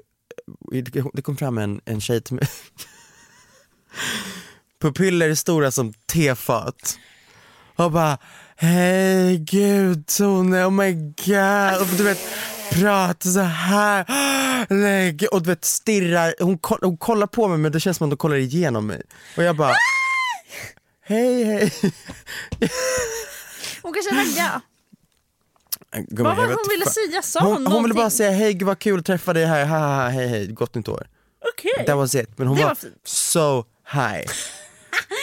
det 1.12 1.22
kom 1.22 1.36
fram 1.36 1.58
en, 1.58 1.80
en 1.84 2.00
tjej 2.00 2.20
till 2.20 2.34
mig 2.34 2.48
Pupiller 4.84 5.34
stora 5.34 5.70
som 5.70 5.92
tefat 5.92 6.98
och 7.76 7.92
bara 7.92 8.18
Hej 8.56 9.38
gud 9.38 10.06
Tone, 10.06 10.64
oh 10.64 10.70
my 10.70 10.92
god 10.92 11.80
och 11.80 11.96
du 11.96 12.02
vet 12.04 12.18
pratar 12.72 13.30
så 13.30 13.40
här. 13.40 14.04
Nej, 14.74 15.16
och 15.32 15.42
du 15.42 15.50
vet 15.50 15.64
stirrar, 15.64 16.34
hon, 16.40 16.58
koll, 16.58 16.78
hon 16.82 16.96
kollar 16.96 17.26
på 17.26 17.48
mig 17.48 17.58
men 17.58 17.72
det 17.72 17.80
känns 17.80 17.96
som 17.96 18.06
att 18.06 18.10
hon 18.10 18.16
kollar 18.16 18.36
igenom 18.36 18.86
mig. 18.86 19.02
Och 19.36 19.42
jag 19.42 19.56
bara, 19.56 19.72
hej 21.02 21.44
hej. 21.44 21.72
Hon 23.82 23.92
kanske 23.92 24.14
ragga. 24.14 24.60
Gumman, 26.08 26.36
Vad 26.36 26.48
var 26.48 26.54
hon 26.54 26.64
ville 26.70 26.86
säga? 26.86 27.22
Sa 27.22 27.40
hon, 27.40 27.48
hon, 27.52 27.56
hon 27.56 27.64
ville 27.64 27.72
någonting? 27.74 27.96
bara 27.96 28.10
säga 28.10 28.30
hej 28.30 28.54
gud 28.54 28.66
vad 28.66 28.78
kul 28.78 28.98
att 28.98 29.06
träffa 29.06 29.32
dig 29.32 29.44
här, 29.46 29.66
ha, 29.66 29.78
ha, 29.78 30.08
hej 30.08 30.28
hej, 30.28 30.46
gott 30.46 30.74
nytt 30.74 30.88
år. 30.88 31.06
Okej. 31.54 31.86
That 31.86 31.96
was 31.96 32.14
it. 32.14 32.38
Men 32.38 32.46
hon 32.46 32.56
Det 32.56 32.62
var, 32.62 32.68
var 32.68 32.76
so 33.04 33.64
high. 33.92 34.26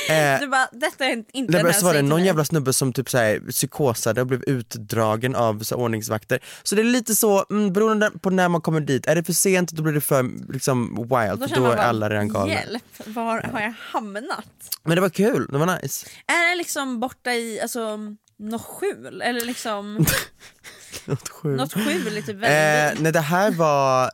Eh, 0.10 0.40
Du 0.40 0.48
bara, 0.48 0.68
detta 0.72 1.06
är 1.06 1.12
inte 1.12 1.54
Nej, 1.54 1.64
den 1.64 1.74
så 1.74 1.86
var 1.86 1.94
det 1.94 2.02
någon 2.02 2.24
jävla 2.24 2.46
snubbe 2.46 2.74
som 2.74 2.94
typ 2.94 3.10
såhär 3.10 3.40
psykosade 3.52 4.22
och 4.22 4.28
blev 4.28 4.44
utdragen 4.48 5.36
av 5.36 5.60
så 5.64 5.76
här, 5.76 5.84
ordningsvakter. 5.84 6.40
Så 6.64 6.76
det 6.76 6.82
är 6.82 6.84
lite 6.84 7.16
så, 7.16 7.46
mm, 7.50 7.74
beroende 7.74 8.12
på 8.22 8.30
när 8.30 8.50
man 8.50 8.62
kommer 8.62 8.80
dit, 8.80 9.08
är 9.08 9.16
det 9.16 9.24
för 9.24 9.34
sent 9.34 9.72
då 9.72 9.84
blir 9.84 9.94
det 9.94 10.02
för 10.02 10.52
liksom, 10.54 10.96
wild, 10.96 11.40
Då 11.40 11.46
då 11.56 11.66
är 11.66 11.76
bara, 11.76 11.82
alla 11.84 12.10
redan 12.10 12.28
galna. 12.30 12.54
Hjälp, 12.54 12.84
var 13.06 13.42
har 13.42 13.62
jag 13.62 13.74
hamnat? 13.80 14.46
Men 14.84 14.96
det 14.96 15.02
var 15.02 15.10
kul, 15.10 15.48
det 15.52 15.58
var 15.58 15.82
nice. 15.82 16.08
Är 16.28 16.50
det 16.50 16.56
liksom 16.56 17.00
borta 17.00 17.34
i 17.34 17.62
alltså, 17.62 17.98
något 18.40 18.62
skjul? 18.66 19.22
Eller 19.22 19.46
liksom 19.46 20.06
Något 21.06 21.30
sjukt. 21.30 21.58
något 21.58 21.74
skjul 21.74 22.18
i 22.18 22.22
typ 22.22 22.36
Eh, 22.36 22.92
nej 23.00 23.12
det 23.12 23.20
här 23.20 23.52
var, 23.52 24.12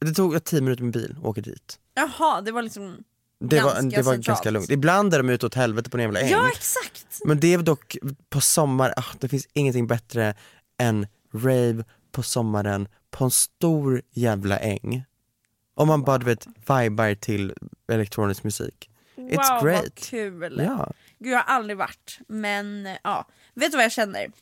det 0.00 0.12
tog 0.14 0.44
tio 0.44 0.60
minuter 0.60 0.82
med 0.82 0.92
bil 0.92 1.14
att 1.18 1.24
åka 1.24 1.40
dit. 1.40 1.78
Jaha, 1.94 2.40
det 2.40 2.52
var 2.52 2.62
liksom 2.62 2.96
Det 3.40 3.60
var, 3.60 3.74
ganska 3.74 3.96
det 3.96 4.02
var 4.02 4.16
ganska 4.16 4.50
lugnt. 4.50 4.70
Ibland 4.70 5.14
är 5.14 5.18
de 5.18 5.30
ute 5.30 5.46
åt 5.46 5.54
helvete 5.54 5.90
på 5.90 5.96
en 5.96 6.02
jävla 6.02 6.20
äng. 6.20 6.30
Ja 6.30 6.48
exakt! 6.48 7.20
Men 7.24 7.40
det 7.40 7.54
är 7.54 7.58
dock 7.58 7.96
på 8.28 8.40
sommar, 8.40 8.94
ah, 8.96 9.04
det 9.18 9.28
finns 9.28 9.48
ingenting 9.52 9.86
bättre 9.86 10.34
än 10.78 11.06
rave 11.34 11.84
på 12.12 12.22
sommaren 12.22 12.88
på 13.10 13.24
en 13.24 13.30
stor 13.30 14.02
jävla 14.10 14.58
äng. 14.58 15.04
Om 15.74 15.88
man 15.88 16.02
bara 16.02 16.18
du 16.18 16.24
vet 16.24 16.46
vibar 16.46 17.14
till 17.14 17.54
elektronisk 17.92 18.44
musik. 18.44 18.90
It's 19.16 19.36
wow 19.36 19.44
vad 19.50 19.64
great. 19.64 19.94
kul! 19.94 20.60
Ja. 20.66 20.92
Gud 21.18 21.32
jag 21.32 21.38
har 21.38 21.54
aldrig 21.54 21.76
varit 21.76 22.18
men 22.28 22.96
ja, 23.04 23.28
vet 23.54 23.70
du 23.70 23.76
vad 23.76 23.84
jag 23.84 23.92
känner? 23.92 24.32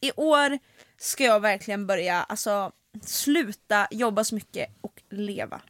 I 0.00 0.12
år 0.16 0.58
ska 0.98 1.24
jag 1.24 1.40
verkligen 1.40 1.86
börja 1.86 2.22
alltså 2.22 2.72
sluta 3.02 3.88
jobba 3.90 4.24
så 4.24 4.34
mycket 4.34 4.68
och 4.80 5.02
leva. 5.10 5.60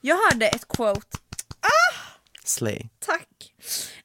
Jag 0.00 0.16
hörde 0.16 0.46
ett 0.46 0.68
quote 0.68 1.18
Slay. 2.50 2.88
Tack! 2.98 3.54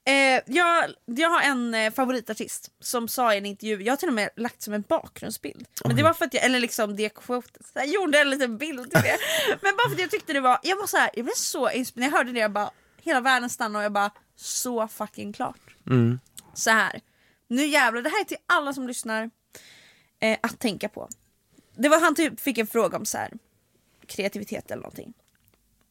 Eh, 0.06 0.42
jag, 0.46 0.94
jag 1.06 1.30
har 1.30 1.42
en 1.42 1.74
eh, 1.74 1.94
favoritartist 1.94 2.72
som 2.80 3.08
sa 3.08 3.34
i 3.34 3.38
en 3.38 3.46
intervju, 3.46 3.84
jag 3.84 3.92
har 3.92 3.98
till 3.98 4.08
och 4.08 4.14
med 4.14 4.30
lagt 4.36 4.62
som 4.62 4.74
en 4.74 4.82
bakgrundsbild. 4.82 5.68
Men 5.86 5.96
det 5.96 6.04
var 6.04 6.14
för 6.14 6.26
att 6.26 6.34
jag, 6.34 6.44
eller 6.44 6.60
liksom 6.60 6.96
det 6.96 7.10
quotet, 7.10 7.72
jag 7.74 7.88
gjorde 7.88 8.20
en 8.20 8.30
liten 8.30 8.58
bild 8.58 8.92
till 8.92 9.02
det. 9.02 9.18
Men 9.62 9.76
bara 9.78 9.90
för 9.90 9.96
att 9.96 10.02
jag 10.02 10.12
tyckte 10.12 10.34
det 10.34 10.40
var, 10.40 10.60
jag 10.64 10.78
var 10.78 10.88
så 10.88 10.98
här, 10.98 11.10
jag 11.14 11.26
blev 11.26 11.34
så 11.36 11.70
inspirerad, 11.70 12.06
när 12.06 12.12
jag 12.12 12.18
hörde 12.18 12.32
det 12.32 12.40
jag 12.40 12.52
bara, 12.52 12.72
hela 13.02 13.22
världen 13.22 13.50
stannade 13.50 13.78
och 13.78 13.86
jag 13.86 13.92
bara, 13.92 14.12
så 14.36 14.88
fucking 14.88 15.34
klart. 15.34 15.76
Mm. 15.88 16.20
Så 16.54 16.70
här. 16.70 17.02
nu 17.48 17.66
jävlar, 17.66 18.02
det 18.02 18.10
här 18.10 18.22
är 18.22 18.26
till 18.26 18.38
alla 18.46 18.74
som 18.74 18.88
lyssnar 18.88 19.30
eh, 20.20 20.38
att 20.42 20.60
tänka 20.60 20.90
på. 20.90 21.10
Det 21.76 21.90
var 21.90 22.00
han 22.00 22.16
typ 22.16 22.40
fick 22.40 22.58
en 22.58 22.68
fråga 22.68 22.98
om 22.98 23.06
så 23.06 23.18
här 23.18 23.32
kreativitet 24.08 24.72
eller 24.72 24.82
någonting. 24.82 25.14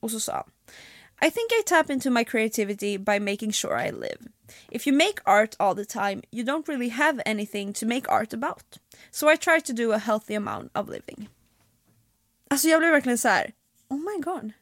Och 0.00 0.10
så 0.10 0.20
sa 0.20 0.32
han 0.32 0.50
I 1.22 1.30
think 1.30 1.50
I 1.52 1.62
tap 1.66 1.90
into 1.90 2.10
my 2.10 2.24
creativity 2.24 2.98
by 2.98 3.18
making 3.20 3.52
sure 3.52 3.76
I 3.86 3.90
live. 3.90 4.18
If 4.70 4.86
you 4.86 4.96
make 4.96 5.20
art 5.24 5.56
all 5.58 5.74
the 5.74 5.84
time, 5.84 6.22
you 6.30 6.44
don't 6.44 6.68
really 6.68 6.88
have 6.90 7.22
anything 7.26 7.72
to 7.74 7.86
make 7.86 8.08
art 8.12 8.34
about. 8.34 8.78
So 9.10 9.28
I 9.32 9.36
try 9.36 9.60
to 9.60 9.72
do 9.72 9.92
a 9.92 9.98
healthy 9.98 10.34
amount 10.36 10.70
of 10.76 10.88
living. 10.88 11.28
Alltså 12.50 12.68
jag 12.68 12.80
blev 12.80 12.90
verkligen 12.92 13.18
så 13.18 13.28
här. 13.28 13.52
oh 13.88 13.96
my 13.98 14.22
god. 14.22 14.52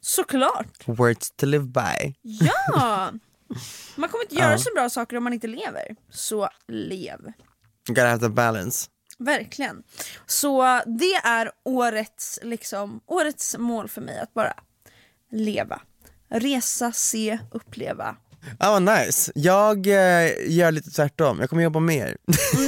Såklart! 0.00 0.88
Words 0.88 1.30
to 1.36 1.46
live 1.46 1.64
by. 1.64 2.14
Ja! 2.22 3.12
Man 3.96 4.08
kommer 4.08 4.24
inte 4.24 4.34
göra 4.34 4.52
Ja. 4.52 4.58
så 4.58 4.70
bra 4.74 4.90
saker 4.90 5.16
om 5.16 5.24
man 5.24 5.32
inte 5.32 5.46
lever. 5.46 5.96
Så 6.10 6.48
lev. 6.68 7.20
You 7.88 7.94
gotta 7.94 8.06
have 8.08 8.20
the 8.20 8.28
balance. 8.28 8.88
Verkligen. 9.18 9.82
Så 10.26 10.80
det 10.86 11.14
är 11.14 11.52
årets, 11.64 12.38
liksom, 12.42 13.00
årets 13.06 13.56
mål 13.58 13.88
för 13.88 14.00
mig, 14.00 14.18
att 14.20 14.34
bara 14.34 14.54
leva. 15.30 15.80
Resa, 16.28 16.92
se, 16.92 17.38
uppleva. 17.50 18.16
Ah, 18.58 18.70
vad 18.70 18.82
nice. 18.82 19.32
Jag 19.34 19.86
eh, 19.86 20.30
gör 20.46 20.72
lite 20.72 20.90
tvärtom, 20.90 21.40
jag 21.40 21.50
kommer 21.50 21.62
jobba 21.62 21.80
mer. 21.80 22.16
Men 22.54 22.66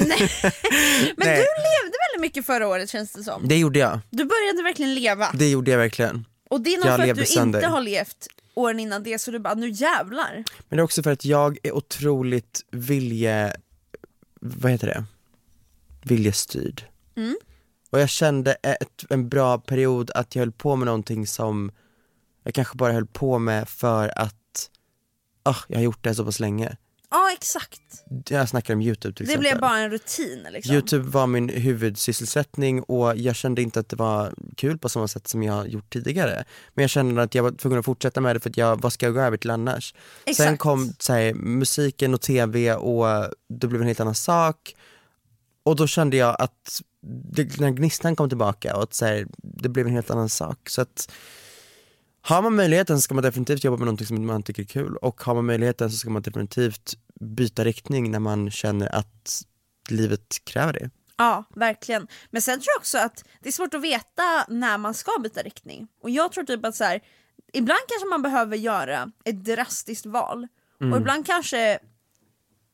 Nej. 1.17 1.37
du 1.37 1.63
levde 1.63 1.97
väldigt 2.09 2.21
mycket 2.21 2.47
förra 2.47 2.69
året 2.69 2.91
känns 2.91 3.13
det 3.13 3.23
som. 3.23 3.49
Det 3.49 3.59
gjorde 3.59 3.79
jag. 3.79 4.01
Du 4.11 4.25
började 4.25 4.63
verkligen 4.63 4.95
leva. 4.95 5.31
Det 5.35 5.51
gjorde 5.51 5.71
jag 5.71 5.79
verkligen. 5.79 6.27
Och 6.51 6.61
det 6.61 6.75
är 6.75 6.79
nog 6.79 6.87
jag 6.87 6.97
för 6.97 7.11
att 7.11 7.17
du 7.17 7.27
sönder. 7.27 7.59
inte 7.59 7.69
har 7.69 7.81
levt 7.81 8.29
åren 8.55 8.81
innan 8.81 9.03
det 9.03 9.19
så 9.19 9.31
du 9.31 9.39
bara 9.39 9.55
nu 9.55 9.71
jävlar. 9.71 10.45
Men 10.69 10.77
det 10.77 10.81
är 10.81 10.83
också 10.83 11.03
för 11.03 11.11
att 11.11 11.25
jag 11.25 11.59
är 11.63 11.73
otroligt 11.73 12.61
vilje, 12.71 13.57
vad 14.41 14.73
heter 14.73 14.87
det? 14.87 15.05
Viljestyrd. 16.03 16.85
Mm. 17.17 17.37
Och 17.91 18.01
jag 18.01 18.09
kände 18.09 18.53
ett, 18.53 19.05
en 19.11 19.29
bra 19.29 19.59
period 19.59 20.11
att 20.15 20.35
jag 20.35 20.41
höll 20.41 20.53
på 20.53 20.77
med 20.77 20.87
någonting 20.87 21.27
som 21.27 21.73
jag 22.43 22.55
kanske 22.55 22.77
bara 22.77 22.93
höll 22.93 23.07
på 23.07 23.39
med 23.39 23.69
för 23.69 24.19
att 24.19 24.71
ah, 25.43 25.57
jag 25.69 25.77
har 25.77 25.83
gjort 25.83 26.05
det 26.05 26.15
så 26.15 26.25
pass 26.25 26.41
länge. 26.41 26.77
Ja 27.11 27.33
exakt. 27.33 27.81
Jag 28.29 28.49
snackar 28.49 28.75
om 28.75 28.83
youtube 28.83 29.15
till 29.15 29.27
Det 29.27 29.33
exempel. 29.33 29.51
blev 29.51 29.61
bara 29.61 29.79
en 29.79 29.91
rutin 29.91 30.47
liksom. 30.51 30.75
Youtube 30.75 31.09
var 31.09 31.27
min 31.27 31.49
huvudsysselsättning 31.49 32.83
och 32.83 33.17
jag 33.17 33.37
kände 33.37 33.63
inte 33.63 33.81
att 33.81 33.89
det 33.89 33.97
var 33.97 34.35
kul 34.57 34.79
på 34.79 34.89
samma 34.89 35.09
sätt 35.09 35.29
som 35.29 35.43
jag 35.43 35.53
har 35.53 35.67
gjort 35.67 35.93
tidigare. 35.93 36.45
Men 36.75 36.83
jag 36.83 36.91
kände 36.91 37.23
att 37.23 37.35
jag 37.35 37.43
var 37.43 37.51
tvungen 37.51 37.79
att 37.79 37.85
fortsätta 37.85 38.21
med 38.21 38.37
det 38.37 38.41
för 38.41 38.51
att 38.51 38.57
jag, 38.57 38.83
vad 38.83 38.93
ska 38.93 39.07
jag 39.07 39.15
gå 39.15 39.21
över 39.21 39.37
till 39.37 39.51
annars? 39.51 39.93
Sen 39.93 40.31
Exakt. 40.31 40.59
kom 40.59 40.93
så 40.99 41.13
här, 41.13 41.35
musiken 41.35 42.15
och 42.15 42.21
tv 42.21 42.75
och 42.75 43.07
det 43.49 43.67
blev 43.67 43.81
en 43.81 43.87
helt 43.87 44.01
annan 44.01 44.15
sak. 44.15 44.75
Och 45.63 45.77
då 45.77 45.87
kände 45.87 46.17
jag 46.17 46.37
att 46.39 46.81
det, 47.33 47.45
den 47.45 47.65
här 47.65 47.71
gnistan 47.71 48.17
kom 48.17 48.29
tillbaka 48.29 48.77
och 48.77 48.83
att 48.83 48.95
så 48.95 49.07
här, 49.07 49.27
det 49.37 49.69
blev 49.69 49.87
en 49.87 49.93
helt 49.93 50.11
annan 50.11 50.29
sak. 50.29 50.69
Så 50.69 50.83
att 50.83 51.13
har 52.25 52.43
man 52.43 52.57
möjligheten 52.57 52.97
så 52.97 53.03
ska 53.03 53.15
man 53.15 53.25
definitivt 53.25 53.65
jobba 53.65 53.77
med 53.77 53.87
någonting 53.87 54.07
som 54.07 54.27
man 54.27 54.43
tycker 54.43 54.63
är 54.63 54.67
kul 54.67 54.97
och 54.97 55.23
har 55.23 55.35
man 55.35 55.47
möjligheten 55.47 55.91
så 55.91 55.97
ska 55.97 56.11
man 56.11 56.23
definitivt 56.23 56.95
byta 57.21 57.65
riktning 57.65 58.11
när 58.11 58.19
man 58.19 58.51
känner 58.51 58.95
att 58.95 59.43
livet 59.89 60.45
kräver 60.45 60.73
det. 60.73 60.91
Ja, 61.17 61.45
verkligen. 61.55 62.09
Men 62.31 62.43
sen 62.43 62.59
tror 62.59 62.73
jag 62.75 62.81
också 62.81 62.99
att 62.99 63.25
det 63.41 63.49
är 63.49 63.53
svårt 63.53 63.75
att 63.75 63.83
veta 63.83 64.45
när 64.49 64.79
man 64.79 64.95
ska 64.95 65.11
byta 65.23 65.43
riktning. 65.43 65.89
Och 66.03 66.11
jag 66.11 66.33
tror 66.33 66.45
typ 66.45 66.65
att 66.65 66.77
så 66.77 66.85
här, 66.85 67.01
ibland 67.53 67.81
kanske 67.89 68.09
man 68.09 68.23
behöver 68.23 68.57
göra 68.57 69.13
ett 69.25 69.45
drastiskt 69.45 70.07
val. 70.07 70.49
Mm. 70.81 70.93
Och 70.93 70.99
ibland 70.99 71.27
kanske 71.27 71.79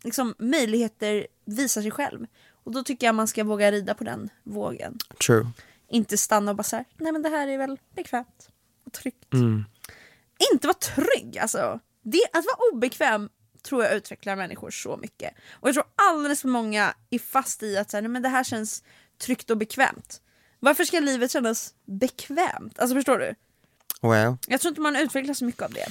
liksom, 0.04 0.34
möjligheter 0.38 1.26
visar 1.44 1.82
sig 1.82 1.90
själv. 1.90 2.26
Och 2.64 2.72
då 2.72 2.82
tycker 2.82 3.06
jag 3.06 3.14
man 3.14 3.28
ska 3.28 3.44
våga 3.44 3.72
rida 3.72 3.94
på 3.94 4.04
den 4.04 4.30
vågen. 4.44 4.98
True. 5.26 5.46
Inte 5.88 6.18
stanna 6.18 6.50
och 6.50 6.56
bara 6.56 6.62
såhär, 6.62 6.84
nej 6.96 7.12
men 7.12 7.22
det 7.22 7.28
här 7.28 7.48
är 7.48 7.58
väl 7.58 7.78
bekvämt 7.94 8.48
och 8.88 8.92
tryggt. 8.92 9.34
Mm. 9.34 9.64
Inte 10.52 10.66
vara 10.66 10.78
trygg 10.78 11.38
alltså. 11.38 11.80
Det, 12.02 12.22
att 12.32 12.44
vara 12.44 12.72
obekväm 12.72 13.28
tror 13.62 13.84
jag 13.84 13.94
utvecklar 13.94 14.36
människor 14.36 14.70
så 14.70 14.96
mycket. 14.96 15.34
Och 15.50 15.68
jag 15.68 15.74
tror 15.74 15.84
alldeles 15.96 16.40
för 16.40 16.48
många 16.48 16.94
är 17.10 17.18
fast 17.18 17.62
i 17.62 17.76
att 17.76 17.90
så 17.90 17.96
här, 17.96 18.02
nej, 18.02 18.10
men 18.10 18.22
det 18.22 18.28
här 18.28 18.44
känns 18.44 18.82
tryggt 19.18 19.50
och 19.50 19.56
bekvämt. 19.56 20.20
Varför 20.60 20.84
ska 20.84 21.00
livet 21.00 21.30
kännas 21.30 21.74
bekvämt? 21.84 22.78
Alltså 22.78 22.94
förstår 22.94 23.18
du? 23.18 23.34
Well. 24.08 24.36
Jag 24.46 24.60
tror 24.60 24.70
inte 24.70 24.80
man 24.80 24.96
utvecklar 24.96 25.34
så 25.34 25.44
mycket 25.44 25.62
av 25.62 25.72
det. 25.72 25.86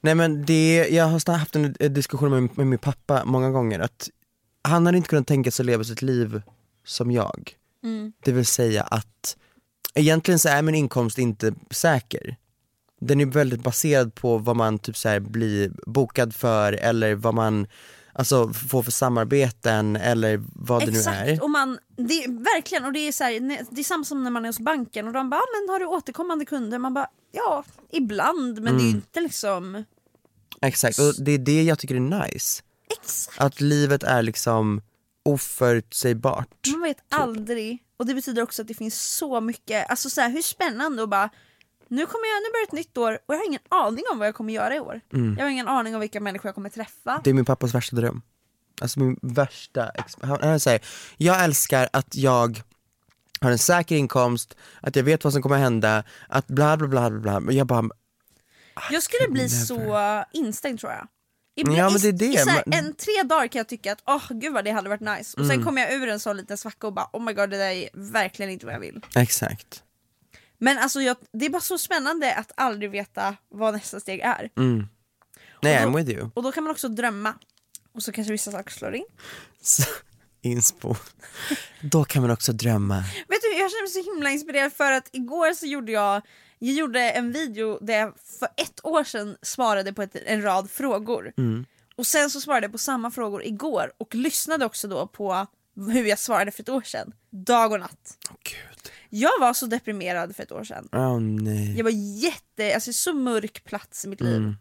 Nej 0.00 0.14
men 0.14 0.44
det, 0.44 0.88
jag 0.90 1.04
har 1.04 1.32
haft 1.32 1.56
en, 1.56 1.74
en 1.80 1.94
diskussion 1.94 2.30
med, 2.30 2.58
med 2.58 2.66
min 2.66 2.78
pappa 2.78 3.24
många 3.24 3.50
gånger 3.50 3.80
att 3.80 4.10
han 4.62 4.86
hade 4.86 4.98
inte 4.98 5.08
kunnat 5.08 5.26
tänka 5.26 5.50
sig 5.50 5.62
att 5.62 5.66
leva 5.66 5.84
sitt 5.84 6.02
liv 6.02 6.42
som 6.84 7.10
jag. 7.10 7.56
Mm. 7.82 8.12
Det 8.24 8.32
vill 8.32 8.46
säga 8.46 8.82
att 8.82 9.36
egentligen 9.94 10.38
så 10.38 10.48
är 10.48 10.62
min 10.62 10.74
inkomst 10.74 11.18
inte 11.18 11.54
säker. 11.70 12.36
Den 13.00 13.20
är 13.20 13.26
väldigt 13.26 13.62
baserad 13.62 14.14
på 14.14 14.38
vad 14.38 14.56
man 14.56 14.78
typ 14.78 14.96
så 14.96 15.20
blir 15.20 15.72
bokad 15.86 16.34
för 16.34 16.72
eller 16.72 17.14
vad 17.14 17.34
man 17.34 17.66
alltså, 18.12 18.52
får 18.52 18.82
för 18.82 18.90
samarbeten 18.92 19.96
eller 19.96 20.42
vad 20.54 20.80
det 20.86 20.92
nu 20.92 20.98
är. 20.98 21.24
Exakt, 21.24 21.42
och 21.42 21.50
man, 21.50 21.78
det 21.96 22.24
är, 22.24 22.28
verkligen. 22.28 22.84
Och 22.84 22.92
det 22.92 22.98
är, 23.08 23.12
så 23.12 23.24
här, 23.24 23.64
det 23.70 23.80
är 23.80 23.84
samma 23.84 24.04
som 24.04 24.24
när 24.24 24.30
man 24.30 24.44
är 24.44 24.48
hos 24.48 24.58
banken 24.60 25.06
och 25.06 25.12
de 25.12 25.30
bara, 25.30 25.40
"Ah, 25.40 25.44
men 25.60 25.72
har 25.72 25.80
du 25.80 25.86
återkommande 25.86 26.44
kunder? 26.44 26.78
Man 26.78 26.94
bara, 26.94 27.06
ja, 27.32 27.64
ibland 27.92 28.62
men 28.62 28.76
det 28.76 28.82
är 28.82 28.86
Mm. 28.86 28.96
inte 28.96 29.20
liksom... 29.20 29.84
Exakt, 30.62 30.98
och 30.98 31.14
det 31.24 31.32
är 31.32 31.38
det 31.38 31.62
jag 31.62 31.78
tycker 31.78 31.94
är 31.94 32.00
nice. 32.28 32.62
Exakt. 33.00 33.40
Att 33.40 33.60
livet 33.60 34.02
är 34.02 34.22
liksom 34.22 34.80
oförutsägbart. 35.24 36.48
Man 36.72 36.82
vet 36.82 36.96
Typ. 36.96 37.04
aldrig. 37.20 37.78
Och 37.96 38.06
det 38.06 38.14
betyder 38.14 38.42
också 38.42 38.62
att 38.62 38.68
det 38.68 38.74
finns 38.74 39.02
så 39.02 39.40
mycket, 39.40 39.90
alltså 39.90 40.10
så 40.10 40.20
här, 40.20 40.30
hur 40.30 40.42
spännande 40.42 41.02
och 41.02 41.08
bara 41.08 41.30
nu 41.88 42.06
kommer 42.06 42.26
jag, 42.26 42.42
nu 42.42 42.52
börjar 42.52 42.66
ett 42.66 42.72
nytt 42.72 42.98
år 42.98 43.18
och 43.26 43.34
jag 43.34 43.38
har 43.38 43.46
ingen 43.46 43.60
aning 43.68 44.04
om 44.12 44.18
vad 44.18 44.28
jag 44.28 44.34
kommer 44.34 44.52
göra 44.52 44.76
i 44.76 44.80
år. 44.80 45.00
Mm. 45.12 45.34
Jag 45.38 45.44
har 45.44 45.50
ingen 45.50 45.68
aning 45.68 45.94
om 45.94 46.00
vilka 46.00 46.20
människor 46.20 46.48
jag 46.48 46.54
kommer 46.54 46.68
träffa. 46.68 47.20
Det 47.24 47.30
är 47.30 47.34
min 47.34 47.44
pappas 47.44 47.74
värsta 47.74 47.96
dröm. 47.96 48.22
Alltså 48.80 49.00
min 49.00 49.18
värsta, 49.22 49.92
han, 50.20 50.38
han 50.42 50.60
säger, 50.60 50.80
jag 51.16 51.44
älskar 51.44 51.88
att 51.92 52.16
jag 52.16 52.62
har 53.40 53.50
en 53.50 53.58
säker 53.58 53.96
inkomst, 53.96 54.56
att 54.80 54.96
jag 54.96 55.02
vet 55.02 55.24
vad 55.24 55.32
som 55.32 55.42
kommer 55.42 55.58
hända, 55.58 56.04
att 56.28 56.46
bla 56.46 56.76
bla 56.76 56.88
bla 56.88 57.10
bla 57.10 57.40
bla. 57.40 57.52
Jag 57.52 57.66
bara, 57.66 57.88
Jag 58.90 59.02
skulle 59.02 59.28
bli 59.28 59.48
så 59.48 60.24
instängd 60.32 60.80
tror 60.80 60.92
jag. 60.92 61.08
Ja, 61.54 61.90
men 61.90 62.00
det 62.00 62.08
är 62.08 62.12
det. 62.12 62.24
I 62.24 62.36
här, 62.36 62.62
en 62.66 62.94
tre 62.94 63.22
dagar 63.24 63.46
kan 63.46 63.58
jag 63.58 63.68
tycka 63.68 63.92
att 63.92 64.02
åh 64.06 64.22
gud 64.30 64.52
vad 64.52 64.64
det 64.64 64.70
hade 64.70 64.88
varit 64.88 65.00
nice. 65.00 65.36
Och 65.40 65.46
sen 65.46 65.50
Mm. 65.54 65.64
kommer 65.64 65.82
jag 65.82 65.92
ur 65.92 66.08
en 66.08 66.20
sån 66.20 66.36
liten 66.36 66.58
svacka 66.58 66.86
och 66.86 66.92
bara 66.92 67.08
oh 67.12 67.22
my 67.24 67.32
god 67.32 67.50
det 67.50 67.56
där 67.56 67.70
är 67.70 67.88
verkligen 67.94 68.50
inte 68.52 68.66
vad 68.66 68.74
jag 68.74 68.80
vill. 68.80 69.00
exakt. 69.14 69.82
Men 70.58 70.78
alltså 70.78 71.00
jag, 71.00 71.16
det 71.32 71.46
är 71.46 71.50
bara 71.50 71.62
så 71.62 71.78
spännande 71.78 72.34
att 72.34 72.52
aldrig 72.56 72.90
veta 72.90 73.36
vad 73.48 73.74
nästa 73.74 74.00
steg 74.00 74.20
är. 74.20 74.50
Mm. 74.56 74.86
Nej, 75.62 75.82
då- 75.82 75.88
I'm 75.88 75.96
with 75.96 76.10
you. 76.10 76.30
Och 76.34 76.42
då 76.42 76.52
kan 76.52 76.64
man 76.64 76.70
också 76.70 76.88
drömma. 76.88 77.34
Och 77.94 78.02
så 78.02 78.12
kanske 78.12 78.32
vissa 78.32 78.50
saker 78.52 78.70
slår 78.70 78.94
in. 78.94 79.04
Så, 79.62 79.82
inspo. 80.42 80.94
Då 81.80 82.04
kan 82.04 82.22
man 82.22 82.30
också 82.30 82.52
drömma. 82.52 82.96
Vet 83.28 83.42
du, 83.42 83.48
jag 83.58 83.70
känner 83.70 83.82
mig 83.82 83.90
så 84.04 84.12
himla 84.12 84.30
inspirerad 84.30 84.72
för 84.72 84.92
att 84.92 85.08
igår 85.12 85.54
så 85.54 85.66
gjorde 85.66 85.92
jag 85.92 86.22
jag 86.58 86.74
gjorde 86.74 87.10
en 87.10 87.32
video 87.32 87.78
där 87.80 87.98
jag 87.98 88.14
för 88.38 88.48
ett 88.56 88.80
år 88.84 89.04
sedan 89.04 89.36
svarade 89.42 89.92
på 89.92 90.02
ett, 90.02 90.16
en 90.26 90.42
rad 90.42 90.70
frågor. 90.70 91.32
Mm. 91.36 91.66
Och 91.96 92.06
sen 92.06 92.30
så 92.30 92.40
svarade 92.40 92.64
jag 92.64 92.72
på 92.72 92.78
samma 92.78 93.10
frågor 93.10 93.44
igår 93.44 93.92
och 93.98 94.14
lyssnade 94.14 94.64
också 94.64 94.88
då 94.88 95.06
på 95.06 95.46
hur 95.76 96.04
jag 96.04 96.18
svarade 96.18 96.50
för 96.50 96.62
ett 96.62 96.68
år 96.68 96.82
sedan. 96.82 97.12
Dag 97.30 97.72
och 97.72 97.80
natt. 97.80 98.18
Åh 98.30 98.36
gud. 98.42 98.92
Jag 99.08 99.40
var 99.40 99.54
så 99.54 99.66
deprimerad 99.66 100.36
för 100.36 100.42
ett 100.42 100.52
år 100.52 100.64
sedan. 100.64 100.88
Åh 100.92 101.20
nej. 101.20 101.76
Jag 101.76 101.84
var 101.84 102.20
jätte, 102.22 102.74
alltså 102.74 102.92
så 102.92 103.12
mörk 103.12 103.64
plats 103.64 104.04
i 104.04 104.08
mitt 104.08 104.20
liv. 104.20 104.36
Mm. 104.36 104.56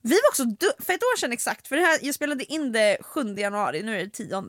Vi 0.00 0.14
var 0.14 0.28
också 0.28 0.44
för 0.78 0.92
ett 0.92 1.02
år 1.02 1.18
sedan 1.18 1.32
exakt, 1.32 1.68
för 1.68 1.76
det 1.76 1.82
här, 1.82 1.98
jag 2.02 2.14
spelade 2.14 2.52
in 2.52 2.72
det 2.72 2.98
7 3.00 3.34
januari, 3.36 3.82
nu 3.82 4.00
är 4.00 4.04
det 4.04 4.10
10. 4.10 4.42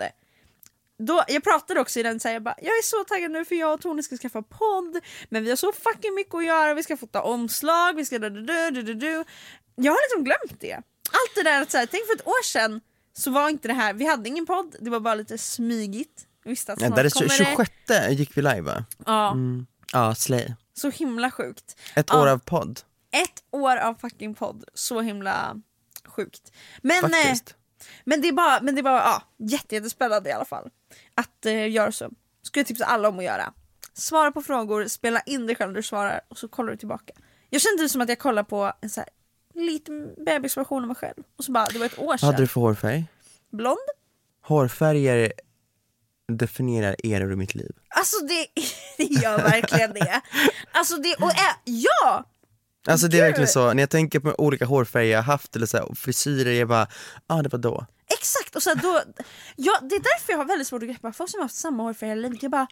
Då, 0.98 1.24
jag 1.28 1.44
pratade 1.44 1.80
också 1.80 2.00
i 2.00 2.04
den 2.04 2.20
så 2.20 2.28
här, 2.28 2.36
jag 2.36 2.44
bara, 2.44 2.56
jag 2.58 2.68
är 2.78 2.84
så 2.84 3.04
taggad 3.04 3.32
nu 3.32 3.46
för 3.46 3.56
jag 3.56 3.74
och 3.74 3.82
Tony 3.82 4.04
ska 4.04 4.18
skaffa 4.18 4.42
podd, 4.42 5.00
men 5.30 5.44
vi 5.44 5.50
har 5.50 5.58
så 5.58 5.72
fucking 5.72 6.16
mycket 6.16 6.36
att 6.36 6.46
göra, 6.46 6.74
vi 6.74 6.84
ska 6.84 6.98
fota 6.98 7.22
omslag, 7.22 7.94
vi 7.96 8.06
ska 8.06 8.20
du, 8.20 8.30
du, 8.30 8.72
du, 8.72 8.82
du, 8.82 8.94
du. 8.94 9.24
Jag 9.76 9.92
har 9.92 10.00
liksom 10.10 10.24
glömt 10.24 10.62
det. 10.62 10.74
Allt 11.12 11.36
det 11.36 11.44
där, 11.44 11.62
att 11.62 11.72
så 11.72 11.78
här, 11.78 11.86
tänk 11.86 12.06
för 12.08 12.14
ett 12.16 12.28
år 12.28 12.44
sedan 12.44 12.82
så 13.14 13.32
var 13.32 13.50
inte 13.50 13.68
det 13.68 13.74
här, 13.74 13.94
vi 13.94 14.06
hade 14.06 14.30
ingen 14.30 14.46
podd, 14.46 14.76
det 14.80 14.90
var 14.90 15.00
bara 15.00 15.16
lite 15.16 15.38
smygigt. 15.38 16.26
Vi 16.44 16.50
visste 16.50 16.74
att 16.74 16.82
Ja, 16.82 16.90
där 16.90 17.04
är 17.06 17.10
kommer 17.10 17.30
26 17.30 17.72
det. 17.88 18.10
gick 18.12 18.38
vi 18.38 18.42
live 18.42 18.62
va? 18.62 18.86
Ja, 19.06 19.32
Mm. 19.32 19.66
Ja, 19.94 20.16
slay. 20.16 20.54
så 20.74 20.90
himla 20.90 21.32
sjukt. 21.32 21.80
Ett 21.96 22.06
Ja. 22.10 22.22
år 22.22 22.28
av 22.28 22.38
podd. 22.38 22.80
Ett 23.12 23.44
år 23.52 23.78
av 23.78 23.94
fucking 23.96 24.36
podd, 24.36 24.64
så 24.74 25.02
himla 25.02 25.56
sjukt. 26.06 26.52
Men, 26.82 27.04
eh, 27.06 27.10
Faktiskt. 27.12 27.56
men 28.04 28.22
det 28.22 28.28
är 28.28 28.32
bara, 28.32 28.62
men 28.62 28.76
det 28.76 28.82
är 28.82 28.84
bara 28.84 28.98
ja, 29.00 29.22
jätte, 29.38 29.76
jättespännande 29.76 30.30
i 30.30 30.34
alla 30.34 30.46
fall. 30.46 30.70
Att 31.16 31.46
eh, 31.46 31.72
göra 31.72 31.92
så. 31.92 32.10
Skulle 32.42 32.60
jag 32.62 32.68
tipsa 32.68 32.86
alla 32.86 33.10
om 33.10 33.20
att 33.20 33.26
göra. 33.26 33.54
Svara 33.94 34.32
på 34.32 34.42
frågor, 34.42 34.88
spela 34.88 35.22
in 35.22 35.48
dig 35.48 35.56
själv 35.56 35.72
när 35.72 35.76
du 35.78 35.84
svarar 35.84 36.22
och 36.28 36.38
så 36.38 36.48
kollar 36.48 36.72
du 36.72 36.78
tillbaka. 36.78 37.14
Jag 37.50 37.62
kände 37.62 37.84
det 37.84 37.90
som 37.90 38.02
att 38.02 38.10
jag 38.10 38.20
kollar 38.20 38.44
på 38.44 38.74
en 38.82 38.90
så 38.90 39.00
här 39.02 39.10
liten 39.54 40.26
bebisversion 40.26 40.82
av 40.84 40.88
mig 40.88 40.96
själv. 40.96 41.24
Och 41.38 41.44
så 41.44 41.52
bara, 41.52 41.66
det 41.66 41.80
var 41.80 41.86
ett 41.86 42.00
år 42.00 42.06
Vad 42.08 42.20
sedan. 42.20 42.28
hade 42.28 42.44
du 42.44 42.48
för 42.48 42.62
hårfärg? 42.62 43.06
Blond? 43.52 43.78
Hårfärger 44.42 45.34
definierar 46.32 46.96
eror 47.04 47.34
i 47.34 47.36
mitt 47.36 47.56
liv. 47.56 47.72
Alltså 47.90 48.26
det, 48.26 48.48
det 48.98 49.04
gör 49.22 49.38
verkligen 49.38 49.94
det. 49.94 50.22
Alltså 50.72 50.96
det, 50.98 51.16
och 51.16 51.32
ä, 51.32 51.56
ja! 51.64 52.24
Alltså 52.88 53.08
det 53.08 53.18
är 53.18 53.22
Gud. 53.22 53.26
verkligen 53.28 53.48
så, 53.48 53.74
när 53.74 53.84
jag 53.84 53.90
tänker 53.90 54.20
på 54.20 54.36
olika 54.38 54.66
hårfärger 54.66 55.12
jag 55.12 55.18
har 55.20 55.24
haft 55.24 55.56
eller 55.56 55.66
så 55.66 55.78
här, 55.78 55.90
och 55.90 55.98
frisyrer, 55.98 56.52
jag 56.52 56.68
bara, 56.68 56.88
ah 57.28 57.42
det 57.42 57.50
var 57.50 57.60
då. 57.60 57.86
Exakt! 58.14 58.56
Och 58.56 58.64
så 58.64 58.74
då, 58.74 59.02
ja, 59.56 59.80
det 59.82 59.96
är 59.96 60.00
därför 60.00 60.34
jag 60.34 60.38
har 60.38 60.46
väldigt 60.46 60.68
svårt 60.68 60.84
att 60.84 60.90
greppa 60.90 61.14
folk 61.14 61.30
som 61.30 61.38
har 61.40 61.46
haft 61.46 61.56
samma 61.56 61.84
hårfärg 61.84 62.10
hela 62.10 62.22
livet. 62.22 62.44
Jag 62.44 62.52
bara, 62.52 62.68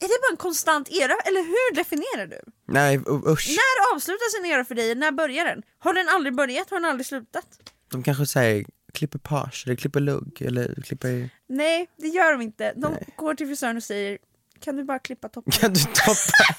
är 0.00 0.08
det 0.08 0.18
bara 0.22 0.30
en 0.32 0.36
konstant 0.36 0.88
era? 0.88 1.14
Eller 1.24 1.40
hur 1.42 1.74
definierar 1.76 2.26
du? 2.26 2.40
Nej 2.68 2.96
usch, 3.26 3.48
När 3.48 3.94
avslutas 3.94 4.34
en 4.38 4.46
era 4.46 4.64
för 4.64 4.74
dig? 4.74 4.94
När 4.94 5.10
börjar 5.12 5.44
den? 5.44 5.62
Har 5.78 5.94
den 5.94 6.08
aldrig 6.08 6.34
börjat? 6.34 6.70
Har 6.70 6.80
den 6.80 6.90
aldrig 6.90 7.06
slutat? 7.06 7.46
de 7.90 8.02
kanske 8.02 8.26
säger 8.26 8.64
klipper 8.94 9.18
page, 9.18 9.62
eller 9.66 9.76
klipper 9.76 10.00
lugg, 10.00 10.42
eller 10.42 10.82
klipper, 10.84 11.30
Nej, 11.48 11.88
det 11.96 12.08
gör 12.08 12.32
de 12.32 12.42
inte. 12.42 12.72
De 12.76 12.92
Nej. 12.92 13.08
går 13.16 13.34
till 13.34 13.46
frisören 13.46 13.76
och 13.76 13.82
säger 13.82 14.18
Kan 14.60 14.76
du 14.76 14.84
bara 14.84 14.98
klippa 14.98 15.28
toppen? 15.28 15.52
kan 15.52 15.72
du 15.72 15.80
toppa? 15.80 16.56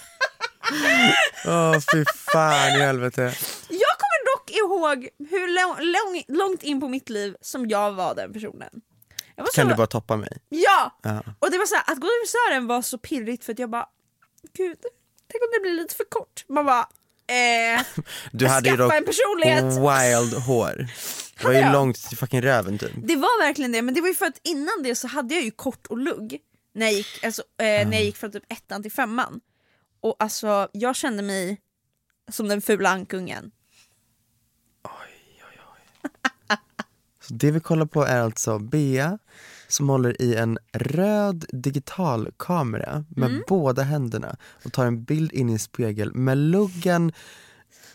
Åh 1.47 1.79
fy 1.93 2.05
fan 2.33 2.67
i 2.77 2.79
helvete. 2.81 3.33
Jag 3.69 3.96
ihåg 4.57 5.09
hur 5.29 5.47
lång, 5.47 5.75
lång, 5.91 6.37
långt 6.37 6.63
in 6.63 6.79
på 6.81 6.87
mitt 6.87 7.09
liv 7.09 7.35
som 7.41 7.67
jag 7.69 7.91
var 7.91 8.15
den 8.15 8.33
personen. 8.33 8.69
Jag 9.35 9.43
var 9.43 9.51
Kan 9.55 9.65
så, 9.65 9.69
du 9.69 9.75
bara 9.75 9.87
toppa 9.87 10.17
mig? 10.17 10.37
Ja! 10.49 10.99
Ja. 11.03 11.23
Och 11.39 11.51
det 11.51 11.57
var 11.57 11.65
så 11.65 11.75
här, 11.75 11.83
att 11.93 11.99
gå 11.99 12.07
till 12.07 12.29
frisören 12.29 12.67
var 12.67 12.81
så 12.81 12.97
pirrigt 12.97 13.43
för 13.45 13.53
att 13.53 13.59
jag 13.59 13.69
bara 13.69 13.85
Gud, 14.53 14.77
tänk 15.31 15.43
om 15.43 15.49
det 15.53 15.59
blir 15.61 15.73
lite 15.73 15.95
för 15.95 16.03
kort. 16.09 16.45
Man 16.47 16.65
bara 16.65 16.79
eh, 17.27 17.81
Du 18.31 18.47
hade 18.47 18.69
ju 18.69 18.75
skaffade 18.75 18.83
dock 18.83 18.93
en 18.93 19.05
personlighet. 19.05 19.63
wild 19.63 20.33
hår. 20.43 20.87
Det 21.39 21.43
var 21.43 21.53
ju 21.53 21.71
långt 21.73 22.09
till 22.09 22.17
fucking 22.17 22.41
röven 22.41 22.77
typ. 22.77 22.91
Det 22.95 23.15
var 23.15 23.41
verkligen 23.45 23.71
det, 23.71 23.81
men 23.81 23.93
det 23.93 24.01
var 24.01 24.07
ju 24.07 24.13
för 24.13 24.25
att 24.25 24.39
innan 24.43 24.83
det 24.83 24.95
så 24.95 25.07
hade 25.07 25.33
jag 25.35 25.43
ju 25.43 25.51
kort 25.51 25.87
och 25.87 25.97
lugg 25.97 26.39
när 26.73 26.85
jag 26.85 26.93
gick, 26.95 27.23
alltså, 27.23 27.41
eh, 27.41 27.65
när 27.87 27.93
jag 27.93 28.03
gick 28.03 28.17
från 28.17 28.31
typ 28.31 28.43
ettan 28.51 28.81
till 28.81 28.91
femman. 28.91 29.39
Och 30.01 30.15
alltså 30.19 30.69
jag 30.71 30.95
kände 30.95 31.23
mig 31.23 31.61
som 32.31 32.47
den 32.47 32.61
fula 32.61 32.89
ankungen. 32.89 33.51
Så 37.27 37.33
det 37.33 37.51
vi 37.51 37.59
kollar 37.59 37.85
på 37.85 38.03
är 38.05 38.19
alltså 38.21 38.59
Bea 38.59 39.17
som 39.67 39.89
håller 39.89 40.21
i 40.21 40.35
en 40.35 40.57
röd 40.73 41.45
digital 41.49 42.31
kamera 42.37 43.05
med 43.09 43.29
Mm. 43.29 43.43
båda 43.47 43.83
händerna 43.83 44.35
och 44.65 44.73
tar 44.73 44.85
en 44.85 45.03
bild 45.03 45.31
in 45.33 45.49
i 45.49 45.53
en 45.53 45.59
spegel 45.59 46.13
med 46.13 46.37
luggen, 46.37 47.13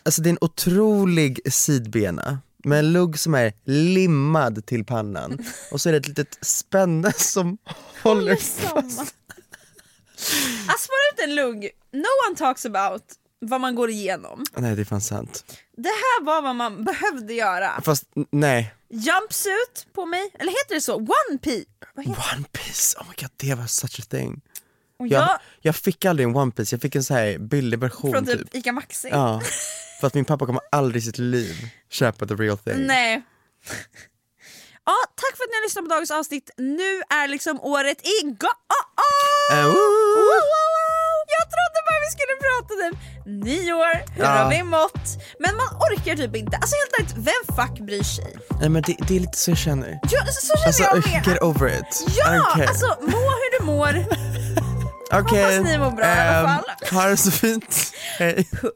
alltså 0.03 0.21
det 0.21 0.29
är 0.29 0.31
en 0.31 0.37
otrolig 0.41 1.53
sidbena 1.53 2.39
med 2.65 2.79
en 2.79 2.93
lugg 2.93 3.19
som 3.19 3.33
är 3.35 3.53
limmad 3.65 4.65
till 4.65 4.85
pannan 4.85 5.37
och 5.71 5.81
så 5.81 5.89
är 5.89 5.93
det 5.93 5.97
ett 5.99 6.07
litet 6.07 6.37
spänne 6.41 7.11
som 7.13 7.57
håller 8.03 8.35
fast. 8.35 9.15
Att 10.67 10.79
spara 10.79 11.03
ut 11.13 11.19
en 11.23 11.35
lugg, 11.35 11.69
no 11.91 12.29
one 12.29 12.37
talks 12.37 12.65
about 12.65 13.03
vad 13.39 13.61
man 13.61 13.75
går 13.75 13.89
igenom. 13.89 14.43
Nej 14.57 14.75
det 14.75 14.81
är 14.81 14.85
fan 14.85 15.01
sant. 15.01 15.45
Det 15.77 15.89
här 15.89 16.23
var 16.23 16.41
vad 16.41 16.55
man 16.55 16.83
behövde 16.83 17.33
göra. 17.33 17.81
Fast 17.81 18.03
nej, 18.31 18.73
Jumpsuit 18.89 19.87
på 19.93 20.05
mig, 20.05 20.31
eller 20.39 20.51
heter 20.51 20.75
det 20.75 20.81
så? 20.81 20.95
One 20.95 21.37
piece? 21.41 21.65
One 21.95 22.45
Piece, 22.51 22.97
oh 22.99 23.07
my 23.09 23.13
god 23.21 23.29
det 23.35 23.53
var 23.55 23.65
such 23.67 23.99
a 23.99 24.03
thing. 24.09 24.41
och 24.99 25.07
Jag, 25.07 25.21
jag, 25.21 25.39
jag 25.61 25.75
fick 25.75 26.05
aldrig 26.05 26.27
en 26.27 26.35
One 26.35 26.51
Piece, 26.51 26.75
jag 26.75 26.81
fick 26.81 26.95
en 26.95 27.03
så 27.03 27.13
här 27.13 27.37
billig 27.37 27.79
version 27.79 28.11
från 28.11 28.25
typ, 28.25 28.39
typ. 28.39 28.55
Ica 28.55 28.71
Maxi? 28.71 29.07
Ja, 29.11 29.41
för 29.99 30.07
att 30.07 30.13
min 30.13 30.25
pappa 30.25 30.45
kommer 30.45 30.61
aldrig 30.71 31.01
i 31.03 31.05
sitt 31.05 31.17
liv 31.17 31.55
köpa 31.89 32.25
the 32.27 32.33
real 32.33 32.57
thing. 32.57 32.87
Nej. 32.87 33.21
Ja, 34.85 34.93
tack 35.15 35.37
för 35.37 35.43
att 35.43 35.49
ni 35.49 35.55
har 35.55 35.63
lyssnat 35.63 35.85
på 35.85 35.89
dagens 35.89 36.11
avsnitt. 36.11 36.49
Nu 36.57 37.01
är 37.09 37.27
liksom 37.27 37.59
året 37.61 38.01
igång! 38.21 38.49
Eh, 39.51 39.65
woo! 39.65 39.73
Jag 41.37 41.45
trodde 41.53 41.77
bara 41.87 41.99
vi 42.05 42.09
skulle 42.15 42.35
prata 42.45 42.71
typ 42.81 42.95
nyår, 43.45 43.93
hur 44.15 44.23
Ja. 44.23 44.29
har 44.29 44.49
vi 44.49 44.63
mått? 44.63 45.05
Men 45.39 45.55
man 45.55 45.67
orkar 45.85 46.15
typ 46.15 46.35
inte. 46.35 46.57
Alltså 46.57 46.75
helt 46.81 46.93
ärligt, 46.99 47.15
vem 47.29 47.55
fuck 47.57 47.79
bryr 47.87 48.03
sig? 48.03 48.35
Nej 48.59 48.69
men 48.69 48.81
det, 48.81 48.95
det 49.07 49.15
är 49.15 49.19
lite 49.19 49.37
så 49.37 49.51
jag 49.51 49.57
känner. 49.57 49.99
Ja, 50.11 50.25
så, 50.25 50.31
så 50.47 50.53
känner 50.57 50.67
Alltså 50.67 50.83
jag 50.83 50.95
med. 50.95 51.27
get 51.27 51.41
over 51.43 51.67
it. 51.79 52.05
Ja, 52.17 52.47
alltså 52.67 52.87
må 53.01 53.17
hur 53.41 53.59
du 53.59 53.65
mår. 53.65 53.89
Okej, 55.19 55.43
hoppas 55.43 55.71
ni 55.71 55.77
mår 55.77 55.91
bra 55.91 56.05
i 56.05 56.09
alla 56.09 56.39
ehm, 56.39 56.45
fall. 56.47 56.63
Ha 56.99 57.09
det 57.09 57.17
så 57.17 57.31
fint. 57.31 57.93
Hej. 58.19 58.47
Puss! 58.51 58.71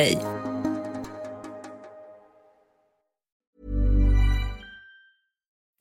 Play. 0.00 0.29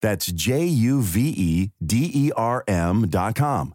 That's 0.00 0.26
J 0.26 0.64
U 0.64 1.00
V 1.02 1.28
E 1.36 1.70
D 1.84 2.10
E 2.14 2.32
R 2.36 2.64
M.com. 2.66 3.74